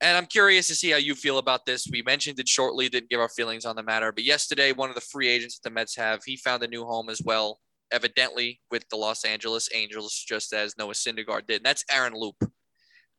[0.00, 1.86] And I'm curious to see how you feel about this.
[1.88, 4.10] We mentioned it shortly, didn't give our feelings on the matter.
[4.10, 6.84] But yesterday, one of the free agents that the Mets have, he found a new
[6.84, 7.60] home as well,
[7.92, 11.56] evidently with the Los Angeles Angels, just as Noah Syndergaard did.
[11.56, 12.36] And that's Aaron Loup.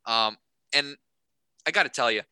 [0.06, 0.36] Um,
[0.74, 0.96] and
[1.66, 2.22] I got to tell you,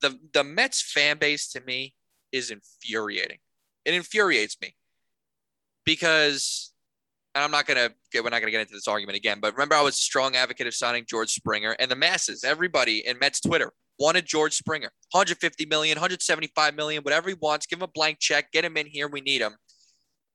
[0.00, 1.94] the the Mets fan base to me
[2.32, 3.38] is infuriating.
[3.84, 4.76] It infuriates me
[5.84, 6.72] because
[7.34, 9.74] and I'm not gonna get we're not gonna get into this argument again, but remember
[9.74, 13.40] I was a strong advocate of signing George Springer and the masses, everybody in Mets
[13.40, 14.90] Twitter wanted George Springer.
[15.12, 18.86] 150 million, 175 million, whatever he wants, give him a blank check, get him in
[18.86, 19.56] here, we need him.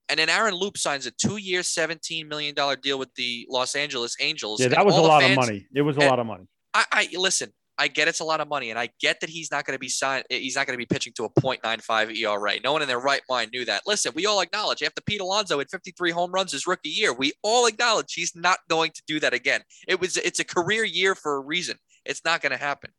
[0.08, 4.60] And then Aaron Loup signs a two-year, $17 million deal with the Los Angeles Angels.
[4.60, 5.66] Yeah, that was a lot fans, of money.
[5.74, 6.46] It was a lot of money.
[6.74, 9.50] I, I listen, I get it's a lot of money, and I get that he's
[9.50, 10.24] not going to be signed.
[10.30, 12.54] He's not going to be pitching to a .95 ERA.
[12.64, 13.82] No one in their right mind knew that.
[13.86, 17.32] Listen, we all acknowledge after Pete Alonso had 53 home runs his rookie year, we
[17.42, 19.60] all acknowledge he's not going to do that again.
[19.86, 21.76] It was it's a career year for a reason.
[22.04, 22.90] It's not going to happen.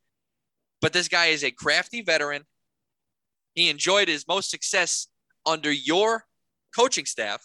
[0.81, 2.43] But this guy is a crafty veteran.
[3.55, 5.07] He enjoyed his most success
[5.45, 6.25] under your
[6.77, 7.41] coaching staff,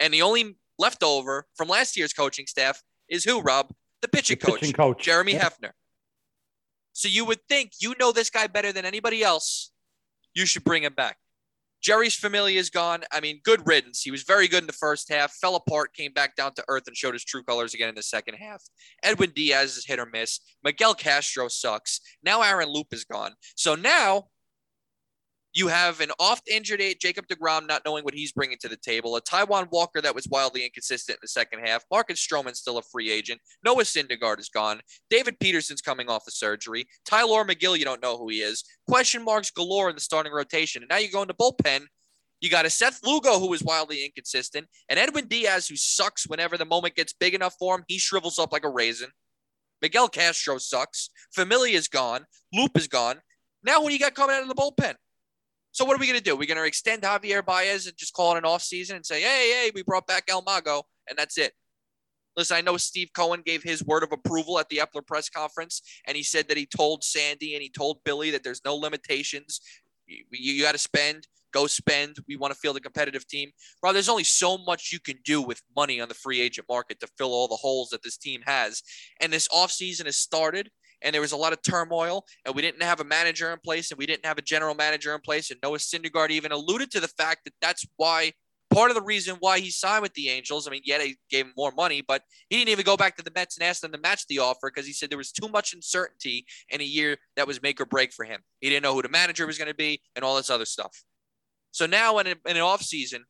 [0.00, 3.72] and the only leftover from last year's coaching staff is who, Rob?
[4.02, 5.48] The pitching, the pitching coach, coach, Jeremy yeah.
[5.48, 5.70] Hefner.
[6.92, 9.72] So you would think you know this guy better than anybody else.
[10.34, 11.16] You should bring him back.
[11.84, 13.04] Jeurys Familia is gone.
[13.12, 14.00] I mean, good riddance.
[14.00, 16.84] He was very good in the first half, fell apart, came back down to earth,
[16.86, 18.62] and showed his true colors again in the second half.
[19.02, 20.40] Edwin Diaz is hit or miss.
[20.62, 22.00] Miguel Castro sucks.
[22.22, 23.32] Now Aaron Loup is gone.
[23.54, 24.28] So now
[25.54, 29.16] you have an oft injured Jacob DeGrom not knowing what he's bringing to the table,
[29.16, 32.82] a Taijuan Walker that was wildly inconsistent in the second half, Marcus Stroman still a
[32.82, 37.84] free agent, Noah Syndergaard is gone, David Peterson's coming off the surgery, Tylor Megill, you
[37.84, 41.10] don't know who he is, question marks galore in the starting rotation, and now you
[41.10, 41.86] go into bullpen.
[42.40, 46.58] You got a Seth Lugo who is wildly inconsistent, and Edwin Diaz who sucks whenever
[46.58, 47.84] the moment gets big enough for him.
[47.88, 49.08] He shrivels up like a raisin.
[49.80, 51.08] Miguel Castro sucks.
[51.32, 52.26] Familia is gone.
[52.52, 53.20] Loup is gone.
[53.62, 54.94] Now, what do you got coming out of the bullpen?
[55.74, 56.36] So what are we going to do?
[56.36, 59.20] We're going to extend Javier Baez and just call it an off season and say,
[59.20, 61.52] hey, hey, we brought back El Mago, and that's it.
[62.36, 65.82] Listen, I know Steve Cohen gave his word of approval at the Eppler press conference,
[66.06, 69.60] and he said that he told Sandy and he told Billy that there's no limitations.
[70.06, 72.18] You, you got to spend, go spend.
[72.28, 73.50] We want to field a competitive team.
[73.82, 77.00] Bro, there's only so much you can do with money on the free agent market
[77.00, 78.80] to fill all the holes that this team has.
[79.20, 80.70] And this offseason has started
[81.04, 83.92] and there was a lot of turmoil, and we didn't have a manager in place,
[83.92, 87.00] and we didn't have a general manager in place, and Noah Syndergaard even alluded to
[87.00, 88.32] the fact that that's why
[88.74, 90.66] part of the reason why he signed with the Angels.
[90.66, 93.22] I mean, yeah, they gave him more money, but he didn't even go back to
[93.22, 95.48] the Mets and ask them to match the offer because he said there was too
[95.48, 98.40] much uncertainty in a year that was make or break for him.
[98.60, 101.04] He didn't know who the manager was going to be and all this other stuff.
[101.70, 103.20] So now in, a, in an offseason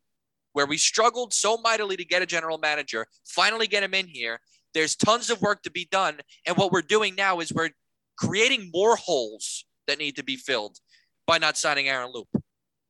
[0.52, 4.40] where we struggled so mightily to get a general manager, finally get him in here,
[4.74, 6.18] there's tons of work to be done.
[6.46, 7.70] And what we're doing now is we're
[8.18, 10.78] creating more holes that need to be filled
[11.26, 12.28] by not signing Aaron Loup.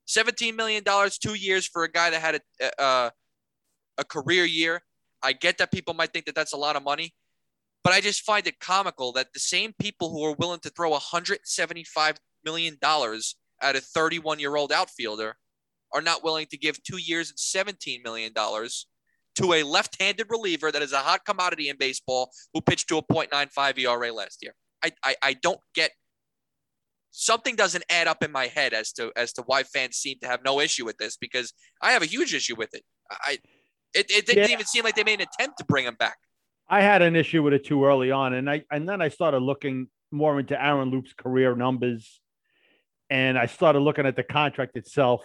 [0.09, 0.85] $17 million,
[1.21, 3.13] two years for a guy that had a, a,
[3.99, 4.83] a career year.
[5.23, 7.15] I get that people might think that that's a lot of money,
[7.83, 10.91] but I just find it comical that the same people who are willing to throw
[10.93, 12.77] $175 million
[13.63, 15.37] at a 31 year old outfielder
[15.95, 18.33] are not willing to give two years and $17 million
[19.37, 23.03] to a left-handed reliever that is a hot commodity in baseball who pitched to a
[23.03, 24.55] .95 ERA last year.
[24.83, 25.91] I, I, I don't get
[27.17, 30.27] something doesn't add up in my head as to as to why fans seem to
[30.27, 32.83] have no issue with this because I have a huge issue with it.
[33.11, 33.39] I
[33.95, 34.55] it, it didn't yeah.
[34.55, 36.17] even seem like they made an attempt to bring him back.
[36.69, 39.39] I had an issue with it too early on, and I and then I started
[39.39, 42.21] looking more into Aaron Loup's career numbers,
[43.11, 45.23] and I started looking at the contract itself.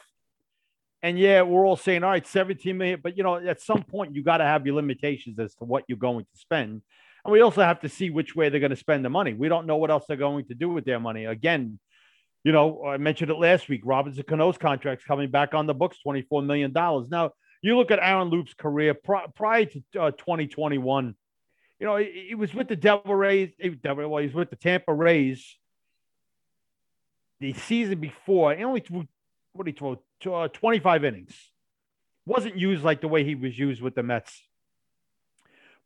[1.02, 4.16] And yeah, we're all saying, all right, 17 million, but you know, at some point
[4.16, 6.82] you got to have your limitations as to what you're going to spend.
[7.24, 9.34] And we also have to see which way they're going to spend the money.
[9.34, 11.26] We don't know what else they're going to do with their money.
[11.26, 11.80] Again,
[12.44, 13.82] you know, I mentioned it last week.
[13.84, 16.72] Robinson Cano's contract's coming back on the books, $24 million.
[16.74, 17.32] Now,
[17.62, 18.94] you look at Aaron Loup's career
[19.36, 21.16] prior to uh, 2021,
[21.80, 24.56] you know, he, he, was with the Devil Rays, he, well, he was with the
[24.56, 25.58] Tampa Rays
[27.40, 28.56] the season before.
[28.56, 29.08] He only threw,
[29.54, 30.02] what he throw?
[30.28, 31.34] Uh, 25 innings.
[32.26, 34.44] Wasn't used like the way he was used with the Mets.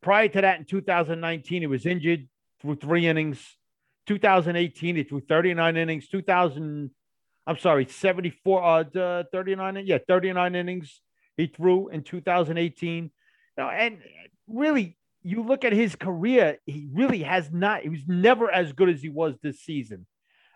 [0.01, 2.27] Prior to that, in 2019, he was injured
[2.61, 3.57] through three innings.
[4.07, 6.09] 2018, he threw 39 innings.
[6.09, 6.91] 2000,
[7.47, 11.01] I'm sorry, 74, uh, 39, yeah, 39 innings
[11.37, 13.11] he threw in 2018.
[13.57, 13.99] Now, and
[14.47, 18.89] really, you look at his career, he really has not, he was never as good
[18.89, 20.05] as he was this season.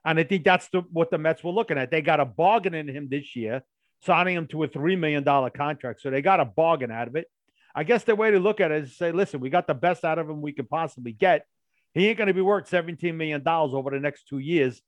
[0.07, 1.91] And I think that's the, what the Mets were looking at.
[1.91, 3.61] They got a bargain in him this year,
[4.01, 6.01] signing him to a $3 million contract.
[6.01, 7.27] So they got a bargain out of it.
[7.75, 10.05] I guess the way to look at it is say, listen, we got the best
[10.05, 11.45] out of him we can possibly get.
[11.93, 14.81] He ain't going to be worth $17 million over the next two years.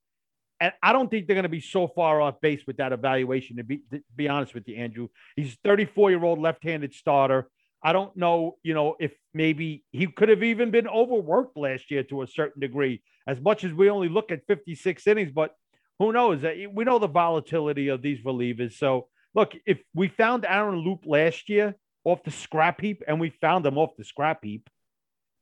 [0.61, 3.57] And I don't think they're going to be so far off base with that evaluation,
[3.57, 5.09] to be, to be honest with you, Andrew.
[5.35, 7.49] He's a 34 year old left handed starter.
[7.81, 12.03] I don't know, you know, if maybe he could have even been overworked last year
[12.03, 15.31] to a certain degree, as much as we only look at 56 innings.
[15.31, 15.55] But
[15.97, 16.43] who knows?
[16.43, 18.73] Uh, we know the volatility of these relievers.
[18.73, 23.29] So look, if we found Aaron Loup last year off the scrap heap and we
[23.29, 24.69] found him off the scrap heap,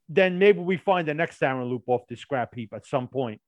[0.09, 3.41] then maybe we find the next Aaron Loup off the scrap heap at some point.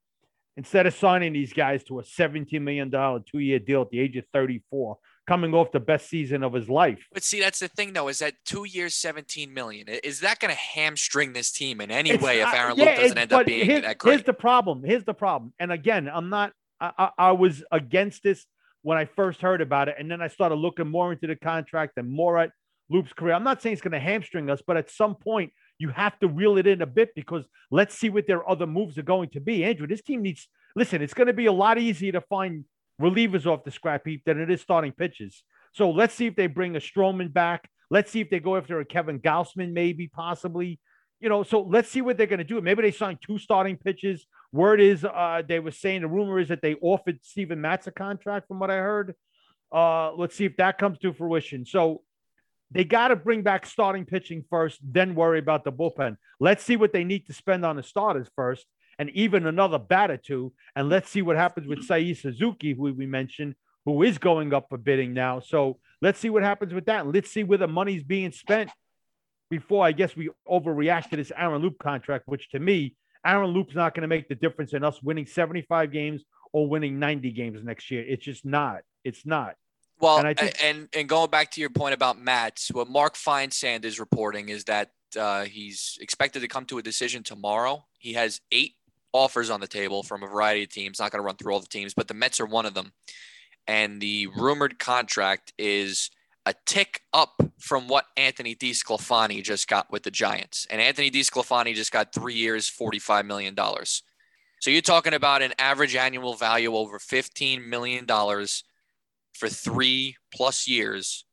[0.57, 4.17] Instead of signing these guys to a $17 million two year deal at the age
[4.17, 4.97] of 34,
[5.29, 7.07] coming off the best season of his life.
[7.13, 9.87] But see, that's the thing, though, is that two years, 17 million.
[9.87, 12.95] Is that going to hamstring this team in any It's way if Aaron yeah, Loup
[12.95, 14.13] doesn't end up being here- that great?
[14.13, 14.83] Here's the problem.
[14.83, 15.53] Here's the problem.
[15.59, 16.53] And again, I'm not.
[16.81, 18.47] I, I, I was against this
[18.81, 21.93] when I first heard about it, and then I started looking more into the contract
[21.97, 22.49] and more at
[22.89, 23.35] Loup's career.
[23.35, 26.27] I'm not saying it's going to hamstring us, but at some point you have to
[26.27, 29.39] reel it in a bit because let's see what their other moves are going to
[29.39, 29.63] be.
[29.63, 30.47] Andrew, this team needs.
[30.75, 32.65] Listen, it's going to be a lot easier to find
[33.01, 35.43] relievers off the scrap heap than it is starting pitches.
[35.73, 37.69] So let's see if they bring a Stroman back.
[37.89, 40.79] Let's see if they go after a Kevin Gausman, maybe possibly.
[41.19, 42.61] You know, so let's see what they're going to do.
[42.61, 44.25] Maybe they sign two starting pitches.
[44.51, 47.91] Word is, uh, they were saying the rumor is that they offered Steven Matz a
[47.91, 49.15] contract, from what I heard.
[49.71, 51.65] Uh, let's see if that comes to fruition.
[51.65, 52.01] So
[52.71, 56.17] they got to bring back starting pitching first, then worry about the bullpen.
[56.39, 58.65] Let's see what they need to spend on the starters first,
[58.99, 60.53] and even another bat or two.
[60.75, 63.55] And let's see what happens with Sai Suzuki, who we mentioned,
[63.85, 65.39] who is going up for bidding now.
[65.39, 67.05] So let's see what happens with that.
[67.05, 68.69] And let's see where the money's being spent
[69.49, 72.95] before I guess we overreact to this Aaron Loup contract, which to me,
[73.25, 76.23] Aaron Loup's not going to make the difference in us winning 75 games
[76.53, 78.03] or winning 90 games next year.
[78.07, 78.81] It's just not.
[79.03, 79.55] It's not.
[79.99, 83.83] Well, And think- and and going back to your point about Matt, what Mark Feinsand
[83.85, 87.85] is reporting is that uh, he's expected to come to a decision tomorrow.
[87.97, 88.75] He has eight
[89.13, 90.99] offers on the table from a variety of teams.
[90.99, 92.93] Not going to run through all the teams, but the Mets are one of them.
[93.67, 96.09] And the rumored contract is
[96.45, 100.65] a tick up from what Anthony DiSclafani just got with the Giants.
[100.69, 103.55] And Anthony DiSclafani just got three years, $45 million.
[104.59, 111.25] So you're talking about an average annual value over $15 million for three plus years,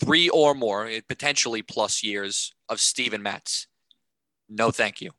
[0.00, 3.66] three or more, potentially plus years of Steven Matz.
[4.48, 5.10] No, thank you.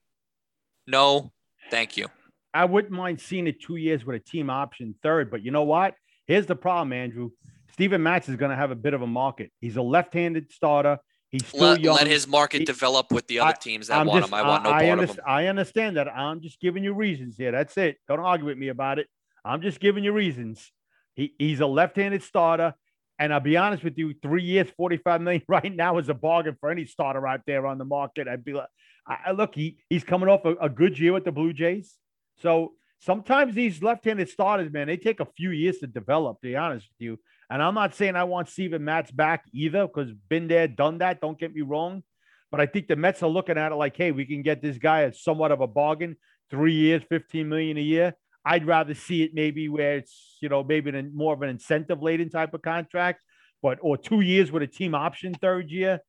[0.87, 1.31] No,
[1.71, 2.07] thank you.
[2.53, 5.63] I wouldn't mind seeing it two years with a team option third, but you know
[5.63, 5.95] what?
[6.27, 7.31] Here's the problem, Andrew.
[7.73, 9.51] Steven Matz is going to have a bit of a market.
[9.59, 10.97] He's a left-handed starter.
[11.31, 11.95] He's still Let, young.
[11.95, 14.33] let his market He- develop with the other teams that I'm want just- him.
[14.35, 15.17] I want no I, part of him.
[15.27, 16.07] I understand that.
[16.07, 17.51] I'm just giving you reasons here.
[17.51, 17.97] That's it.
[18.07, 19.07] Don't argue with me about it.
[19.43, 20.71] I'm just giving you reasons.
[21.15, 22.73] He, he's a left-handed starter,
[23.19, 26.55] and I'll be honest with you, three years, forty-five million right now is a bargain
[26.61, 28.27] for any starter out there on the market.
[28.29, 28.67] I'd be like,
[29.07, 31.95] I, look, he he's coming off a, a good year with the Blue Jays,
[32.41, 36.41] so sometimes these left-handed starters, man, they take a few years to develop.
[36.41, 37.19] To be honest with you,
[37.49, 41.21] and I'm not saying I want Steven Matz back either, because been there, done that.
[41.21, 42.03] Don't get me wrong.
[42.51, 44.77] But I think the Mets are looking at it like, hey, we can get this
[44.77, 46.15] guy at somewhat of a bargain,
[46.49, 48.15] three years, 15 million a year.
[48.45, 52.29] I'd rather see it maybe where it's, you know, maybe more of an incentive laden
[52.29, 53.23] type of contract,
[53.61, 55.99] but or two years with a team option third year,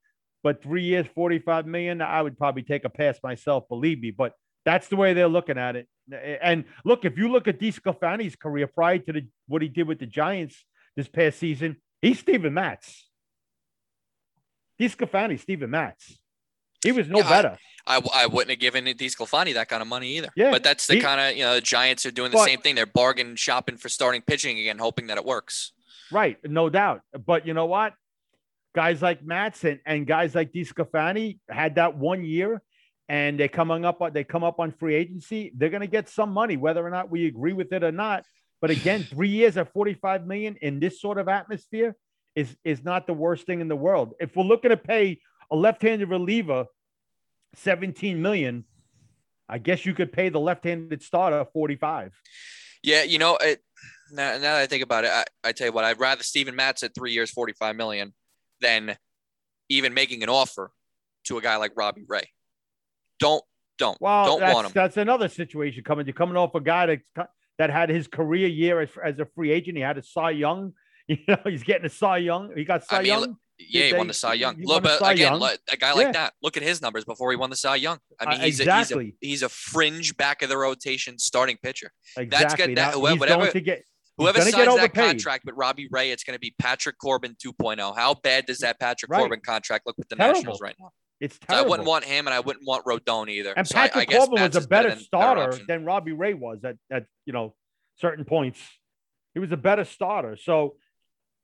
[0.47, 2.01] but three years, 45 million.
[2.01, 4.12] I would probably take a pass myself, believe me.
[4.12, 5.89] But that's the way they're looking at it.
[6.40, 9.98] And look, if you look at DiSclafani's career prior to the, what he did with
[9.98, 10.64] the Giants
[10.94, 13.09] this past season, he's Steven Matz.
[14.81, 16.16] DiSclafani, Steven Matz.
[16.85, 17.59] He was no Yeah, I- better.
[17.89, 20.28] I, I wouldn't have given DeSclafani that kind of money either.
[20.36, 22.44] Yeah, but that's the he- kind of, you know, the Giants are doing the But-
[22.47, 22.77] same thing.
[22.77, 25.73] They're bargain shopping for starting pitching again, hoping that it works.
[26.12, 27.01] Right, no doubt.
[27.27, 27.94] But you know what?
[28.77, 32.61] Guys like Matz and, guys like DiSclafani had that one year,
[33.09, 35.51] and they coming up they come up on free agency.
[35.57, 38.27] They're going to get some money, whether or not we agree with it or not.
[38.61, 41.97] But again, three years at forty five million in this sort of atmosphere
[42.35, 44.12] is is not the worst thing in the world.
[44.20, 45.20] If we're looking to pay
[45.51, 46.66] a left handed reliever
[47.55, 48.66] seventeen million,
[49.48, 52.12] I guess you could pay the left handed starter forty five.
[52.82, 53.62] Yeah, you know, it,
[54.12, 56.55] now, now that I think about it, I, I tell you what, I'd rather Steven
[56.55, 58.12] Matz at three years, 45 million
[58.61, 58.97] than
[59.69, 60.70] even making an offer
[61.24, 62.31] to a guy like Robbie Ray.
[63.19, 63.43] Don't,
[63.78, 64.73] don't, Well, don't that's, want him.
[64.74, 66.07] that's another situation coming.
[66.07, 67.28] You're coming off a guy that
[67.59, 69.77] that had his career year as, as a free agent.
[69.78, 70.73] He had a Cy Young.
[71.09, 72.51] You know, he's getting a Cy Young.
[72.57, 73.37] He got Cy I mean, Young.
[73.61, 74.57] Yeah, he they- won the Cy Young.
[74.59, 75.51] he Look, but Cy again, Young.
[75.70, 76.12] a guy like Yeah.
[76.12, 78.01] that, look at his numbers before he won the Cy Young.
[78.19, 79.05] I mean, Uh, he's, exactly.
[79.05, 81.93] a, he's a he's a fringe back of the rotation starting pitcher.
[82.16, 82.66] Exactly.
[82.66, 82.77] good.
[82.77, 83.85] That- Now, whatever- he's going to get.
[84.18, 87.97] Whoever signs that contract with Robbie Ray, it's going to be Patrick Corbin 2.0.
[87.97, 89.20] How bad does that Patrick Right.
[89.20, 90.34] Corbin contract look with the Terrible.
[90.40, 90.90] Nationals right now?
[91.20, 93.52] It's So I wouldn't want him, and I wouldn't want Rodon either.
[93.56, 95.64] and So I- I Patrick guess Corbin was a better than- starter option.
[95.68, 97.55] than Robbie Ray was at, at you know
[97.98, 98.60] certain points.
[99.34, 100.36] He was a better starter.
[100.36, 100.76] So,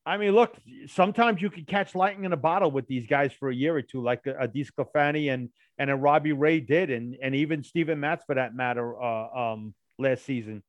[0.05, 0.57] I mean, look,
[0.89, 3.83] sometimes you can catch lightning in a bottle with these guys for a year or
[3.83, 7.99] two, like a, a DiSclafani and and a Robbie Ray did, and and even Steven
[8.01, 10.63] Matz for that matter, uh, um, last season.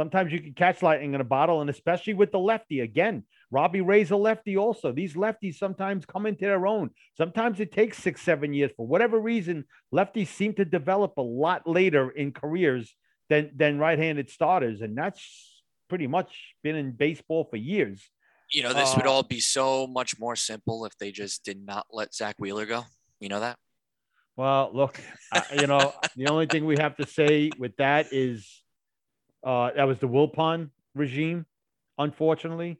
[0.00, 2.80] Sometimes you can catch lightning in a bottle, and especially with the lefty.
[2.80, 4.92] Again, Robbie Ray's a lefty also.
[4.92, 6.88] These lefties sometimes come into their own.
[7.18, 8.70] Sometimes it takes six, seven years.
[8.78, 12.94] For whatever reason, lefties seem to develop a lot later in careers
[13.28, 14.80] than, than right-handed starters.
[14.80, 18.00] And that's pretty much been in baseball for years.
[18.50, 21.62] You know, this uh, would all be so much more simple if they just did
[21.62, 22.86] not let Zack Wheeler go.
[23.20, 23.58] You know that?
[24.34, 24.98] Well, look,
[25.30, 28.62] uh, you know, the only thing we have to say with that is
[29.44, 31.46] uh, that was the Wilpon regime,
[31.98, 32.78] unfortunately,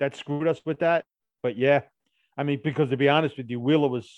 [0.00, 1.04] that screwed us with that.
[1.42, 1.82] But yeah,
[2.36, 4.10] I mean, because to be honest with you, Wheeler was.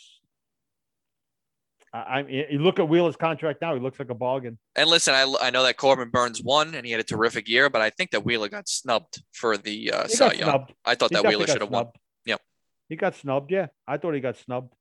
[1.92, 4.58] I, mean, you look at Wheeler's contract now; he looks like a bargain.
[4.74, 7.70] And listen, I, I know that Corbin Burnes won and he had a terrific year,
[7.70, 10.48] but I think that Wheeler got snubbed for the uh, Cy Young.
[10.48, 10.74] Snubbed.
[10.84, 11.86] I thought he that Wheeler should have won.
[12.26, 12.40] Yep.
[12.88, 13.52] He got snubbed.
[13.52, 14.74] Yeah, I thought he got snubbed,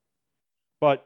[0.81, 1.06] but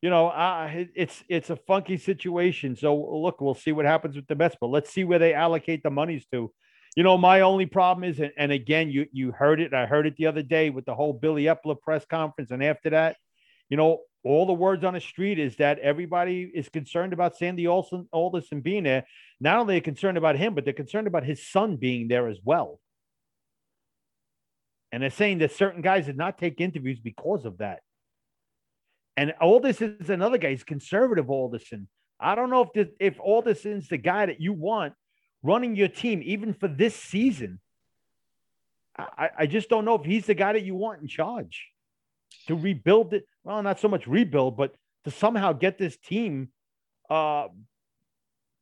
[0.00, 2.76] you know, uh, it's it's a funky situation.
[2.76, 5.82] So look, we'll see what happens with the Mets, but let's see where they allocate
[5.82, 6.52] the monies to.
[6.96, 9.74] You know, my only problem is, and again, you you heard it.
[9.74, 12.90] I heard it the other day with the whole Billy Eppler press conference, and after
[12.90, 13.16] that,
[13.68, 17.66] you know, all the words on the street is that everybody is concerned about Sandy
[17.66, 19.04] Olson, Alderson being there.
[19.40, 22.38] Not only are concerned about him, but they're concerned about his son being there as
[22.42, 22.80] well.
[24.90, 27.80] And they're saying that certain guys did not take interviews because of that.
[29.18, 30.50] And Alderson is another guy.
[30.50, 31.88] He's conservative Alderson.
[32.20, 34.92] I don't know if this, if Alderson's the guy that you want
[35.42, 37.58] running your team, even for this season.
[38.96, 41.66] I, I just don't know if he's the guy that you want in charge
[42.46, 43.24] to rebuild it.
[43.42, 46.50] Well, not so much rebuild, but to somehow get this team
[47.10, 47.48] uh,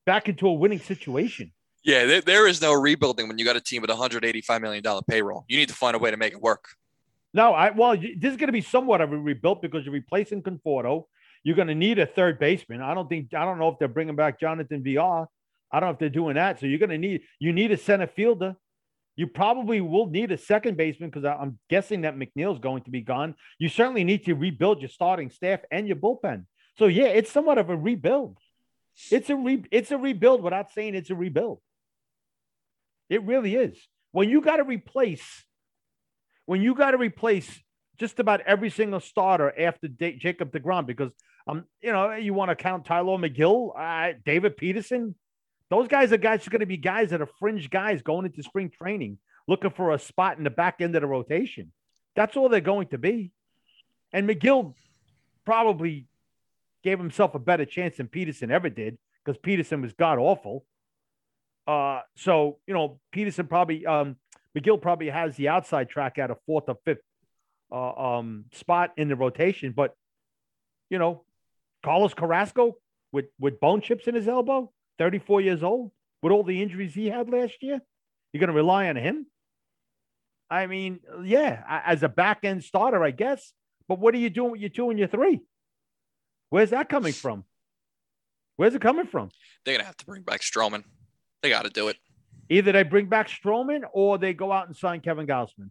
[0.07, 1.53] back into a winning situation.
[1.85, 4.83] Yeah, there, there is no rebuilding when you got a team with a $185 million
[5.07, 5.45] payroll.
[5.49, 6.65] You need to find a way to make it work.
[7.37, 10.43] No, I well, this is going to be somewhat of a rebuild because you're replacing
[10.43, 11.05] Conforto.
[11.45, 12.81] You're going to need a third baseman.
[12.81, 15.27] I don't think I don't know if they're bringing back Jonathan Villar.
[15.71, 16.59] I don't know if they're doing that.
[16.59, 18.57] So you're going to need you need a center fielder.
[19.17, 23.03] You probably will need a second baseman because I'm guessing that McNeil's going to be
[23.03, 23.35] gone.
[23.59, 26.47] You certainly need to rebuild your starting staff and your bullpen.
[26.79, 28.39] So yeah, it's somewhat of a rebuild.
[29.11, 31.61] It's a re, it's a rebuild without saying it's a rebuild.
[33.11, 33.77] It really is.
[34.13, 35.46] When you got to replace
[36.47, 37.63] when you got to replace
[37.99, 41.13] just about every single starter after D- Jacob DeGrom, because
[41.47, 45.15] um, you know, you want to count Tylor Megill, uh, David Peterson.
[45.71, 48.27] Those guys are guys who are going to be guys that are fringe guys going
[48.27, 51.73] into spring training, looking for a spot in the back end of the rotation.
[52.15, 53.33] That's all they're going to be.
[54.13, 54.75] And McGill
[55.45, 56.07] probably
[56.83, 60.65] gave himself a better chance than Peterson ever did because Peterson was god awful.
[61.67, 64.17] Uh, so you know, Peterson probably um,
[64.57, 67.03] Megill probably has the outside track at a fourth or fifth
[67.71, 69.73] uh, um, spot in the rotation.
[69.77, 69.95] But
[70.89, 71.25] you know,
[71.85, 72.77] Carlos Carrasco
[73.13, 75.91] with with bone chips in his elbow, 34 years old,
[76.23, 77.81] with all the injuries he had last year,
[78.33, 79.27] you're going to rely on him.
[80.49, 83.53] I mean, yeah, as a back end starter, I guess.
[83.89, 85.41] But what are you doing with your two and your three?
[86.51, 87.45] Where's that coming from?
[88.57, 89.31] Where's it coming from?
[89.65, 90.85] They're gonna have to bring back Stroman.
[91.43, 91.97] They got to do it.
[92.49, 95.71] Either they bring back Stroman or they go out and sign Kevin Gausman.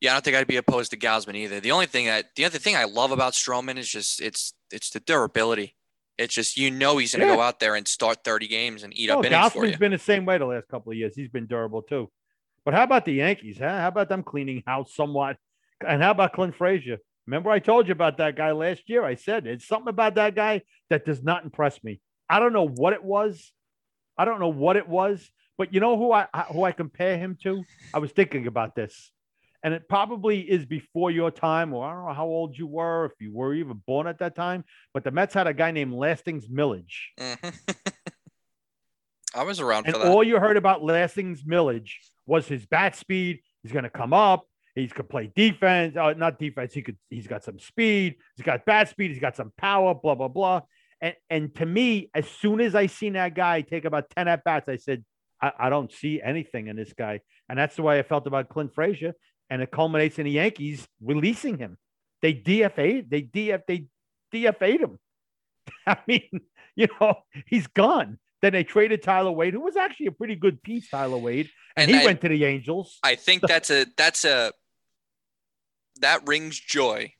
[0.00, 1.58] Yeah, I don't think I'd be opposed to Gausman either.
[1.60, 4.90] The only thing that the other thing I love about Stroman is just it's it's
[4.90, 5.74] the durability.
[6.16, 7.36] It's just you know he's going to yeah.
[7.36, 9.78] go out there and start 30 games and eat no, up innings Gausman's for you.
[9.78, 11.14] been the same way the last couple of years.
[11.16, 12.10] He's been durable too.
[12.64, 13.58] But how about the Yankees?
[13.58, 13.80] Huh?
[13.80, 15.36] How about them cleaning house somewhat?
[15.86, 16.98] And how about Clint Frazier?
[17.26, 19.04] Remember I told you about that guy last year?
[19.04, 22.00] I said it's something about that guy that does not impress me.
[22.28, 23.52] I don't know what it was.
[24.18, 27.38] I don't know what it was, but you know who I who I compare him
[27.44, 27.62] to?
[27.94, 29.12] I was thinking about this,
[29.62, 33.06] and it probably is before your time, or I don't know how old you were,
[33.06, 34.64] if you were even born at that time.
[34.92, 37.12] But the Mets had a guy named Lastings Milledge.
[37.18, 37.48] Mm-hmm.
[39.34, 40.10] I was around and for that.
[40.10, 43.40] All you heard about Lastings Milledge was his bat speed.
[43.62, 44.44] He's going to come up.
[44.74, 46.72] He's could play defense, uh, not defense.
[46.72, 46.96] He could.
[47.10, 48.16] He's got some speed.
[48.36, 49.10] He's got bat speed.
[49.10, 49.94] He's got some power.
[49.94, 50.60] Blah blah blah.
[51.00, 54.44] And and to me, as soon as I seen that guy take about 10 at
[54.44, 55.04] bats, I said,
[55.40, 57.20] I, I don't see anything in this guy.
[57.48, 59.14] And that's the way I felt about Clint Frazier.
[59.50, 61.78] And it culminates in the Yankees releasing him.
[62.20, 63.86] They DFA, they DF, they
[64.34, 64.98] DFA'd him.
[65.86, 66.40] I mean,
[66.76, 68.18] you know, he's gone.
[68.40, 71.90] Then they traded Tyler Wade, who was actually a pretty good piece, Tyler Wade, and,
[71.90, 72.98] and he I, went to the Angels.
[73.02, 74.52] I think that's a that's a
[76.00, 77.12] that rings joy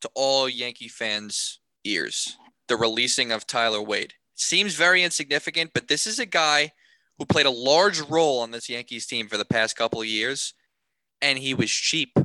[0.00, 2.38] to all Yankee fans' ears
[2.68, 4.14] the releasing of Tyler Wade.
[4.34, 6.72] Seems very insignificant, but this is a guy
[7.18, 10.54] who played a large role on this Yankees team for the past couple of years,
[11.22, 12.18] and he was cheap,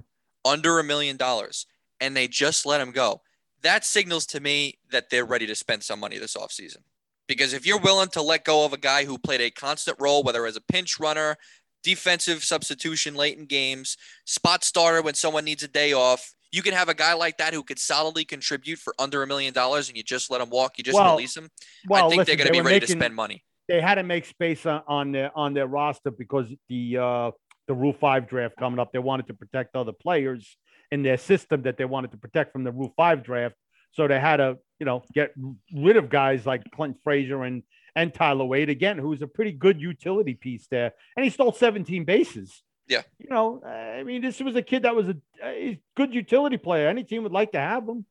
[0.43, 1.65] under a million dollars,
[1.99, 3.22] and they just let him go.
[3.61, 6.80] That signals to me that they're ready to spend some money this offseason.
[7.27, 10.23] Because if you're willing to let go of a guy who played a constant role,
[10.23, 11.38] whether as a pinch runner,
[11.84, 16.34] defensive substitution late in games, spot starter when someone needs a day off.
[16.51, 19.53] You can have a guy like that who could solidly contribute for under a million
[19.53, 20.77] dollars, and you just let him walk.
[20.77, 21.49] You just Well, release him.
[21.87, 23.43] Well, I think listen, they're going to they be ready making- to spend money.
[23.67, 27.31] They had to make space on, on their on their roster because the uh,
[27.67, 28.91] the Rule Five draft coming up.
[28.91, 30.57] They wanted to protect other players
[30.91, 33.55] in their system that they wanted to protect from the Rule Five draft.
[33.91, 35.33] So they had to, you know, get
[35.73, 37.63] rid of guys like Clint Frazier and
[37.95, 42.03] and Tyler Wade again, who's a pretty good utility piece there, and he stole 17
[42.03, 42.63] bases.
[42.87, 43.03] Yeah.
[43.19, 46.87] you know, I mean, this was a kid that was a, a good utility player.
[46.89, 48.05] Any team would like to have him.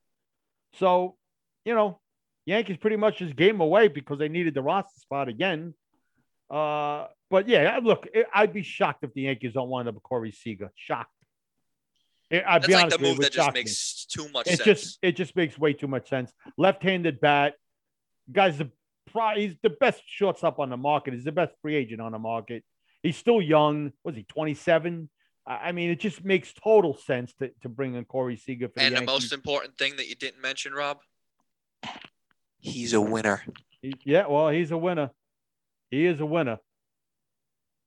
[0.75, 1.17] So,
[1.65, 2.01] you know,
[2.47, 5.75] Yankees pretty much just gave him away because they needed the roster spot again.
[6.49, 10.73] Uh, but yeah, look, I'd be shocked if the Yankees don't want to Corey Seager.
[10.75, 11.13] Shocked.
[12.33, 13.61] I'd That's be like honest the with move that just shock me.
[13.61, 14.65] makes too much It sense.
[14.65, 16.33] just it just makes way too much sense.
[16.57, 17.55] Left-handed bat,
[18.31, 18.71] guy's the
[19.35, 21.15] he's the best shortstop on the market.
[21.15, 22.63] He's the best free agent on the market.
[23.03, 23.93] He's still young.
[24.05, 25.09] Was he 27?
[25.47, 28.81] I I mean, it just makes total sense to, to bring in Corey Seager for
[28.81, 30.99] and the the most important thing that you didn't mention, Rob,
[32.59, 33.43] he's a winner.
[33.83, 35.11] He- yeah, well, he's a winner.
[35.91, 36.59] He is a winner.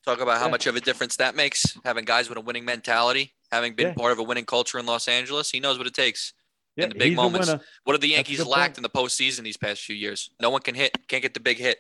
[0.06, 0.52] Talk about how Yeah.
[0.52, 1.78] much of a difference that makes.
[1.86, 3.94] Having guys with a winning mentality, having been Yeah.
[3.94, 6.34] part of a winning culture in Los Angeles, he knows what it takes.
[6.76, 7.50] Yeah, In the big moments.
[7.84, 8.78] What have the Yankees lacked point.
[8.80, 10.32] in the postseason these past few years?
[10.42, 11.78] No one can hit, can't get the big hit.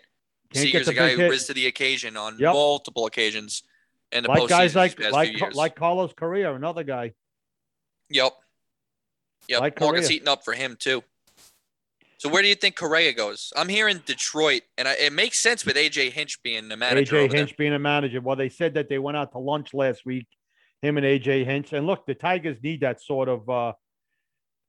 [0.53, 1.29] Can't get Seager's the a guy who hit.
[1.31, 2.53] rose to the occasion on Yep.
[2.53, 3.63] multiple occasions
[4.11, 7.13] in the Like guys like like like Carlos Correa, another guy.
[8.09, 8.33] yep.
[9.49, 9.59] Yep.
[9.61, 11.03] like Market's heating up for him too.
[12.17, 13.51] So where do you think Correa goes?
[13.57, 17.15] I'm here in Detroit, and I, it makes sense with AJ Hinch being the manager.
[17.15, 17.37] AJ over there.
[17.39, 18.21] Hinch being a manager.
[18.21, 20.27] Well, they said that they went out to lunch last week,
[20.81, 21.73] him and AJ Hinch.
[21.73, 23.73] And look, the Tigers need that sort of uh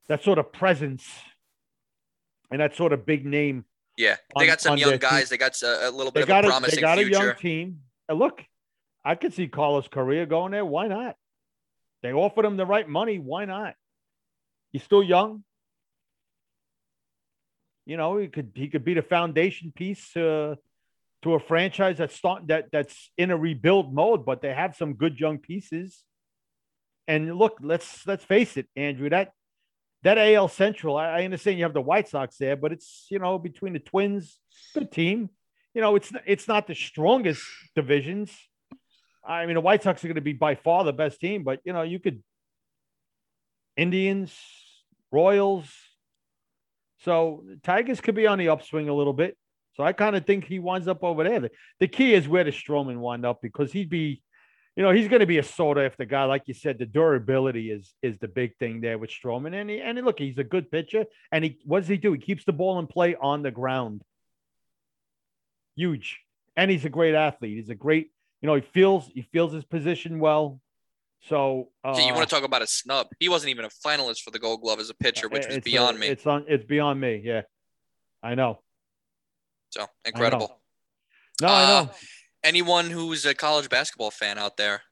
[0.09, 1.07] that sort of presence
[2.51, 3.65] and that sort of big name.
[3.97, 5.11] Yeah, they got some young their team.
[5.11, 5.29] guys.
[5.29, 7.09] They got a, a little They bit got of a a promising they got a
[7.09, 7.81] young team.
[8.09, 8.45] And look,
[9.05, 10.65] I could see Carlos Correa going there.
[10.65, 11.17] Why not?
[12.03, 13.19] They offered him the right money.
[13.19, 13.75] Why not?
[14.73, 15.45] He's still young.
[17.87, 20.57] You know, he could he could be the foundation piece uh,
[21.23, 24.95] to a franchise that's start, that that's in a rebuild mode, but they have some
[24.95, 26.03] good young pieces.
[27.07, 29.11] And look, let's let's face it, Andrew.
[29.11, 29.33] That
[30.05, 33.39] that AL Central, I, understand you have the White Sox there, but it's you know
[33.39, 34.39] between the Twins,
[34.73, 35.31] good team.
[35.75, 37.43] You know, it's it's not the strongest
[37.75, 38.31] divisions.
[39.27, 41.61] I mean, the White Sox are going to be by far the best team, but
[41.65, 42.23] you know, you could
[43.77, 44.37] Indians,
[45.11, 45.67] Royals.
[46.99, 49.37] So Tigers could be on the upswing a little bit.
[49.75, 51.41] So I kind of think he winds up over there.
[51.41, 51.51] The,
[51.81, 54.23] the key is where the Stroman wind up because he'd be,
[54.77, 56.25] you know, he's going to be a sort sought after guy.
[56.25, 59.55] Like you said, the durability is is the big thing there with Stroman.
[59.55, 61.05] And he, and look, he's a good pitcher.
[61.31, 62.13] And he what does he do?
[62.13, 64.03] He keeps the ball in play on the ground.
[65.77, 66.21] Huge.
[66.57, 67.57] And he's a great athlete.
[67.57, 68.11] He's a great,
[68.41, 70.61] you know, he feels he feels his position well.
[71.29, 73.07] So uh, So you want to talk about a snub?
[73.19, 75.61] He wasn't even a finalist for the Gold Glove as a pitcher, which was uh,
[75.65, 76.09] beyond me.
[76.09, 76.45] It's on.
[76.49, 77.23] It's beyond me.
[77.25, 77.43] Yeah,
[78.23, 78.61] I know.
[79.71, 79.89] So I know.
[80.05, 80.61] incredible.
[81.41, 81.91] No, I Uh, know.
[82.45, 84.83] Anyone who's a college basketball fan out there,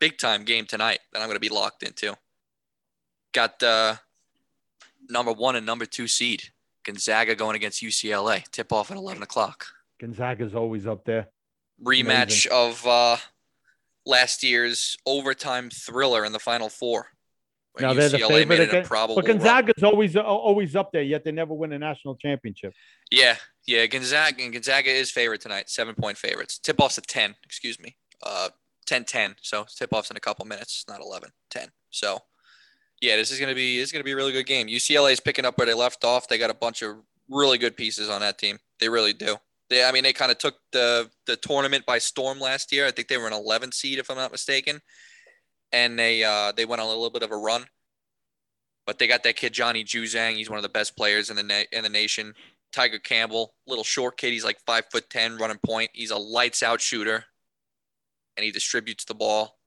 [0.00, 2.16] big time game tonight that I'm going to be locked into.
[3.32, 3.96] Got uh,
[5.08, 6.44] number one and number two seed
[6.86, 8.44] Gonzaga going against UCLA.
[8.50, 9.66] Tip off at 11 o'clock.
[10.00, 11.28] Gonzaga's always up there.
[11.84, 13.16] Rematch of uh,
[14.06, 17.08] last year's overtime thriller in the Final Four.
[17.80, 18.86] Now they're the favorite again-.
[18.88, 19.24] But run.
[19.24, 21.02] Gonzaga's always always up there.
[21.02, 22.74] Yet they never win a national championship.
[23.10, 23.36] Yeah,
[23.66, 23.86] yeah.
[23.86, 25.68] Gonzaga and Gonzaga is favorite tonight.
[25.70, 26.58] Seven point favorites.
[26.58, 27.34] Tip off's at ten.
[27.44, 27.96] Excuse me.
[28.22, 28.48] Uh,
[28.86, 29.34] 10-10.
[29.42, 30.84] So tip off's in a couple minutes.
[30.88, 31.68] Not 11, 10.
[31.90, 32.20] So
[33.00, 34.68] yeah, this is gonna be this is gonna be a really good game.
[34.68, 36.28] UCLA is picking up where they left off.
[36.28, 36.96] They got a bunch of
[37.28, 38.58] really good pieces on that team.
[38.80, 39.36] They really do.
[39.68, 42.86] They, I mean, they kind of took the the tournament by storm last year.
[42.86, 44.80] I think they were an 11 seed, if I'm not mistaken,
[45.72, 47.64] and they uh, they went on a little bit of a run.
[48.86, 50.36] But they got that kid Johnny Juzang.
[50.36, 52.34] He's one of the best players in the na- in the nation.
[52.72, 54.32] Tyger Campbell, little short kid.
[54.32, 55.90] He's like five foot ten, running point.
[55.92, 57.24] He's a lights out shooter,
[58.36, 59.58] and he distributes the ball.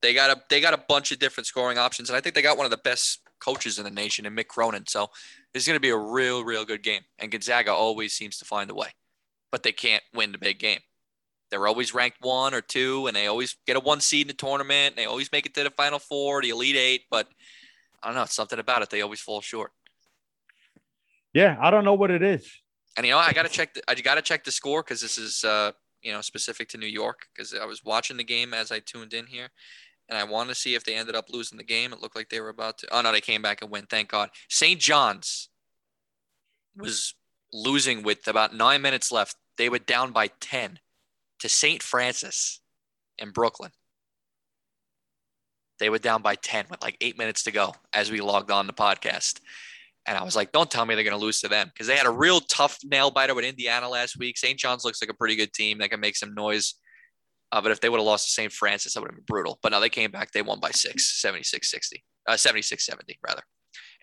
[0.00, 2.42] They got a they got a bunch of different scoring options, and I think they
[2.42, 4.86] got one of the best coaches in the nation in Mick Cronin.
[4.86, 5.10] So
[5.52, 7.02] this is going to be a real, real good game.
[7.18, 8.88] And Gonzaga always seems to find a way,
[9.50, 10.80] but they can't win the big game.
[11.52, 14.32] They're always ranked one or two, and they always get a one seed in the
[14.32, 14.94] tournament.
[14.94, 17.28] And they always make it to the Final Four, the Elite Eight, but
[18.02, 18.22] I don't know.
[18.22, 18.88] It's something about it.
[18.88, 19.70] They always fall short.
[21.34, 22.50] Yeah, I don't know what it is.
[22.96, 23.74] And you know, I gotta check.
[23.74, 26.86] The, I gotta check the score because this is, uh, you know, specific to New
[26.86, 27.26] York.
[27.34, 29.50] Because I was watching the game as I tuned in here,
[30.08, 31.92] and I wanted to see if they ended up losing the game.
[31.92, 32.88] It looked like they were about to.
[32.90, 33.84] Oh no, they came back and win.
[33.90, 34.30] Thank God.
[34.48, 34.80] St.
[34.80, 35.50] John's
[36.74, 37.14] was
[37.52, 39.36] losing with about nine minutes left.
[39.58, 40.78] They were down by ten
[41.42, 41.82] to St.
[41.82, 42.60] Francis
[43.18, 43.72] in Brooklyn.
[45.80, 48.68] They were down by 10 with like eight minutes to go as we logged on
[48.68, 49.40] the podcast.
[50.06, 51.96] And I was like, don't tell me they're going to lose to them because they
[51.96, 54.38] had a real tough nail biter with Indiana last week.
[54.38, 54.56] St.
[54.56, 56.74] John's looks like a pretty good team that can make some noise.
[57.50, 58.52] Uh, but if they would have lost to St.
[58.52, 59.58] Francis, that would have been brutal.
[59.62, 60.30] But now they came back.
[60.30, 63.42] They won by six, 76 60, uh, 76 70, rather.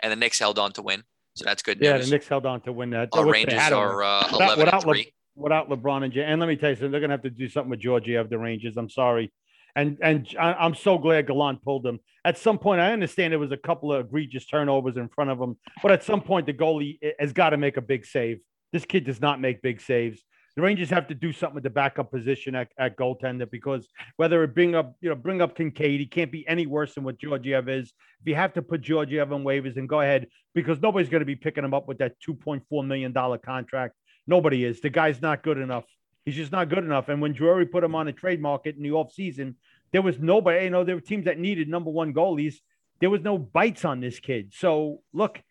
[0.03, 1.03] And the Knicks held on to win.
[1.35, 1.87] So that's good news.
[1.87, 2.05] Yeah, news.
[2.05, 3.09] the Knicks held on to win that.
[3.13, 5.13] Our Rangers are uh, 11 and without, Le- 3.
[5.39, 6.23] Without LeBron and Jay.
[6.23, 8.37] And let me tell you something, they're gonna have to do something with Georgiev, the
[8.37, 8.77] Rangers.
[8.77, 9.31] I'm sorry.
[9.75, 11.99] And and I- I'm so glad Gallant pulled them.
[12.25, 15.39] At some point, I understand there was a couple of egregious turnovers in front of
[15.39, 18.39] him, but at some point, the goalie eh, has got to make a big save.
[18.73, 20.21] This kid does not make big saves.
[20.55, 23.87] The Rangers have to do something with the backup position at, at goaltender because
[24.17, 27.05] whether it bring up, you know, bring up Kinkaid, he can't be any worse than
[27.05, 27.93] what Georgiev is.
[28.19, 31.25] If you have to put Georgiev on waivers and go ahead, because nobody's going to
[31.25, 33.95] be picking him up with that $2.4 million contract.
[34.29, 34.79] Nobody is.
[34.79, 35.85] The guy's not good enough.
[36.23, 37.09] He's just not good enough.
[37.09, 39.55] And when Drury put him on a trade market in the offseason,
[39.91, 42.57] there was nobody, you know, there were teams that needed number one goalies.
[43.01, 44.53] There was no bites on this kid.
[44.55, 45.41] So look,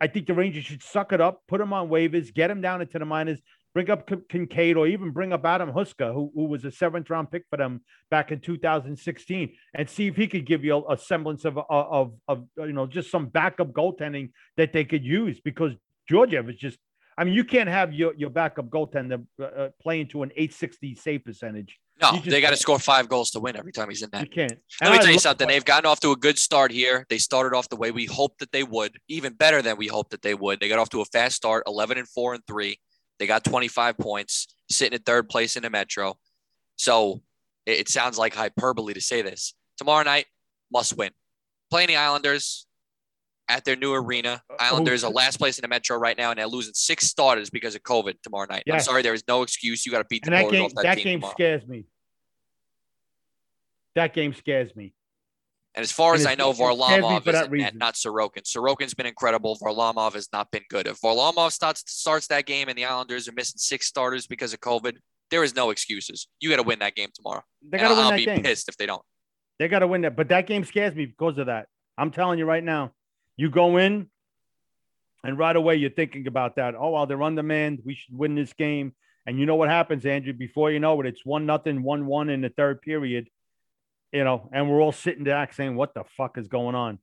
[0.00, 2.80] I think the Rangers should suck it up, put him on waivers, get him down
[2.80, 3.40] into the minors,
[3.74, 7.10] bring up Kin- Kinkaid or even bring up Adam Huska, who, who was a seventh
[7.10, 7.80] round pick for them
[8.12, 12.14] back in 2016, and see if he could give you a, a semblance of, of,
[12.28, 15.72] of, you know, just some backup goaltending that they could use because
[16.08, 16.78] Georgiev is just,
[17.20, 20.94] I mean, you can't have your, your backup goaltender uh, uh, playing to an 860
[20.94, 21.78] save percentage.
[22.00, 24.22] No, just- they got to score five goals to win every time he's in that.
[24.22, 24.58] You can't.
[24.80, 25.46] Let And me I tell you something.
[25.46, 27.04] They've gotten off to a good start here.
[27.10, 30.12] They started off the way we hoped that they would, even better than we hoped
[30.12, 30.60] that they would.
[30.60, 32.78] They got off to a fast start, 11 and 4 and 3.
[33.18, 36.14] They got 25 points, sitting at third place in the Metro.
[36.76, 37.20] So
[37.66, 39.52] it, it sounds like hyperbole to say this.
[39.76, 40.24] Tomorrow night,
[40.72, 41.10] must win.
[41.70, 42.66] Playing the Islanders
[43.50, 44.42] at their new arena.
[44.48, 45.08] Uh, Islanders oh.
[45.08, 47.82] are last place in the Metro right now, and they're losing six starters because of
[47.82, 48.62] COVID tomorrow night.
[48.70, 49.84] I'm sorry, there is no excuse.
[49.84, 51.34] You got to beat the And that game, off that, that game tomorrow.
[51.34, 51.84] scares me.
[53.96, 54.94] That game scares me.
[55.74, 57.78] And as far And as I know, Varlamov is that in net, reason.
[57.78, 58.42] not Sorokin.
[58.42, 59.56] Sorokin's been incredible.
[59.62, 60.86] Varlamov has not been good.
[60.86, 64.60] If Varlamov starts starts that game and the Islanders are missing six starters because of
[64.60, 64.96] COVID,
[65.30, 66.26] there is no excuses.
[66.40, 67.42] You got to win that game tomorrow.
[67.68, 68.42] They got to win I'll that be game.
[68.42, 69.02] pissed if they don't.
[69.60, 70.16] They got to win that.
[70.16, 71.66] But that game scares me because of that.
[71.96, 72.92] I'm telling you right now.
[73.36, 74.08] You go in,
[75.24, 76.74] and right away you're thinking about that.
[76.74, 77.80] Oh well, they're on demand.
[77.84, 78.94] We should win this game.
[79.26, 80.32] And you know what happens, Andrew?
[80.32, 83.28] Before you know it, it's one nothing, one one in the third period.
[84.12, 86.98] You know, and we're all sitting back saying, "What the fuck is going on?"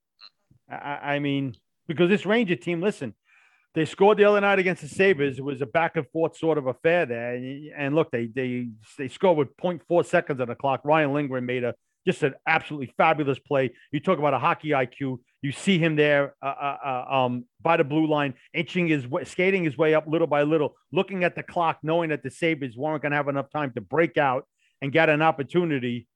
[0.69, 1.55] I- I, mean,
[1.87, 3.13] because this Ranger team, listen,
[3.73, 5.37] they scored the other night against the Sabres.
[5.39, 7.35] It was a back and forth sort of affair there.
[7.35, 8.67] And, and look, they they
[8.97, 10.81] they scored with 0.4 seconds on the clock.
[10.83, 11.75] Ryan Lindgren made a
[12.07, 13.71] just an absolutely fabulous play.
[13.91, 15.19] You talk about a hockey IQ.
[15.41, 19.25] You see him there uh, uh, uh, um, by the blue line, inching his way,
[19.25, 22.77] skating his way up little by little, looking at the clock, knowing that the Sabres
[22.77, 24.47] weren't going to have enough time to break out
[24.81, 26.07] and get an opportunity.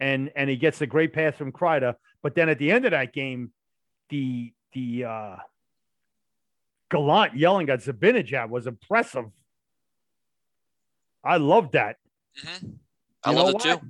[0.00, 1.94] And and he gets a great pass from Kreider.
[2.20, 3.52] But then at the end of that game,
[4.10, 5.36] the the uh,
[6.90, 9.26] Gallant yelling at Zibanejad was impressive.
[11.22, 11.96] I loved that.
[12.44, 12.78] Mhm.
[13.22, 13.62] I You love it what?
[13.62, 13.80] too.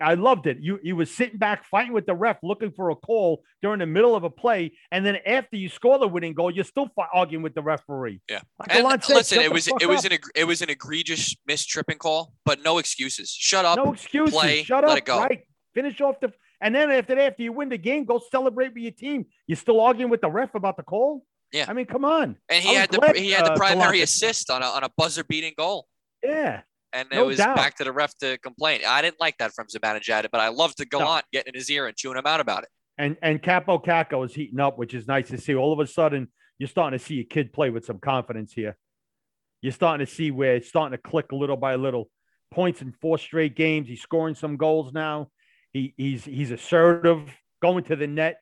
[0.00, 0.58] I loved it.
[0.60, 3.86] You you was sitting back fighting with the ref, looking for a call during the
[3.86, 7.06] middle of a play, and then after you score the winning goal, you're still fi-
[7.12, 8.20] arguing with the referee.
[8.28, 8.40] Yeah.
[8.58, 10.12] Like And Gallant said, listen, it was it was up.
[10.12, 13.30] an it was an egregious missed tripping call, but no excuses.
[13.30, 13.76] Shut up.
[13.76, 14.34] no excuses.
[14.34, 14.98] play, Shut let up.
[14.98, 15.20] it go.
[15.20, 15.42] Right.
[15.74, 18.82] Finish off the and then after that, after you win the game, go celebrate with
[18.82, 19.26] your team.
[19.46, 21.24] You're still arguing with the ref about the call.
[21.52, 21.66] Yeah.
[21.68, 22.36] I mean, come on.
[22.48, 24.62] and he I was had the glad, he had the uh, primary Gallant assist on
[24.62, 25.86] a on a buzzer beating goal.
[26.22, 26.62] Yeah.
[26.92, 27.56] And it was doubt.
[27.56, 28.80] back to the ref to complain.
[28.86, 31.86] I didn't like that from Zibanejad, but I loved the Gallant getting in his ear
[31.86, 32.70] and chewing him out about it.
[32.96, 35.54] And and Kaapo Kakko is heating up, which is nice to see.
[35.54, 36.28] All of a sudden,
[36.58, 38.76] you're starting to see a kid play with some confidence here.
[39.60, 42.08] You're starting to see where it's starting to click little by little.
[42.50, 43.88] Points in four straight games.
[43.88, 45.30] He's scoring some goals now.
[45.72, 48.40] He he's he's assertive, going to the net.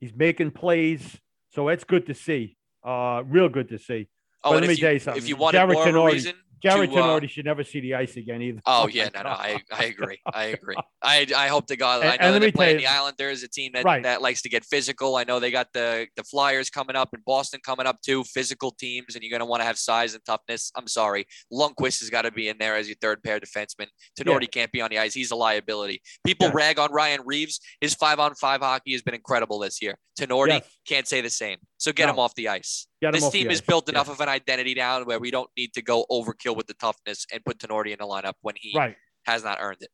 [0.00, 1.18] He's making plays.
[1.50, 2.56] So that's good to see.
[2.84, 4.08] Uh, real good to see.
[4.44, 5.22] Oh, But let if me you, tell you something.
[5.22, 8.16] if you wanted Jarred more reason, Jarred to, uh, Tinordi should never see the ice
[8.16, 8.60] again either.
[8.66, 10.76] Oh my yeah, no, no, I, I agree, I agree.
[11.02, 12.02] I I hope to God.
[12.02, 14.02] And- I know me they're playing the Islanders, a team that, Right.
[14.02, 15.16] that likes to get physical.
[15.16, 18.24] I know they got the the Flyers coming up and Boston coming up too.
[18.24, 20.72] Physical teams, and you're gonna want to have size and toughness.
[20.74, 23.86] I'm sorry, Lundkvist has got to be in there as your third pair defenseman.
[24.18, 26.02] Tinordi can't be on the ice; he's a liability.
[26.26, 26.52] People Yeah.
[26.54, 27.60] rag on Ryan Reaves.
[27.80, 29.96] His five on five hockey has been incredible this year.
[30.18, 30.68] Tinordi Yes.
[30.88, 31.58] can't say the same.
[31.76, 32.14] So get No.
[32.14, 32.87] him off the ice.
[33.00, 33.92] This team is built Yeah.
[33.94, 37.26] enough of an identity now where we don't need to go overkill with the toughness
[37.32, 38.96] and put Tinordi in the lineup when he Right.
[39.24, 39.90] has not earned it.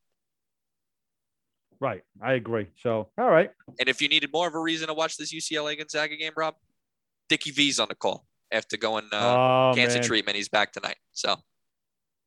[1.81, 2.03] Right.
[2.23, 2.69] I agree.
[2.83, 3.51] So, all right.
[3.79, 6.55] And if you needed more of a reason to watch this UCLA Gonzaga game, Rob,
[7.29, 9.17] Dickie V's on the call after going uh,
[9.71, 10.05] oh, cancer man.
[10.07, 10.37] treatment.
[10.37, 10.97] He's back tonight.
[11.13, 11.37] So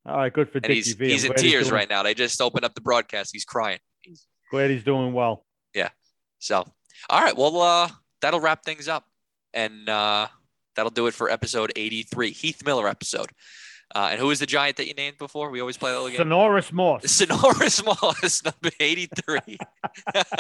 [0.06, 1.10] All right, good for Dickie he's V.
[1.10, 2.04] he's I'm in tears doing- right now.
[2.04, 3.32] They just opened up the broadcast.
[3.34, 3.80] He's crying.
[4.02, 5.46] He's, Glad he's doing well.
[5.74, 5.90] Yeah.
[6.40, 6.66] So,
[7.10, 7.36] all right.
[7.36, 7.90] Well, uh,
[8.22, 9.06] that'll wrap things up,
[9.54, 10.28] and uh,
[10.78, 13.32] that'll do it for episode 83, Heath Miller episode.
[13.96, 15.50] Uh, and who was the giant that you named before?
[15.50, 16.18] We always play that game.
[16.18, 17.10] Sinorice Moss.
[17.10, 19.40] Sinorice Moss, number 83.
[20.14, 20.38] Santana,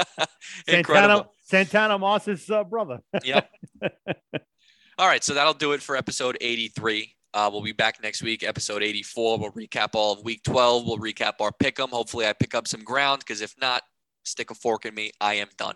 [0.68, 1.34] Incredible.
[1.46, 3.00] Santana Moss's uh, brother.
[3.24, 3.50] Yep.
[5.00, 7.14] All right, so that'll do it for episode 83.
[7.34, 9.38] Uh, we'll be back next week, episode 84.
[9.38, 10.88] We'll recap all of week 12.
[10.88, 11.90] We'll recap our pick 'em.
[11.90, 13.84] Hopefully, I pick up some ground because if not,
[14.24, 15.12] stick a fork in me.
[15.22, 15.76] I am done.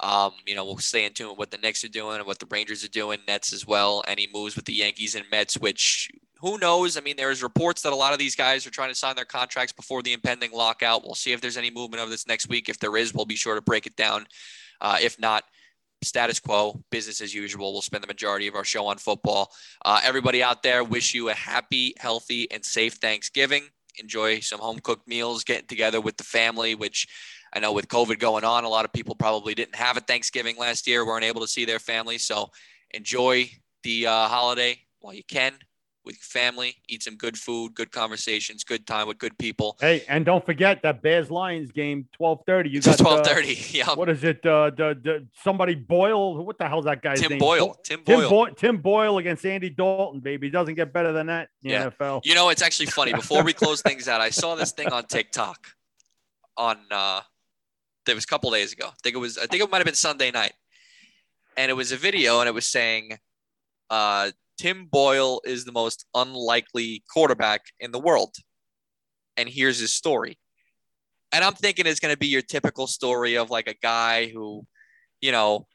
[0.00, 2.38] Um, you know, we'll stay in tune with what the Knicks are doing and what
[2.38, 4.02] the Rangers are doing, Nets as well.
[4.06, 6.10] Any moves with the Yankees and Mets, which
[6.40, 6.96] who knows?
[6.96, 9.24] I mean, there's reports that a lot of these guys are trying to sign their
[9.24, 11.04] contracts before the impending lockout.
[11.04, 12.68] We'll see if there's any movement of this next week.
[12.68, 14.26] If there is, we'll be sure to break it down.
[14.80, 15.44] Uh, if not,
[16.02, 17.72] status quo, business as usual.
[17.72, 19.52] We'll spend the majority of our show on football.
[19.84, 23.64] Uh, everybody out there, wish you a happy, healthy, and safe Thanksgiving.
[23.98, 27.06] Enjoy some home cooked meals, getting together with the family, which
[27.54, 30.56] I know with COVID going on, a lot of people probably didn't have a Thanksgiving
[30.58, 32.18] last year, weren't able to see their family.
[32.18, 32.50] So
[32.90, 33.50] enjoy
[33.82, 35.52] the uh, holiday while you can
[36.04, 36.76] with your family.
[36.88, 39.76] Eat some good food, good conversations, good time with good people.
[39.80, 42.70] Hey, and don't forget that Bears Lions game, twelve thirty.
[42.70, 43.40] You It's got twelve uh,
[43.70, 44.44] yeah, what is it?
[44.44, 46.44] Uh, the, the somebody Boyle.
[46.44, 47.38] What the hell's that guy's Tim name?
[47.38, 47.68] Boyle.
[47.68, 48.28] Bo- Tim Tim Boyle.
[48.30, 48.54] Boyle.
[48.54, 50.50] Tim Boyle against Andy Dalton, baby.
[50.50, 51.90] Doesn't get better than that in the Yeah.
[51.90, 52.20] NFL.
[52.24, 53.12] You know, it's actually funny.
[53.12, 55.68] Before we close things out, I saw this thing on TikTok
[56.56, 57.20] on uh
[58.08, 58.86] it was a couple days ago.
[58.88, 60.52] I think it was I think it might have been Sunday night.
[61.56, 63.18] And it was a video and it was saying
[63.90, 68.34] uh Tim Boyle is the most unlikely quarterback in the world.
[69.36, 70.38] And here's his story.
[71.32, 74.64] And I'm thinking it's going to be your typical story of like a guy who,
[75.20, 75.66] you know,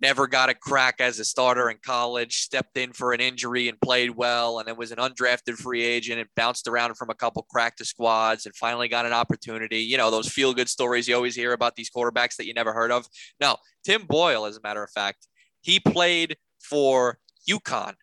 [0.00, 3.80] never got a crack as a starter in college, stepped in for an injury and
[3.80, 7.46] played well, and then was an undrafted free agent and bounced around from a couple
[7.50, 9.78] practice squads and finally got an opportunity.
[9.78, 12.72] You know, those feel good stories you always hear about these quarterbacks that you never
[12.72, 13.06] heard of.
[13.40, 15.28] No, Tim Boyle, as a matter of fact,
[15.60, 17.18] he played for
[17.48, 17.94] UConn.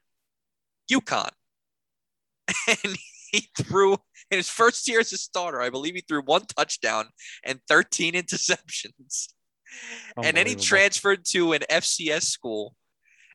[0.91, 1.31] UConn.
[2.67, 2.97] And
[3.31, 3.93] he threw
[4.29, 7.09] in his first year as a starter, I believe he threw one touchdown
[7.45, 9.27] and 13 interceptions.
[10.23, 12.75] And then he transferred to an FCS school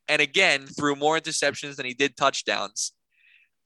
[0.09, 2.93] and again threw more interceptions than he did touchdowns.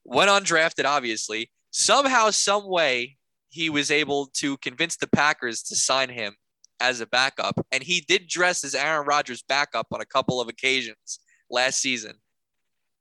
[0.04, 1.50] Went undrafted, obviously.
[1.70, 3.16] Somehow, some way,
[3.50, 6.34] he was able to convince the Packers to sign him
[6.80, 7.54] as a backup.
[7.70, 11.20] And he did dress as Aaron Rodgers' backup on a couple of occasions
[11.50, 12.14] last season.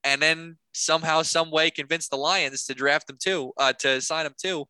[0.04, 4.26] And then somehow, some way, convinced the Lions to draft him too, uh, to sign
[4.26, 4.66] him too.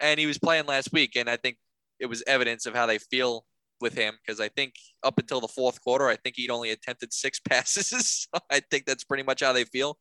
[0.00, 1.16] And he was playing last week.
[1.16, 1.56] And I think
[1.98, 3.44] it was evidence of how they feel
[3.80, 7.12] with him because I think up until the fourth quarter, I think he'd only attempted
[7.12, 8.26] six passes.
[8.32, 9.98] So I think that's pretty much how they feel.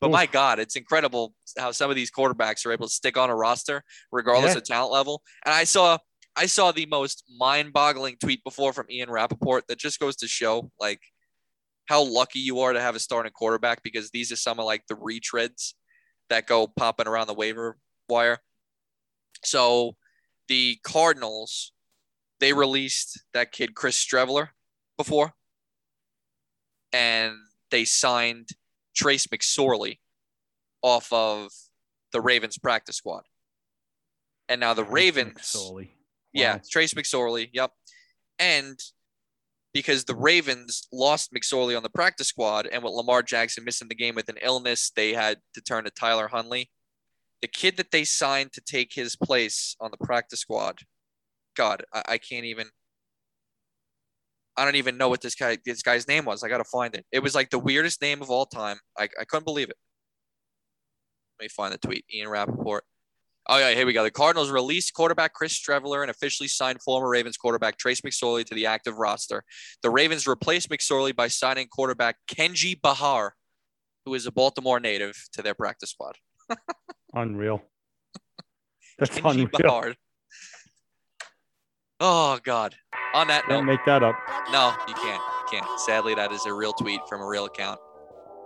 [0.00, 0.12] But Oof.
[0.12, 3.34] my God, it's incredible how some of these quarterbacks are able to stick on a
[3.34, 3.82] roster
[4.12, 4.58] regardless Yeah.
[4.58, 5.22] of talent level.
[5.44, 5.98] And I saw
[6.38, 10.70] I saw the most mind-boggling tweet before from Ian Rapoport that just goes to show
[10.78, 11.00] like
[11.86, 14.82] how lucky you are to have a starting quarterback because these are some of like
[14.86, 15.72] the retreads
[16.28, 17.78] that go popping around the waiver
[18.08, 18.38] wire.
[19.44, 19.96] So
[20.48, 21.72] the Cardinals,
[22.40, 24.48] they released that kid Chris Streveler
[24.96, 25.32] before,
[26.92, 27.34] and
[27.70, 28.50] they signed
[28.94, 29.98] Trace McSorley
[30.82, 31.50] off of
[32.12, 33.24] the Ravens practice squad.
[34.48, 35.56] And now the Ravens,
[36.32, 36.60] yeah, Wow.
[36.70, 37.72] Trace McSorley, yep.
[38.38, 38.78] And
[39.72, 43.94] because the Ravens lost McSorley on the practice squad, and with Lamar Jackson missing the
[43.94, 46.70] game with an illness, they had to turn to Tyler Huntley.
[47.42, 50.80] The kid that they signed to take his place on the practice squad,
[51.56, 52.68] God, I, I can't even.
[54.58, 56.42] I don't even know what this guy this guy's name was.
[56.42, 57.04] I gotta find it.
[57.12, 58.78] It was like the weirdest name of all time.
[58.98, 59.76] I, I couldn't believe it.
[61.38, 62.04] Let me find the tweet.
[62.12, 62.84] Ian Rapoport.
[63.48, 64.02] Oh yeah, here we go.
[64.02, 68.54] The Cardinals released quarterback Chris Streveler and officially signed former Ravens quarterback Trace McSorley to
[68.54, 69.44] the active roster.
[69.82, 73.34] The Ravens replaced McSorley by signing quarterback Kenji Bahar,
[74.04, 76.16] who is a Baltimore native, to their practice squad.
[77.14, 77.62] Unreal.
[78.98, 79.48] That's Kenji unreal.
[79.52, 79.94] Bahar.
[82.00, 82.74] Oh God.
[83.14, 84.16] On that note, make that up.
[84.52, 85.22] no, you can't.
[85.22, 85.80] You can't.
[85.80, 87.80] Sadly, that is a real tweet from a real account.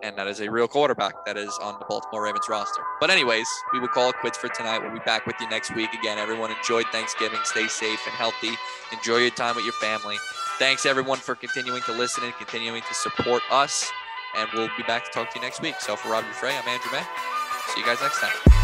[0.02, 2.82] And that is a real quarterback that is on the Baltimore Ravens roster.
[3.01, 4.78] But, anyways, we will call it quits for tonight.
[4.78, 5.93] We'll be back with you next week.
[5.93, 7.40] Again, everyone enjoy Thanksgiving.
[7.44, 8.52] Stay safe and healthy.
[8.93, 10.16] Enjoy your time with your family.
[10.59, 13.90] Thanks, everyone, for continuing to listen and continuing to support us.
[14.39, 15.74] And we'll be back to talk to you next week.
[15.81, 17.02] So, for Rob Frey, I'm Andrew May.
[17.74, 18.59] See you guys next time.